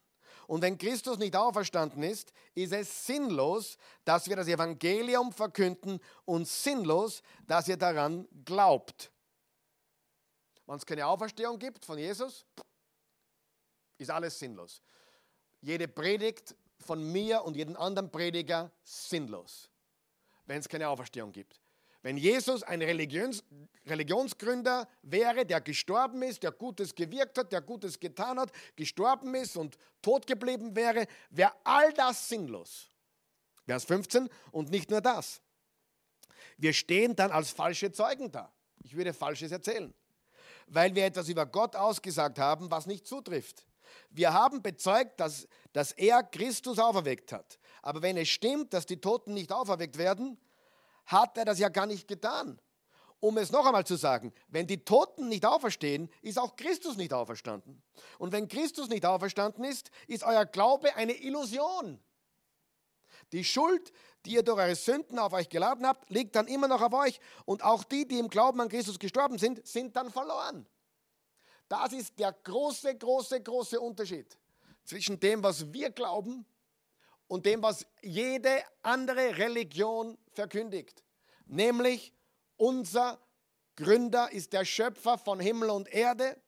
Und 0.47 0.61
wenn 0.61 0.77
Christus 0.77 1.17
nicht 1.17 1.35
auferstanden 1.35 2.03
ist, 2.03 2.31
ist 2.55 2.71
es 2.71 3.05
sinnlos, 3.05 3.77
dass 4.05 4.29
wir 4.29 4.37
das 4.37 4.47
Evangelium 4.47 5.33
verkünden 5.33 5.99
und 6.23 6.47
sinnlos, 6.47 7.21
dass 7.45 7.67
ihr 7.67 7.75
daran 7.75 8.27
glaubt. 8.45 9.11
Wenn 10.65 10.77
es 10.77 10.85
keine 10.85 11.05
Auferstehung 11.05 11.59
gibt 11.59 11.83
von 11.83 11.97
Jesus, 11.97 12.45
ist 13.97 14.09
alles 14.09 14.39
sinnlos. 14.39 14.81
Jede 15.61 15.87
Predigt 15.87 16.55
von 16.79 17.03
mir 17.11 17.43
und 17.43 17.57
jeden 17.57 17.75
anderen 17.75 18.09
Prediger 18.09 18.71
sinnlos, 18.83 19.69
wenn 20.45 20.59
es 20.59 20.69
keine 20.69 20.87
Auferstehung 20.87 21.31
gibt. 21.33 21.59
Wenn 22.07 22.15
Jesus 22.15 22.63
ein 22.63 22.81
Religions 22.81 23.43
Religionsgründer 23.85 24.87
wäre, 25.01 25.45
der 25.45 25.59
gestorben 25.59 26.21
ist, 26.21 26.41
der 26.41 26.53
Gutes 26.53 26.95
gewirkt 26.95 27.37
hat, 27.37 27.51
der 27.51 27.59
Gutes 27.59 27.99
getan 27.99 28.39
hat, 28.39 28.49
gestorben 28.77 29.35
ist 29.35 29.57
und 29.57 29.77
tot 30.01 30.25
geblieben 30.25 30.73
wäre, 30.73 31.05
wäre 31.31 31.51
all 31.65 31.91
das 31.91 32.29
sinnlos. 32.29 32.89
Vers 33.65 33.83
15 33.83 34.29
und 34.53 34.71
nicht 34.71 34.89
nur 34.89 35.01
das. 35.01 35.41
Wir 36.55 36.71
stehen 36.71 37.13
dann 37.13 37.29
als 37.29 37.49
falsche 37.49 37.91
Zeugen 37.91 38.31
da. 38.31 38.53
Ich 38.83 38.95
würde 38.95 39.11
Falsches 39.11 39.51
erzählen, 39.51 39.93
weil 40.67 40.95
wir 40.95 41.03
etwas 41.03 41.27
über 41.27 41.45
Gott 41.45 41.75
ausgesagt 41.75 42.39
haben, 42.39 42.71
was 42.71 42.85
nicht 42.85 43.05
zutrifft. 43.05 43.65
Wir 44.11 44.31
haben 44.31 44.61
bezeugt, 44.61 45.19
dass, 45.19 45.45
dass 45.73 45.91
er 45.91 46.23
Christus 46.23 46.79
auferweckt 46.79 47.33
hat. 47.33 47.59
Aber 47.81 48.01
wenn 48.01 48.15
es 48.15 48.29
stimmt, 48.29 48.73
dass 48.73 48.85
die 48.85 49.01
Toten 49.01 49.33
nicht 49.33 49.51
auferweckt 49.51 49.97
werden, 49.97 50.37
hat 51.07 51.37
er 51.37 51.45
das 51.45 51.59
ja 51.59 51.69
gar 51.69 51.85
nicht 51.85 52.07
getan. 52.07 52.59
Um 53.19 53.37
es 53.37 53.51
noch 53.51 53.65
einmal 53.65 53.85
zu 53.85 53.95
sagen, 53.95 54.31
wenn 54.47 54.67
die 54.67 54.85
Toten 54.85 55.27
nicht 55.27 55.45
auferstehen, 55.45 56.09
ist 56.21 56.37
auch 56.37 56.55
Christus 56.55 56.97
nicht 56.97 57.13
auferstanden. 57.13 57.81
Und 58.19 58.31
wenn 58.31 58.47
Christus 58.47 58.89
nicht 58.89 59.05
auferstanden 59.05 59.63
ist, 59.63 59.89
ist 60.07 60.23
euer 60.23 60.45
Glaube 60.45 60.95
eine 60.95 61.13
Illusion. 61.13 61.99
Die 63.31 63.43
Schuld, 63.43 63.91
die 64.25 64.33
ihr 64.33 64.43
durch 64.43 64.59
eure 64.59 64.75
Sünden 64.75 65.17
auf 65.17 65.33
euch 65.33 65.49
geladen 65.49 65.87
habt, 65.87 66.09
liegt 66.11 66.35
dann 66.35 66.47
immer 66.47 66.67
noch 66.67 66.81
auf 66.81 66.93
euch. 66.93 67.19
Und 67.45 67.63
auch 67.63 67.83
die, 67.83 68.07
die 68.07 68.19
im 68.19 68.29
Glauben 68.29 68.61
an 68.61 68.69
Christus 68.69 68.99
gestorben 68.99 69.39
sind, 69.39 69.65
sind 69.65 69.95
dann 69.95 70.11
verloren. 70.11 70.67
Das 71.67 71.93
ist 71.93 72.17
der 72.19 72.31
große, 72.31 72.95
große, 72.97 73.41
große 73.41 73.79
Unterschied 73.79 74.37
zwischen 74.85 75.19
dem, 75.19 75.43
was 75.43 75.73
wir 75.73 75.89
glauben 75.89 76.45
und 77.27 77.45
dem, 77.45 77.61
was 77.61 77.85
jede 78.01 78.63
andere 78.81 79.37
Religion 79.37 80.17
verkündigt. 80.31 81.03
Nämlich, 81.45 82.13
unser 82.55 83.19
Gründer 83.75 84.31
ist 84.31 84.53
der 84.53 84.65
Schöpfer 84.65 85.17
von 85.17 85.39
Himmel 85.39 85.69
und 85.69 85.87
Erde 85.93 86.41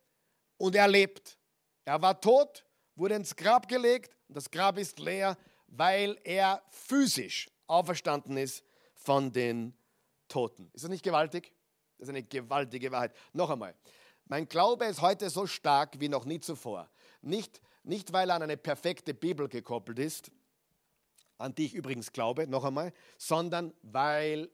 und 0.57 0.75
er 0.75 0.87
lebt. 0.87 1.37
Er 1.85 2.01
war 2.01 2.19
tot, 2.19 2.65
wurde 2.95 3.15
ins 3.15 3.35
Grab 3.35 3.67
gelegt 3.67 4.15
und 4.27 4.35
das 4.35 4.49
Grab 4.49 4.77
ist 4.77 4.99
leer, 4.99 5.37
weil 5.67 6.17
er 6.23 6.63
physisch 6.69 7.49
auferstanden 7.67 8.37
ist 8.37 8.63
von 8.93 9.31
den 9.31 9.73
Toten. 10.27 10.69
Ist 10.73 10.83
das 10.83 10.91
nicht 10.91 11.03
gewaltig? 11.03 11.53
Das 11.97 12.07
ist 12.07 12.09
eine 12.09 12.23
gewaltige 12.23 12.91
Wahrheit. 12.91 13.15
Noch 13.33 13.49
einmal. 13.49 13.75
Mein 14.25 14.47
Glaube 14.47 14.85
ist 14.85 15.01
heute 15.01 15.29
so 15.29 15.47
stark 15.47 15.99
wie 15.99 16.09
noch 16.09 16.25
nie 16.25 16.39
zuvor. 16.39 16.89
Nicht, 17.21 17.61
nicht 17.83 18.13
weil 18.13 18.29
er 18.29 18.35
an 18.35 18.43
eine 18.43 18.57
perfekte 18.57 19.13
Bibel 19.13 19.47
gekoppelt 19.47 19.99
ist, 19.99 20.31
an 21.39 21.55
die 21.55 21.65
ich 21.65 21.73
übrigens 21.73 22.11
glaube, 22.11 22.47
noch 22.47 22.63
einmal, 22.63 22.93
sondern 23.17 23.73
weil 23.81 24.49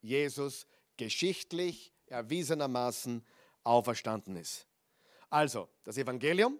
Jesus 0.00 0.66
geschichtlich 0.96 1.92
erwiesenermaßen 2.06 3.26
auferstanden 3.64 4.36
ist. 4.36 4.68
Also, 5.30 5.68
das 5.84 5.96
Evangelium, 5.96 6.58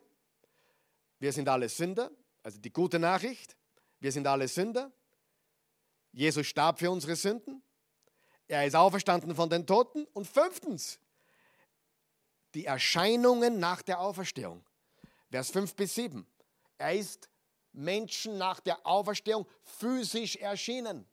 wir 1.21 1.33
sind 1.33 1.49
alle 1.49 1.69
Sünder, 1.69 2.11
also 2.43 2.59
die 2.59 2.73
gute 2.73 2.99
Nachricht, 2.99 3.57
wir 4.01 4.11
sind 4.11 4.27
alle 4.27 4.49
Sünder. 4.49 4.91
Jesus 6.13 6.47
starb 6.47 6.81
für 6.81 6.91
unsere 6.91 7.15
Sünden. 7.15 7.63
Er 8.49 8.67
ist 8.67 8.75
auferstanden 8.75 9.35
von 9.35 9.49
den 9.49 9.67
Toten. 9.67 10.07
Und 10.13 10.27
fünftens, 10.27 10.99
die 12.55 12.65
Erscheinungen 12.65 13.61
nach 13.61 13.81
der 13.83 14.01
Auferstehung. 14.01 14.65
Vers 15.31 15.51
5 15.51 15.75
bis 15.75 15.95
7. 15.95 16.27
Er 16.79 16.95
ist 16.95 17.31
Menschen 17.73 18.39
nach 18.39 18.61
der 18.61 18.87
Auferstehung 18.87 19.47
physisch 19.63 20.37
erschienen. 20.37 21.07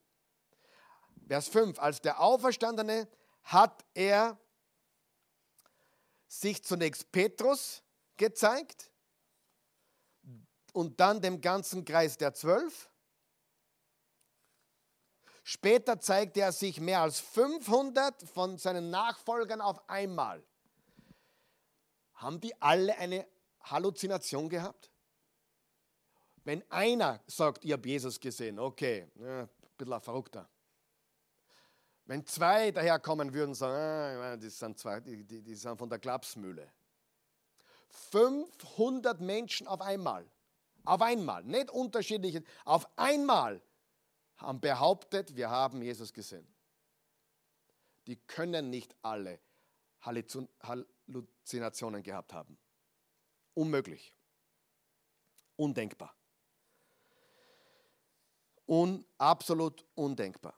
Vers 1.28 1.48
5. 1.48 1.80
Als 1.80 2.02
der 2.02 2.20
Auferstandene 2.20 3.08
hat 3.44 3.86
er 3.94 4.40
sich 6.28 6.64
zunächst 6.64 7.12
Petrus 7.12 7.84
gezeigt 8.18 8.92
und 10.74 11.00
dann 11.00 11.22
dem 11.22 11.42
ganzen 11.42 11.86
Kreis 11.86 12.18
der 12.18 12.34
Zwölf. 12.34 12.90
Später 15.44 16.00
zeigte 16.00 16.42
er 16.42 16.52
sich 16.52 16.80
mehr 16.80 17.02
als 17.02 17.20
500 17.20 18.22
von 18.30 18.58
seinen 18.58 18.92
Nachfolgern 18.92 19.62
auf 19.62 19.90
einmal. 19.90 20.46
Haben 22.14 22.40
die 22.40 22.60
alle 22.62 22.96
eine 22.98 23.28
Halluzination 23.64 24.50
gehabt? 24.50 24.92
Wenn 26.50 26.64
einer 26.72 27.22
sagt, 27.28 27.64
ich 27.64 27.74
habe 27.74 27.88
Jesus 27.88 28.20
gesehen, 28.20 28.58
okay, 28.58 29.08
ja, 29.20 29.42
ein 29.42 29.50
bisschen 29.78 30.02
Verrückter. 30.02 30.50
Wenn 32.06 32.26
zwei 32.26 32.72
daherkommen 32.72 33.32
würden 33.36 33.50
und 33.50 33.54
sagen, 33.54 34.20
ah, 34.20 34.36
die, 34.36 34.50
sind 34.50 34.80
zwei, 34.80 35.00
die, 35.00 35.24
die, 35.24 35.44
die 35.44 35.54
sind 35.54 35.78
von 35.78 35.88
der 35.88 36.00
Klapsmühle. 36.00 36.68
500 37.92 39.22
Menschen 39.22 39.68
auf 39.68 39.80
einmal, 39.80 40.28
auf 40.86 41.04
einmal, 41.04 41.44
nicht 41.44 41.70
unterschiedliche, 41.70 42.44
auf 42.66 42.90
einmal 42.98 43.62
haben 44.38 44.60
behauptet, 44.60 45.36
wir 45.36 45.52
haben 45.52 45.84
Jesus 45.84 46.12
gesehen. 46.12 46.52
Die 48.08 48.16
können 48.16 48.72
nicht 48.72 48.96
alle 49.04 49.40
Halluzinationen 50.02 52.02
gehabt 52.02 52.34
haben. 52.34 52.58
Unmöglich. 53.54 54.16
Undenkbar. 55.56 56.16
Un, 58.70 59.04
absolut 59.18 59.84
undenkbar. 59.96 60.54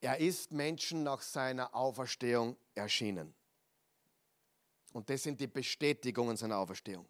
Er 0.00 0.18
ist 0.18 0.52
Menschen 0.52 1.02
nach 1.02 1.22
seiner 1.22 1.74
Auferstehung 1.74 2.56
erschienen. 2.74 3.34
Und 4.92 5.10
das 5.10 5.24
sind 5.24 5.40
die 5.40 5.48
Bestätigungen 5.48 6.36
seiner 6.36 6.58
Auferstehung. 6.58 7.06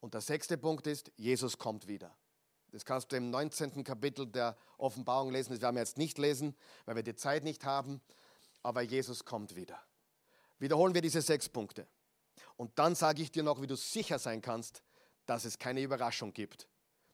Und 0.00 0.14
der 0.14 0.20
sechste 0.20 0.58
Punkt 0.58 0.86
ist, 0.88 1.12
Jesus 1.16 1.56
kommt 1.56 1.86
wieder. 1.86 2.14
Das 2.72 2.84
kannst 2.84 3.12
du 3.12 3.16
im 3.16 3.30
19. 3.30 3.82
Kapitel 3.82 4.26
der 4.26 4.56
Offenbarung 4.76 5.30
lesen. 5.30 5.52
Das 5.52 5.60
werden 5.60 5.76
wir 5.76 5.82
jetzt 5.82 5.98
nicht 5.98 6.18
lesen, 6.18 6.56
weil 6.84 6.96
wir 6.96 7.02
die 7.02 7.14
Zeit 7.14 7.44
nicht 7.44 7.64
haben. 7.64 8.00
Aber 8.62 8.82
Jesus 8.82 9.24
kommt 9.24 9.54
wieder. 9.56 9.80
Wiederholen 10.58 10.94
wir 10.94 11.00
diese 11.00 11.22
sechs 11.22 11.48
Punkte. 11.48 11.86
Und 12.56 12.78
dann 12.78 12.94
sage 12.94 13.22
ich 13.22 13.30
dir 13.30 13.42
noch, 13.44 13.62
wie 13.62 13.66
du 13.66 13.76
sicher 13.76 14.18
sein 14.18 14.42
kannst, 14.42 14.82
dass 15.26 15.44
es 15.44 15.58
keine 15.58 15.80
Überraschung 15.80 16.32
gibt, 16.32 16.66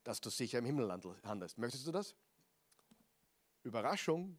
dass 0.04 0.20
du 0.20 0.30
sicher 0.30 0.58
im 0.58 0.66
Himmel 0.66 0.90
handelst. 1.24 1.58
Möchtest 1.58 1.86
du 1.86 1.92
das? 1.92 2.14
Überraschung. 3.64 4.38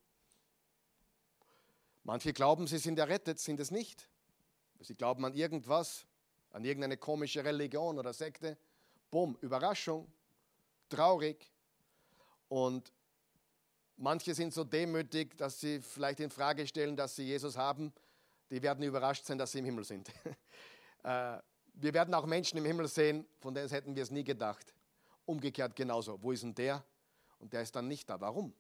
Manche 2.03 2.33
glauben, 2.33 2.67
sie 2.67 2.77
sind 2.77 2.99
errettet, 2.99 3.39
sind 3.39 3.59
es 3.59 3.71
nicht. 3.71 4.07
Sie 4.79 4.93
glauben 4.93 5.25
an 5.25 5.33
irgendwas, 5.33 6.05
an 6.51 6.63
irgendeine 6.63 6.97
komische 6.97 7.43
Religion 7.43 7.97
oder 7.97 8.13
Sekte. 8.13 8.57
Bumm, 9.09 9.37
Überraschung 9.41 10.11
traurig 10.89 11.51
und 12.47 12.93
manche 13.97 14.33
sind 14.35 14.53
so 14.53 14.63
demütig, 14.63 15.35
dass 15.37 15.59
sie 15.59 15.81
vielleicht 15.81 16.19
in 16.19 16.29
Frage 16.29 16.67
stellen, 16.67 16.95
dass 16.95 17.15
sie 17.15 17.23
Jesus 17.23 17.57
haben. 17.57 17.91
Die 18.51 18.61
werden 18.61 18.83
überrascht 18.83 19.25
sein, 19.25 19.37
dass 19.37 19.51
sie 19.51 19.59
im 19.59 19.65
Himmel 19.65 19.83
sind. 19.83 20.11
Äh, 21.03 21.39
wir 21.75 21.93
werden 21.93 22.15
auch 22.15 22.25
Menschen 22.25 22.57
im 22.57 22.65
Himmel 22.65 22.87
sehen, 22.87 23.27
von 23.37 23.53
denen 23.53 23.69
hätten 23.69 23.95
wir 23.95 24.01
es 24.01 24.09
nie 24.09 24.23
gedacht. 24.23 24.74
Umgekehrt 25.25 25.75
genauso. 25.75 26.21
Wo 26.21 26.31
ist 26.31 26.43
denn 26.43 26.55
der? 26.55 26.83
Und 27.39 27.53
der 27.53 27.61
ist 27.61 27.75
dann 27.75 27.87
nicht 27.87 28.09
da. 28.09 28.19
Warum? 28.21 28.53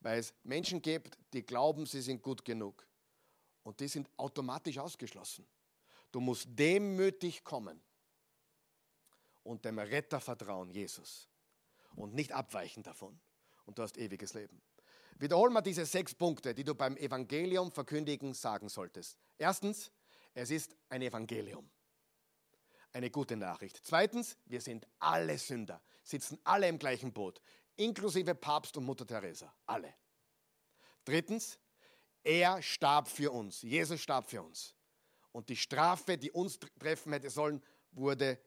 Weil 0.00 0.18
es 0.18 0.34
Menschen 0.42 0.82
gibt, 0.82 1.16
die 1.32 1.42
glauben, 1.42 1.86
sie 1.86 2.02
sind 2.02 2.22
gut 2.22 2.44
genug. 2.44 2.86
Und 3.62 3.80
die 3.80 3.88
sind 3.88 4.10
automatisch 4.16 4.78
ausgeschlossen. 4.78 5.46
Du 6.12 6.20
musst 6.20 6.46
demütig 6.50 7.42
kommen 7.42 7.80
und 9.42 9.64
dem 9.64 9.78
Retter 9.78 10.20
vertrauen, 10.20 10.70
Jesus 10.70 11.28
und 11.96 12.14
nicht 12.14 12.32
abweichen 12.32 12.82
davon. 12.82 13.18
Und 13.66 13.78
du 13.78 13.82
hast 13.82 13.96
ewiges 13.96 14.34
Leben. 14.34 14.60
Wiederholen 15.16 15.52
wir 15.52 15.62
diese 15.62 15.86
sechs 15.86 16.14
Punkte, 16.14 16.54
die 16.54 16.64
du 16.64 16.74
beim 16.74 16.96
Evangelium 16.96 17.70
verkündigen 17.70 18.34
sagen 18.34 18.68
solltest. 18.68 19.16
Erstens, 19.38 19.90
es 20.34 20.50
ist 20.50 20.76
ein 20.88 21.02
Evangelium. 21.02 21.70
Eine 22.94 23.10
gute 23.10 23.36
Nachricht. 23.36 23.80
Zweitens, 23.82 24.36
wir 24.46 24.60
sind 24.60 24.86
alle 25.00 25.36
Sünder, 25.36 25.82
sitzen 26.04 26.38
alle 26.44 26.68
im 26.68 26.78
gleichen 26.78 27.12
Boot, 27.12 27.40
inklusive 27.74 28.36
Papst 28.36 28.76
und 28.76 28.84
Mutter 28.84 29.04
Teresa. 29.04 29.52
Alle. 29.66 29.92
Drittens, 31.04 31.58
er 32.22 32.62
starb 32.62 33.08
für 33.08 33.32
uns. 33.32 33.62
Jesus 33.62 34.00
starb 34.00 34.30
für 34.30 34.42
uns. 34.42 34.76
Und 35.32 35.48
die 35.48 35.56
Strafe, 35.56 36.16
die 36.16 36.30
uns 36.30 36.60
treffen 36.78 37.12
hätte 37.12 37.30
sollen, 37.30 37.60
wurde 37.90 38.38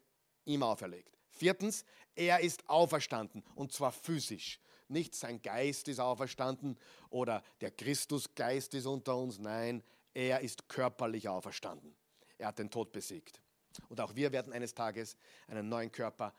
ihm 0.46 0.64
auferlegt. 0.64 1.20
Viertens, 1.30 1.84
er 2.16 2.40
ist 2.40 2.70
auferstanden 2.70 3.44
und 3.54 3.74
zwar 3.74 3.92
physisch. 3.92 4.62
Nicht 4.88 5.14
sein 5.14 5.42
Geist 5.42 5.90
ist 5.90 6.00
auferstanden 6.00 6.80
oder 7.10 7.44
der 7.60 7.72
Christusgeist 7.72 8.74
ist 8.76 8.86
unter 8.86 9.18
uns. 9.18 9.40
Nein, 9.40 9.84
er 10.14 10.40
ist 10.40 10.70
körperlich 10.70 11.28
auferstanden. 11.28 11.98
Er 12.38 12.48
hat 12.48 12.60
den 12.60 12.72
Tod 12.72 12.94
besiegt. 12.94 13.42
Und 13.90 14.02
auch 14.02 14.16
wir 14.16 14.32
werden 14.32 14.54
eines 14.54 14.74
Tages 14.74 15.18
einen 15.48 15.70
neuen 15.70 15.92
Körper 15.92 16.34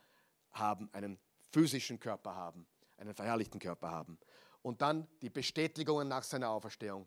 haben, 0.52 0.88
einen 0.92 1.18
physischen 1.50 1.98
Körper 1.98 2.34
haben, 2.34 2.66
einen 2.96 3.14
verherrlichten 3.14 3.60
Körper 3.60 3.90
haben. 3.90 4.18
Und 4.62 4.82
dann 4.82 5.06
die 5.22 5.30
Bestätigungen 5.30 6.08
nach 6.08 6.24
seiner 6.24 6.50
Auferstehung. 6.50 7.06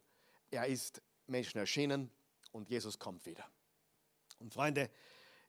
Er 0.49 0.65
ist 0.67 1.01
Menschen 1.27 1.59
erschienen 1.59 2.11
und 2.51 2.69
Jesus 2.69 2.97
kommt 2.97 3.25
wieder. 3.25 3.45
Und 4.39 4.53
Freunde, 4.53 4.89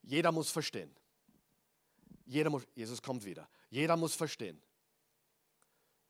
jeder 0.02 0.32
muss 0.32 0.50
verstehen, 0.50 0.94
jeder 2.26 2.50
muss, 2.50 2.66
Jesus 2.74 3.02
kommt 3.02 3.24
wieder. 3.24 3.48
Jeder 3.70 3.96
muss 3.96 4.14
verstehen. 4.14 4.60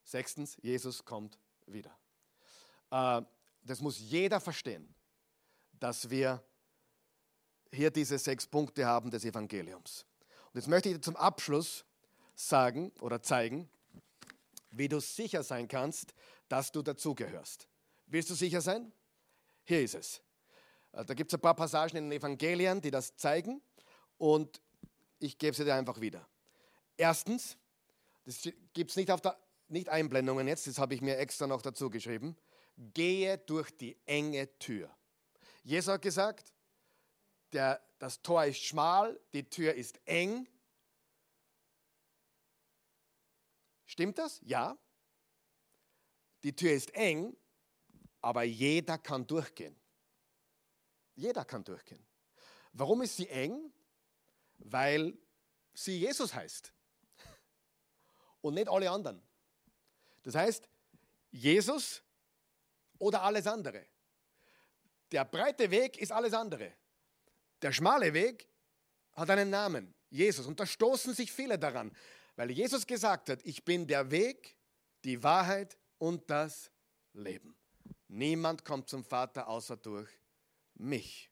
Sechstens, 0.05 0.57
Jesus 0.62 1.05
kommt 1.05 1.39
wieder. 1.66 1.97
Äh, 2.91 3.23
das 3.62 3.81
muss 3.81 3.99
jeder 3.99 4.41
verstehen, 4.41 4.95
dass 5.73 6.11
wir 6.11 6.43
hier 7.73 7.91
diese 7.91 8.18
sechs 8.18 8.47
Punkte 8.47 8.87
haben 8.87 9.11
des 9.11 9.25
Evangeliums. 9.25 10.05
Und 10.53 10.61
jetzt 10.61 10.68
möchte 10.68 10.89
ich 10.89 10.97
dir 10.97 11.01
zum 11.01 11.16
Abschluss 11.16 11.85
sagen 12.35 12.93
oder 13.01 13.23
zeigen, 13.23 13.68
wie 14.70 14.89
du 14.89 15.01
sicher 15.01 15.43
sein 15.43 15.68
kannst, 15.68 16.14
dass 16.49 16.73
du 16.73 16.83
dazugehörst. 16.83 17.66
Willst 18.07 18.31
du 18.31 18.35
sicher 18.35 18.61
sein? 18.61 18.93
Hier 19.64 19.83
ist 19.83 19.95
es. 19.95 20.23
Äh, 20.93 21.05
da 21.05 21.14
gibt 21.14 21.33
es 21.33 21.39
ein 21.39 21.41
paar 21.41 21.55
Passagen 21.55 21.97
in 21.97 22.11
den 22.11 22.18
Evangelien, 22.18 22.81
die 22.81 22.91
das 22.91 23.16
zeigen. 23.16 23.62
Und 24.18 24.61
ich 25.18 25.39
gebe 25.39 25.57
sie 25.57 25.64
dir 25.64 25.75
einfach 25.75 26.01
wieder. 26.01 26.27
Erstens, 26.97 27.57
das 28.25 28.49
gibt 28.73 28.91
es 28.91 28.97
nicht, 28.97 29.11
nicht 29.68 29.89
Einblendungen 29.89 30.47
jetzt, 30.47 30.66
das 30.66 30.79
habe 30.79 30.95
ich 30.95 31.01
mir 31.01 31.16
extra 31.16 31.47
noch 31.47 31.62
dazu 31.62 31.91
geschrieben. 31.91 32.37
Gehe 32.95 33.39
durch 33.39 33.70
die 33.77 33.97
enge 34.07 34.59
Tür. 34.59 34.91
Jesus 35.62 35.93
hat 35.93 36.03
gesagt, 36.03 36.53
der, 37.53 37.82
das 37.98 38.22
Tor 38.22 38.44
ist 38.44 38.62
schmal, 38.62 39.18
die 39.32 39.48
Tür 39.48 39.74
ist 39.74 40.00
eng. 40.07 40.48
Stimmt 43.86 44.18
das? 44.18 44.40
Ja. 44.44 44.76
Die 46.42 46.55
Tür 46.55 46.72
ist 46.72 46.94
eng, 46.94 47.36
aber 48.20 48.42
jeder 48.42 48.98
kann 48.98 49.26
durchgehen. 49.26 49.76
Jeder 51.14 51.44
kann 51.44 51.62
durchgehen. 51.62 52.05
Warum 52.72 53.03
ist 53.03 53.16
sie 53.16 53.28
eng? 53.28 53.72
weil 54.64 55.16
sie 55.74 55.98
Jesus 55.98 56.32
heißt 56.34 56.72
und 58.40 58.55
nicht 58.55 58.68
alle 58.68 58.90
anderen. 58.90 59.22
Das 60.22 60.34
heißt, 60.34 60.68
Jesus 61.30 62.03
oder 62.98 63.22
alles 63.22 63.46
andere. 63.46 63.86
Der 65.11 65.24
breite 65.24 65.70
Weg 65.70 65.98
ist 65.98 66.12
alles 66.12 66.32
andere. 66.32 66.72
Der 67.63 67.73
schmale 67.73 68.13
Weg 68.13 68.49
hat 69.13 69.31
einen 69.31 69.51
Namen, 69.51 69.95
Jesus. 70.11 70.47
Und 70.47 70.59
da 70.59 70.67
stoßen 70.67 71.15
sich 71.15 71.33
viele 71.33 71.59
daran, 71.59 71.93
weil 72.37 72.51
Jesus 72.51 72.87
gesagt 72.87 73.31
hat, 73.31 73.41
ich 73.45 73.65
bin 73.65 73.87
der 73.87 74.11
Weg, 74.11 74.57
die 75.05 75.23
Wahrheit 75.23 75.79
und 75.99 76.29
das 76.29 76.71
Leben. 77.13 77.57
Niemand 78.09 78.65
kommt 78.65 78.89
zum 78.89 79.05
Vater 79.05 79.49
außer 79.49 79.77
durch 79.77 80.09
mich. 80.75 81.31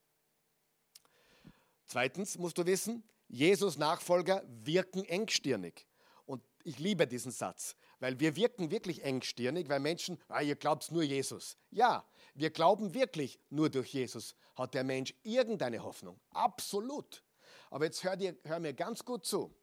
Zweitens 1.87 2.39
musst 2.39 2.59
du 2.59 2.67
wissen, 2.67 3.03
Jesus 3.29 3.77
Nachfolger 3.77 4.45
wirken 4.47 5.05
engstirnig. 5.05 5.87
Und 6.27 6.43
ich 6.63 6.79
liebe 6.79 7.07
diesen 7.07 7.33
Satz, 7.33 7.77
weil 7.99 8.21
wir 8.21 8.37
wirken 8.37 8.71
wirklich 8.71 9.03
engstirnig, 9.03 9.69
weil 9.69 9.81
Menschen, 9.81 10.19
ah, 10.29 10.41
ihr 10.41 10.57
glaubt 10.57 10.91
nur 10.93 11.03
Jesus. 11.03 11.57
Ja, 11.71 12.05
wir 12.35 12.51
glauben 12.51 12.95
wirklich 12.95 13.41
nur 13.51 13.71
durch 13.71 13.93
Jesus 13.93 14.35
hat 14.61 14.75
der 14.75 14.85
Mensch 14.85 15.15
irgendeine 15.23 15.83
Hoffnung. 15.83 16.21
Absolut. 16.31 17.23
Aber 17.71 17.85
jetzt 17.85 18.03
hör, 18.05 18.17
dir, 18.17 18.37
hör 18.45 18.59
mir 18.61 18.75
ganz 18.75 19.05
gut 19.05 19.25
zu. 19.25 19.55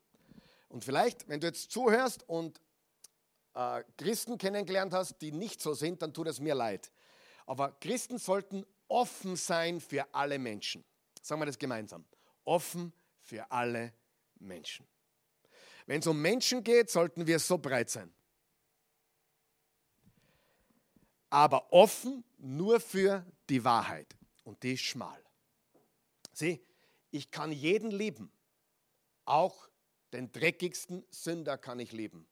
Und 0.70 0.84
vielleicht, 0.84 1.28
wenn 1.28 1.40
du 1.40 1.48
jetzt 1.48 1.72
zuhörst 1.72 2.28
und 2.28 2.62
äh, 3.54 3.84
Christen 3.98 4.38
kennengelernt 4.38 4.94
hast, 4.94 5.22
die 5.22 5.32
nicht 5.32 5.62
so 5.62 5.74
sind, 5.74 6.02
dann 6.02 6.14
tut 6.14 6.28
es 6.28 6.40
mir 6.40 6.56
leid. 6.56 6.92
Aber 7.46 7.72
Christen 7.80 8.18
sollten 8.18 8.66
offen 8.88 9.36
sein 9.36 9.80
für 9.80 10.14
alle 10.14 10.40
Menschen. 10.40 10.84
Sagen 11.22 11.42
wir 11.42 11.46
das 11.46 11.58
gemeinsam. 11.58 12.06
Offen 12.44 12.94
für 13.22 13.50
alle 13.52 13.94
Menschen. 14.40 14.88
Wenn 15.86 16.00
es 16.00 16.08
um 16.08 16.22
Menschen 16.22 16.64
geht, 16.64 16.90
sollten 16.90 17.28
wir 17.28 17.40
so 17.40 17.58
breit 17.58 17.90
sein. 17.90 18.14
Aber 21.30 21.72
offen 21.72 22.24
nur 22.38 22.80
für 22.80 23.26
die 23.50 23.64
Wahrheit. 23.64 24.17
Und 24.48 24.64
die 24.64 24.76
ist 24.76 24.84
schmal. 24.84 25.22
Sieh, 26.32 26.66
ich 27.12 27.32
kann 27.32 27.52
jeden 27.52 27.92
lieben. 27.92 28.32
Auch 29.26 29.68
den 30.14 30.32
dreckigsten 30.32 31.06
Sünder 31.10 31.58
kann 31.58 31.82
ich 31.82 31.92
lieben. 31.92 32.26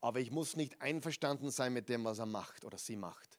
Aber 0.00 0.18
ich 0.18 0.32
muss 0.32 0.56
nicht 0.56 0.82
einverstanden 0.82 1.52
sein 1.52 1.74
mit 1.74 1.88
dem, 1.88 2.04
was 2.04 2.18
er 2.18 2.26
macht 2.26 2.64
oder 2.64 2.76
sie 2.76 2.96
macht. 2.96 3.38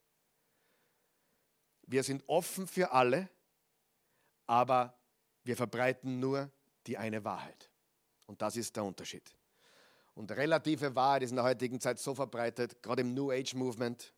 Wir 1.85 2.03
sind 2.03 2.23
offen 2.27 2.67
für 2.67 2.93
alle, 2.93 3.29
aber 4.47 4.97
wir 5.43 5.57
verbreiten 5.57 6.21
nur 6.21 6.49
die 6.87 6.97
eine 6.97 7.25
Wahrheit. 7.25 7.69
Und 8.27 8.41
das 8.41 8.55
ist 8.55 8.77
der 8.77 8.85
Unterschied. 8.85 9.35
Und 10.15 10.31
relative 10.31 10.95
Wahrheit 10.95 11.23
ist 11.23 11.31
in 11.31 11.35
der 11.35 11.43
heutigen 11.43 11.81
Zeit 11.81 11.99
so 11.99 12.15
verbreitet, 12.15 12.81
gerade 12.81 13.01
im 13.01 13.13
New 13.13 13.29
Age 13.29 13.55
Movement. 13.55 14.13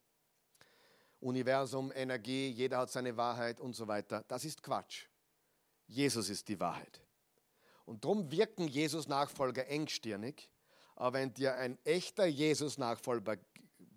Universum, 1.26 1.92
Energie, 1.96 2.50
jeder 2.50 2.78
hat 2.78 2.92
seine 2.92 3.18
Wahrheit 3.18 3.60
und 3.60 3.76
so 3.76 3.88
weiter. 3.88 4.24
Das 4.28 4.46
ist 4.46 4.62
Quatsch. 4.62 5.08
Jesus 5.88 6.30
ist 6.30 6.48
die 6.48 6.60
Wahrheit. 6.60 7.02
Und 7.86 8.04
darum 8.04 8.32
wirken 8.32 8.68
Jesus-Nachfolger 8.68 9.68
engstirnig. 9.68 10.52
Aber 10.96 11.18
wenn 11.18 11.34
dir 11.34 11.56
ein 11.56 11.80
echter 11.84 12.28
Jesus-Nachfolger 12.28 13.38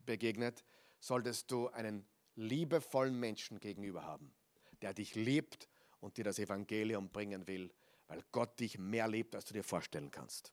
begegnet, 0.06 0.64
solltest 1.00 1.50
du 1.50 1.68
einen 1.68 2.06
liebevollen 2.34 3.20
Menschen 3.20 3.60
gegenüber 3.60 4.04
haben, 4.04 4.32
der 4.80 4.94
dich 4.94 5.14
liebt 5.14 5.68
und 6.00 6.16
dir 6.16 6.24
das 6.24 6.38
Evangelium 6.38 7.10
bringen 7.10 7.46
will, 7.46 7.70
weil 8.06 8.24
Gott 8.32 8.58
dich 8.58 8.78
mehr 8.78 9.06
liebt, 9.06 9.34
als 9.34 9.44
du 9.44 9.52
dir 9.52 9.64
vorstellen 9.64 10.10
kannst. 10.10 10.50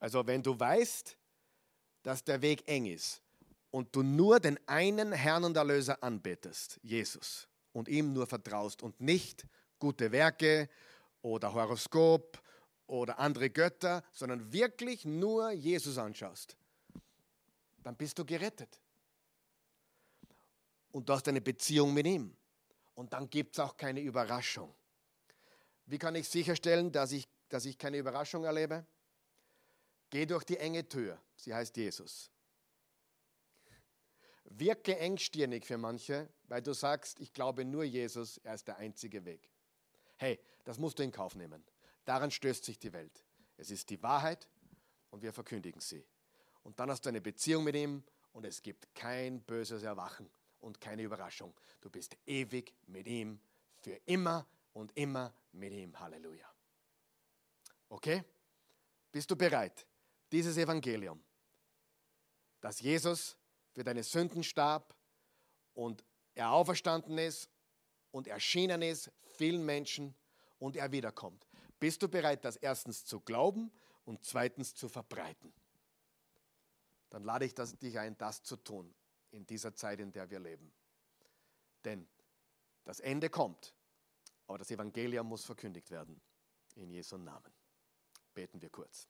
Also 0.00 0.26
wenn 0.26 0.42
du 0.42 0.58
weißt, 0.58 1.16
dass 2.02 2.24
der 2.24 2.42
Weg 2.42 2.66
eng 2.66 2.86
ist 2.86 3.22
und 3.70 3.94
du 3.94 4.02
nur 4.02 4.40
den 4.40 4.58
einen 4.66 5.12
Herrn 5.12 5.44
und 5.44 5.56
Erlöser 5.56 6.02
anbetest, 6.02 6.78
Jesus, 6.82 7.48
und 7.72 7.88
ihm 7.88 8.12
nur 8.12 8.26
vertraust 8.26 8.82
und 8.82 9.00
nicht 9.00 9.46
gute 9.78 10.10
Werke 10.12 10.68
oder 11.22 11.52
Horoskop 11.52 12.42
oder 12.86 13.18
andere 13.18 13.50
Götter, 13.50 14.02
sondern 14.12 14.52
wirklich 14.52 15.04
nur 15.04 15.50
Jesus 15.50 15.98
anschaust, 15.98 16.56
dann 17.82 17.96
bist 17.96 18.18
du 18.18 18.24
gerettet 18.24 18.80
und 20.92 21.08
du 21.08 21.12
hast 21.12 21.28
eine 21.28 21.40
Beziehung 21.40 21.94
mit 21.94 22.06
ihm. 22.06 22.34
Und 22.94 23.12
dann 23.12 23.30
gibt 23.30 23.54
es 23.54 23.60
auch 23.60 23.76
keine 23.76 24.00
Überraschung. 24.00 24.74
Wie 25.86 25.98
kann 25.98 26.16
ich 26.16 26.28
sicherstellen, 26.28 26.90
dass 26.90 27.12
ich, 27.12 27.28
dass 27.48 27.64
ich 27.64 27.78
keine 27.78 27.98
Überraschung 27.98 28.44
erlebe? 28.44 28.84
Geh 30.10 30.26
durch 30.26 30.42
die 30.42 30.56
enge 30.56 30.88
Tür, 30.88 31.20
sie 31.36 31.54
heißt 31.54 31.76
Jesus. 31.76 32.30
Wirke 34.58 34.98
engstirnig 34.98 35.64
für 35.64 35.78
manche, 35.78 36.28
weil 36.44 36.62
du 36.62 36.72
sagst, 36.72 37.20
ich 37.20 37.32
glaube 37.32 37.64
nur 37.64 37.84
Jesus, 37.84 38.38
er 38.38 38.54
ist 38.54 38.66
der 38.66 38.78
einzige 38.78 39.24
Weg. 39.24 39.50
Hey, 40.16 40.38
das 40.64 40.78
musst 40.78 40.98
du 40.98 41.02
in 41.02 41.12
Kauf 41.12 41.34
nehmen. 41.34 41.64
Daran 42.04 42.30
stößt 42.30 42.64
sich 42.64 42.78
die 42.78 42.92
Welt. 42.92 43.22
Es 43.56 43.70
ist 43.70 43.90
die 43.90 44.02
Wahrheit 44.02 44.48
und 45.10 45.22
wir 45.22 45.32
verkündigen 45.32 45.80
sie. 45.80 46.04
Und 46.62 46.80
dann 46.80 46.90
hast 46.90 47.04
du 47.04 47.08
eine 47.08 47.20
Beziehung 47.20 47.64
mit 47.64 47.76
ihm 47.76 48.02
und 48.32 48.44
es 48.44 48.62
gibt 48.62 48.94
kein 48.94 49.42
böses 49.42 49.82
Erwachen 49.82 50.28
und 50.60 50.80
keine 50.80 51.02
Überraschung. 51.02 51.54
Du 51.80 51.90
bist 51.90 52.16
ewig 52.26 52.74
mit 52.86 53.06
ihm, 53.06 53.40
für 53.76 54.00
immer 54.06 54.46
und 54.72 54.96
immer 54.96 55.34
mit 55.52 55.72
ihm. 55.72 55.98
Halleluja. 55.98 56.48
Okay? 57.88 58.24
Bist 59.10 59.30
du 59.30 59.36
bereit? 59.36 59.86
Dieses 60.30 60.56
Evangelium, 60.56 61.22
dass 62.60 62.80
Jesus 62.80 63.36
für 63.78 63.84
deine 63.84 64.02
Sünden 64.02 64.42
starb 64.42 64.92
und 65.72 66.04
er 66.34 66.50
auferstanden 66.50 67.16
ist 67.16 67.48
und 68.10 68.26
erschienen 68.26 68.82
ist 68.82 69.12
vielen 69.36 69.64
Menschen 69.64 70.16
und 70.58 70.74
er 70.74 70.90
wiederkommt. 70.90 71.46
Bist 71.78 72.02
du 72.02 72.08
bereit, 72.08 72.44
das 72.44 72.56
erstens 72.56 73.04
zu 73.04 73.20
glauben 73.20 73.70
und 74.04 74.24
zweitens 74.24 74.74
zu 74.74 74.88
verbreiten? 74.88 75.52
Dann 77.10 77.22
lade 77.22 77.44
ich 77.44 77.54
das, 77.54 77.78
dich 77.78 77.96
ein, 78.00 78.18
das 78.18 78.42
zu 78.42 78.56
tun 78.56 78.92
in 79.30 79.46
dieser 79.46 79.72
Zeit, 79.72 80.00
in 80.00 80.10
der 80.10 80.28
wir 80.28 80.40
leben. 80.40 80.72
Denn 81.84 82.08
das 82.82 82.98
Ende 82.98 83.30
kommt, 83.30 83.76
aber 84.48 84.58
das 84.58 84.72
Evangelium 84.72 85.28
muss 85.28 85.44
verkündigt 85.44 85.88
werden. 85.92 86.20
In 86.74 86.90
Jesu 86.90 87.16
Namen. 87.16 87.52
Beten 88.34 88.60
wir 88.60 88.70
kurz. 88.70 89.06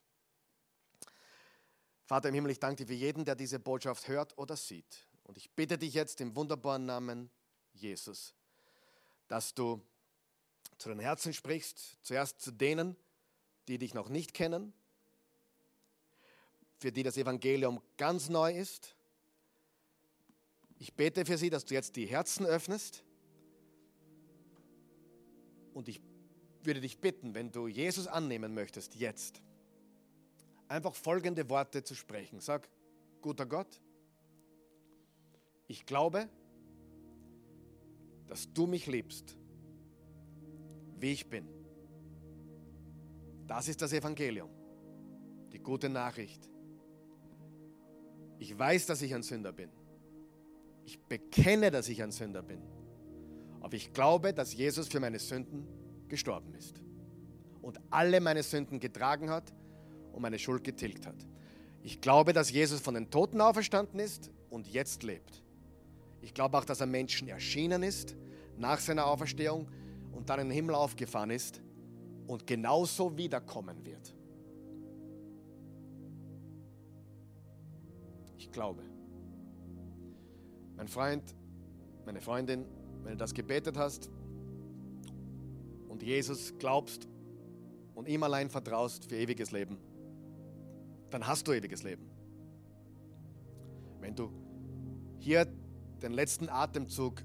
Vater 2.09 2.29
im 2.29 2.35
Himmel, 2.35 2.51
ich 2.51 2.59
danke 2.59 2.83
dir 2.83 2.87
für 2.87 2.99
jeden, 2.99 3.23
der 3.23 3.35
diese 3.35 3.59
Botschaft 3.59 4.07
hört 4.07 4.37
oder 4.37 4.55
sieht. 4.55 5.07
Und 5.23 5.37
ich 5.37 5.51
bitte 5.51 5.77
dich 5.77 5.93
jetzt 5.93 6.19
im 6.21 6.35
wunderbaren 6.35 6.85
Namen 6.85 7.29
Jesus, 7.73 8.33
dass 9.27 9.53
du 9.53 9.81
zu 10.77 10.89
den 10.89 10.99
Herzen 10.99 11.33
sprichst, 11.33 11.97
zuerst 12.01 12.41
zu 12.41 12.51
denen, 12.51 12.95
die 13.67 13.77
dich 13.77 13.93
noch 13.93 14.09
nicht 14.09 14.33
kennen, 14.33 14.73
für 16.79 16.91
die 16.91 17.03
das 17.03 17.15
Evangelium 17.15 17.81
ganz 17.97 18.27
neu 18.27 18.53
ist 18.53 18.95
ich 20.79 20.93
bete 20.93 21.25
für 21.25 21.37
sie, 21.37 21.49
dass 21.49 21.65
du 21.65 21.73
jetzt 21.73 21.97
die 21.97 22.05
Herzen 22.05 22.45
öffnest. 22.45 23.03
Und 25.73 25.89
ich 25.89 26.01
würde 26.63 26.79
dich 26.79 26.99
bitten, 26.99 27.35
wenn 27.35 27.51
du 27.51 27.67
Jesus 27.67 28.07
annehmen 28.07 28.53
möchtest, 28.53 28.95
jetzt, 28.95 29.41
einfach 30.69 30.95
folgende 30.95 31.49
Worte 31.49 31.83
zu 31.83 31.95
sprechen. 31.95 32.39
Sag, 32.39 32.69
guter 33.21 33.45
Gott, 33.45 33.81
ich 35.67 35.85
glaube, 35.85 36.29
dass 38.27 38.53
du 38.53 38.67
mich 38.67 38.87
liebst, 38.87 39.35
wie 40.99 41.11
ich 41.11 41.27
bin. 41.27 41.47
Das 43.47 43.67
ist 43.67 43.81
das 43.81 43.91
Evangelium, 43.93 44.49
die 45.51 45.59
gute 45.59 45.89
Nachricht. 45.89 46.47
Ich 48.37 48.57
weiß, 48.57 48.85
dass 48.85 49.01
ich 49.01 49.13
ein 49.13 49.23
Sünder 49.23 49.51
bin. 49.51 49.71
Ich 50.85 50.99
bekenne, 50.99 51.71
dass 51.71 51.89
ich 51.89 52.01
ein 52.01 52.11
Sünder 52.11 52.43
bin. 52.43 52.61
Aber 53.59 53.73
ich 53.73 53.91
glaube, 53.91 54.33
dass 54.33 54.53
Jesus 54.53 54.87
für 54.87 54.99
meine 54.99 55.19
Sünden 55.19 55.67
gestorben 56.07 56.53
ist 56.53 56.81
und 57.61 57.79
alle 57.89 58.21
meine 58.21 58.43
Sünden 58.43 58.79
getragen 58.79 59.29
hat 59.29 59.51
und 60.19 60.23
meine 60.23 60.37
Schuld 60.37 60.65
getilgt 60.65 61.07
hat. 61.07 61.15
Ich 61.81 62.01
glaube, 62.01 62.33
dass 62.33 62.51
Jesus 62.51 62.81
von 62.81 62.93
den 62.93 63.09
Toten 63.09 63.39
auferstanden 63.39 64.01
ist 64.01 64.29
und 64.49 64.67
jetzt 64.67 65.01
lebt. 65.03 65.41
Ich 66.21 66.33
glaube 66.33 66.57
auch, 66.57 66.65
dass 66.65 66.81
er 66.81 66.87
Menschen 66.87 67.29
erschienen 67.29 67.83
ist 67.83 68.17
nach 68.57 68.79
seiner 68.79 69.05
Auferstehung 69.07 69.69
und 70.11 70.29
dann 70.29 70.41
in 70.41 70.49
den 70.49 70.55
Himmel 70.55 70.75
aufgefahren 70.75 71.29
ist 71.29 71.61
und 72.27 72.45
genauso 72.45 73.17
wiederkommen 73.17 73.85
wird. 73.85 74.13
Ich 78.37 78.51
glaube. 78.51 78.83
Mein 80.75 80.89
Freund, 80.89 81.23
meine 82.05 82.19
Freundin, 82.19 82.65
wenn 83.03 83.13
du 83.13 83.17
das 83.17 83.33
gebetet 83.33 83.77
hast 83.77 84.09
und 85.87 86.03
Jesus 86.03 86.53
glaubst 86.59 87.07
und 87.95 88.09
ihm 88.09 88.23
allein 88.23 88.49
vertraust 88.49 89.05
für 89.05 89.15
ewiges 89.15 89.51
Leben, 89.51 89.77
dann 91.09 91.25
hast 91.25 91.47
du 91.47 91.53
ewiges 91.53 91.83
Leben. 91.83 92.09
Wenn 93.99 94.15
du 94.15 94.31
hier 95.17 95.45
den 96.01 96.13
letzten 96.13 96.49
Atemzug 96.49 97.23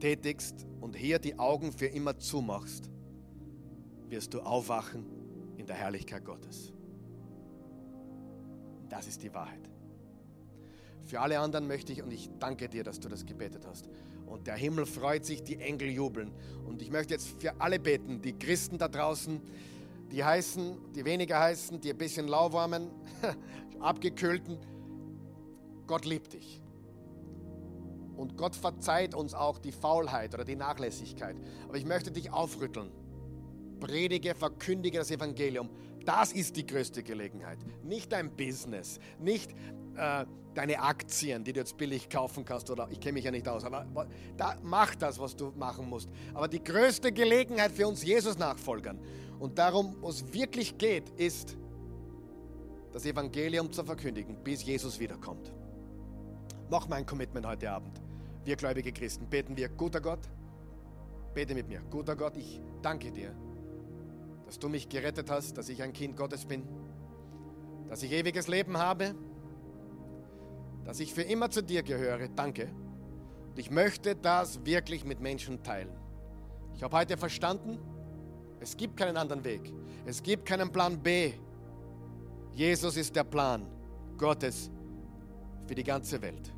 tätigst 0.00 0.66
und 0.80 0.96
hier 0.96 1.18
die 1.18 1.38
Augen 1.38 1.72
für 1.72 1.86
immer 1.86 2.18
zumachst, 2.18 2.90
wirst 4.08 4.34
du 4.34 4.40
aufwachen 4.40 5.04
in 5.56 5.66
der 5.66 5.76
Herrlichkeit 5.76 6.24
Gottes. 6.24 6.72
Das 8.88 9.06
ist 9.06 9.22
die 9.22 9.32
Wahrheit. 9.32 9.70
Für 11.04 11.20
alle 11.20 11.38
anderen 11.38 11.66
möchte 11.66 11.92
ich, 11.92 12.02
und 12.02 12.12
ich 12.12 12.30
danke 12.38 12.68
dir, 12.68 12.82
dass 12.82 12.98
du 12.98 13.08
das 13.08 13.26
gebetet 13.26 13.66
hast. 13.66 13.88
Und 14.26 14.46
der 14.46 14.54
Himmel 14.56 14.86
freut 14.86 15.24
sich, 15.24 15.42
die 15.42 15.56
Engel 15.56 15.90
jubeln. 15.90 16.32
Und 16.66 16.80
ich 16.80 16.90
möchte 16.90 17.12
jetzt 17.12 17.28
für 17.40 17.60
alle 17.60 17.78
beten, 17.78 18.22
die 18.22 18.32
Christen 18.32 18.78
da 18.78 18.88
draußen, 18.88 19.40
die 20.14 20.22
heißen, 20.22 20.92
die 20.92 21.04
weniger 21.04 21.40
heißen, 21.40 21.80
die 21.80 21.90
ein 21.90 21.98
bisschen 21.98 22.28
lauwarmen, 22.28 22.88
abgekühlten. 23.80 24.58
Gott 25.88 26.04
liebt 26.04 26.34
dich. 26.34 26.62
Und 28.16 28.36
Gott 28.36 28.54
verzeiht 28.54 29.12
uns 29.16 29.34
auch 29.34 29.58
die 29.58 29.72
Faulheit 29.72 30.32
oder 30.32 30.44
die 30.44 30.54
Nachlässigkeit. 30.54 31.34
Aber 31.66 31.76
ich 31.76 31.84
möchte 31.84 32.12
dich 32.12 32.30
aufrütteln. 32.32 32.92
Predige, 33.80 34.36
verkündige 34.36 34.98
das 34.98 35.10
Evangelium. 35.10 35.68
Das 36.04 36.32
ist 36.32 36.56
die 36.56 36.66
größte 36.66 37.02
Gelegenheit. 37.02 37.58
Nicht 37.82 38.12
dein 38.12 38.30
Business, 38.36 38.98
nicht 39.18 39.52
äh, 39.96 40.24
deine 40.54 40.80
Aktien, 40.80 41.44
die 41.44 41.52
du 41.52 41.60
jetzt 41.60 41.76
billig 41.76 42.08
kaufen 42.08 42.44
kannst. 42.44 42.70
Oder 42.70 42.88
ich 42.90 43.00
kenne 43.00 43.14
mich 43.14 43.24
ja 43.24 43.30
nicht 43.30 43.48
aus, 43.48 43.64
aber 43.64 43.86
da, 44.36 44.56
mach 44.62 44.94
das, 44.94 45.18
was 45.18 45.34
du 45.34 45.52
machen 45.56 45.88
musst. 45.88 46.10
Aber 46.32 46.48
die 46.48 46.62
größte 46.62 47.12
Gelegenheit 47.12 47.72
für 47.72 47.86
uns 47.88 48.02
Jesus-Nachfolgern 48.02 48.98
und 49.38 49.58
darum, 49.58 49.96
was 50.00 50.32
wirklich 50.32 50.78
geht, 50.78 51.10
ist, 51.10 51.56
das 52.92 53.04
Evangelium 53.06 53.72
zu 53.72 53.82
verkündigen, 53.82 54.36
bis 54.44 54.64
Jesus 54.64 55.00
wiederkommt. 55.00 55.52
Mach 56.70 56.86
mein 56.86 57.04
Commitment 57.04 57.44
heute 57.44 57.70
Abend. 57.70 58.00
Wir 58.44 58.56
gläubige 58.56 58.92
Christen 58.92 59.26
beten 59.26 59.56
wir, 59.56 59.68
guter 59.68 60.00
Gott, 60.00 60.20
bete 61.34 61.54
mit 61.54 61.66
mir, 61.66 61.80
guter 61.90 62.14
Gott, 62.14 62.36
ich 62.36 62.60
danke 62.82 63.10
dir, 63.10 63.34
dass 64.54 64.60
du 64.60 64.68
mich 64.68 64.88
gerettet 64.88 65.30
hast, 65.30 65.58
dass 65.58 65.68
ich 65.68 65.82
ein 65.82 65.92
Kind 65.92 66.16
Gottes 66.16 66.44
bin, 66.44 66.62
dass 67.88 68.04
ich 68.04 68.12
ewiges 68.12 68.46
Leben 68.46 68.78
habe, 68.78 69.16
dass 70.84 71.00
ich 71.00 71.12
für 71.12 71.22
immer 71.22 71.50
zu 71.50 71.60
dir 71.60 71.82
gehöre. 71.82 72.28
Danke. 72.28 72.68
Und 73.50 73.58
ich 73.58 73.72
möchte 73.72 74.14
das 74.14 74.64
wirklich 74.64 75.04
mit 75.04 75.18
Menschen 75.18 75.64
teilen. 75.64 75.88
Ich 76.72 76.84
habe 76.84 76.96
heute 76.96 77.16
verstanden, 77.16 77.80
es 78.60 78.76
gibt 78.76 78.96
keinen 78.96 79.16
anderen 79.16 79.42
Weg. 79.42 79.72
Es 80.06 80.22
gibt 80.22 80.46
keinen 80.46 80.70
Plan 80.70 81.02
B. 81.02 81.32
Jesus 82.52 82.96
ist 82.96 83.16
der 83.16 83.24
Plan 83.24 83.66
Gottes 84.16 84.70
für 85.66 85.74
die 85.74 85.82
ganze 85.82 86.22
Welt. 86.22 86.54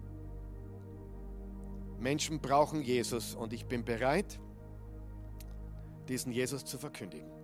Menschen 1.98 2.40
brauchen 2.40 2.82
Jesus 2.82 3.34
und 3.34 3.54
ich 3.54 3.64
bin 3.64 3.86
bereit, 3.86 4.38
diesen 6.10 6.30
Jesus 6.30 6.62
zu 6.62 6.76
verkündigen. 6.76 7.35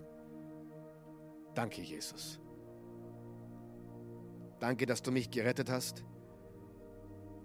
Danke, 1.54 1.82
Jesus. 1.82 2.40
Danke, 4.60 4.86
dass 4.86 5.02
du 5.02 5.10
mich 5.10 5.30
gerettet 5.30 5.68
hast. 5.70 6.04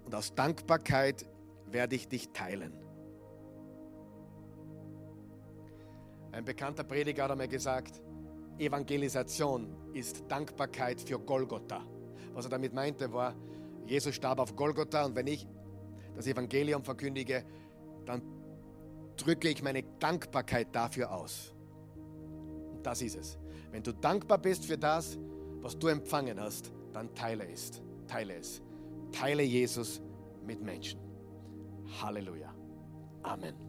Und 0.05 0.13
aus 0.15 0.33
Dankbarkeit 0.35 1.25
werde 1.65 1.95
ich 1.95 2.07
dich 2.07 2.29
teilen. 2.31 2.73
Ein 6.31 6.45
bekannter 6.45 6.83
Prediger 6.83 7.23
hat 7.23 7.31
einmal 7.31 7.47
gesagt, 7.47 8.01
Evangelisation 8.59 9.75
ist 9.93 10.23
Dankbarkeit 10.27 11.01
für 11.01 11.19
Golgotha. 11.19 11.83
Was 12.33 12.45
er 12.45 12.51
damit 12.51 12.73
meinte, 12.73 13.11
war, 13.11 13.35
Jesus 13.87 14.15
starb 14.15 14.39
auf 14.39 14.55
Golgotha 14.55 15.05
und 15.05 15.15
wenn 15.15 15.27
ich 15.27 15.47
das 16.15 16.27
Evangelium 16.27 16.83
verkündige, 16.83 17.43
dann 18.05 18.21
drücke 19.17 19.49
ich 19.49 19.63
meine 19.63 19.83
Dankbarkeit 19.99 20.67
dafür 20.75 21.11
aus. 21.11 21.53
Und 22.71 22.85
das 22.85 23.01
ist 23.01 23.15
es. 23.15 23.37
Wenn 23.71 23.83
du 23.83 23.93
dankbar 23.93 24.37
bist 24.37 24.65
für 24.65 24.77
das, 24.77 25.17
was 25.61 25.77
du 25.77 25.87
empfangen 25.87 26.39
hast, 26.39 26.71
dann 26.93 27.13
teile 27.13 27.47
es. 27.49 27.81
Teile 28.07 28.35
es. 28.35 28.61
Teile 29.11 29.43
Jesus 29.43 30.01
mit 30.45 30.61
Menschen. 30.61 30.99
Halleluja. 32.01 32.53
Amen. 33.23 33.66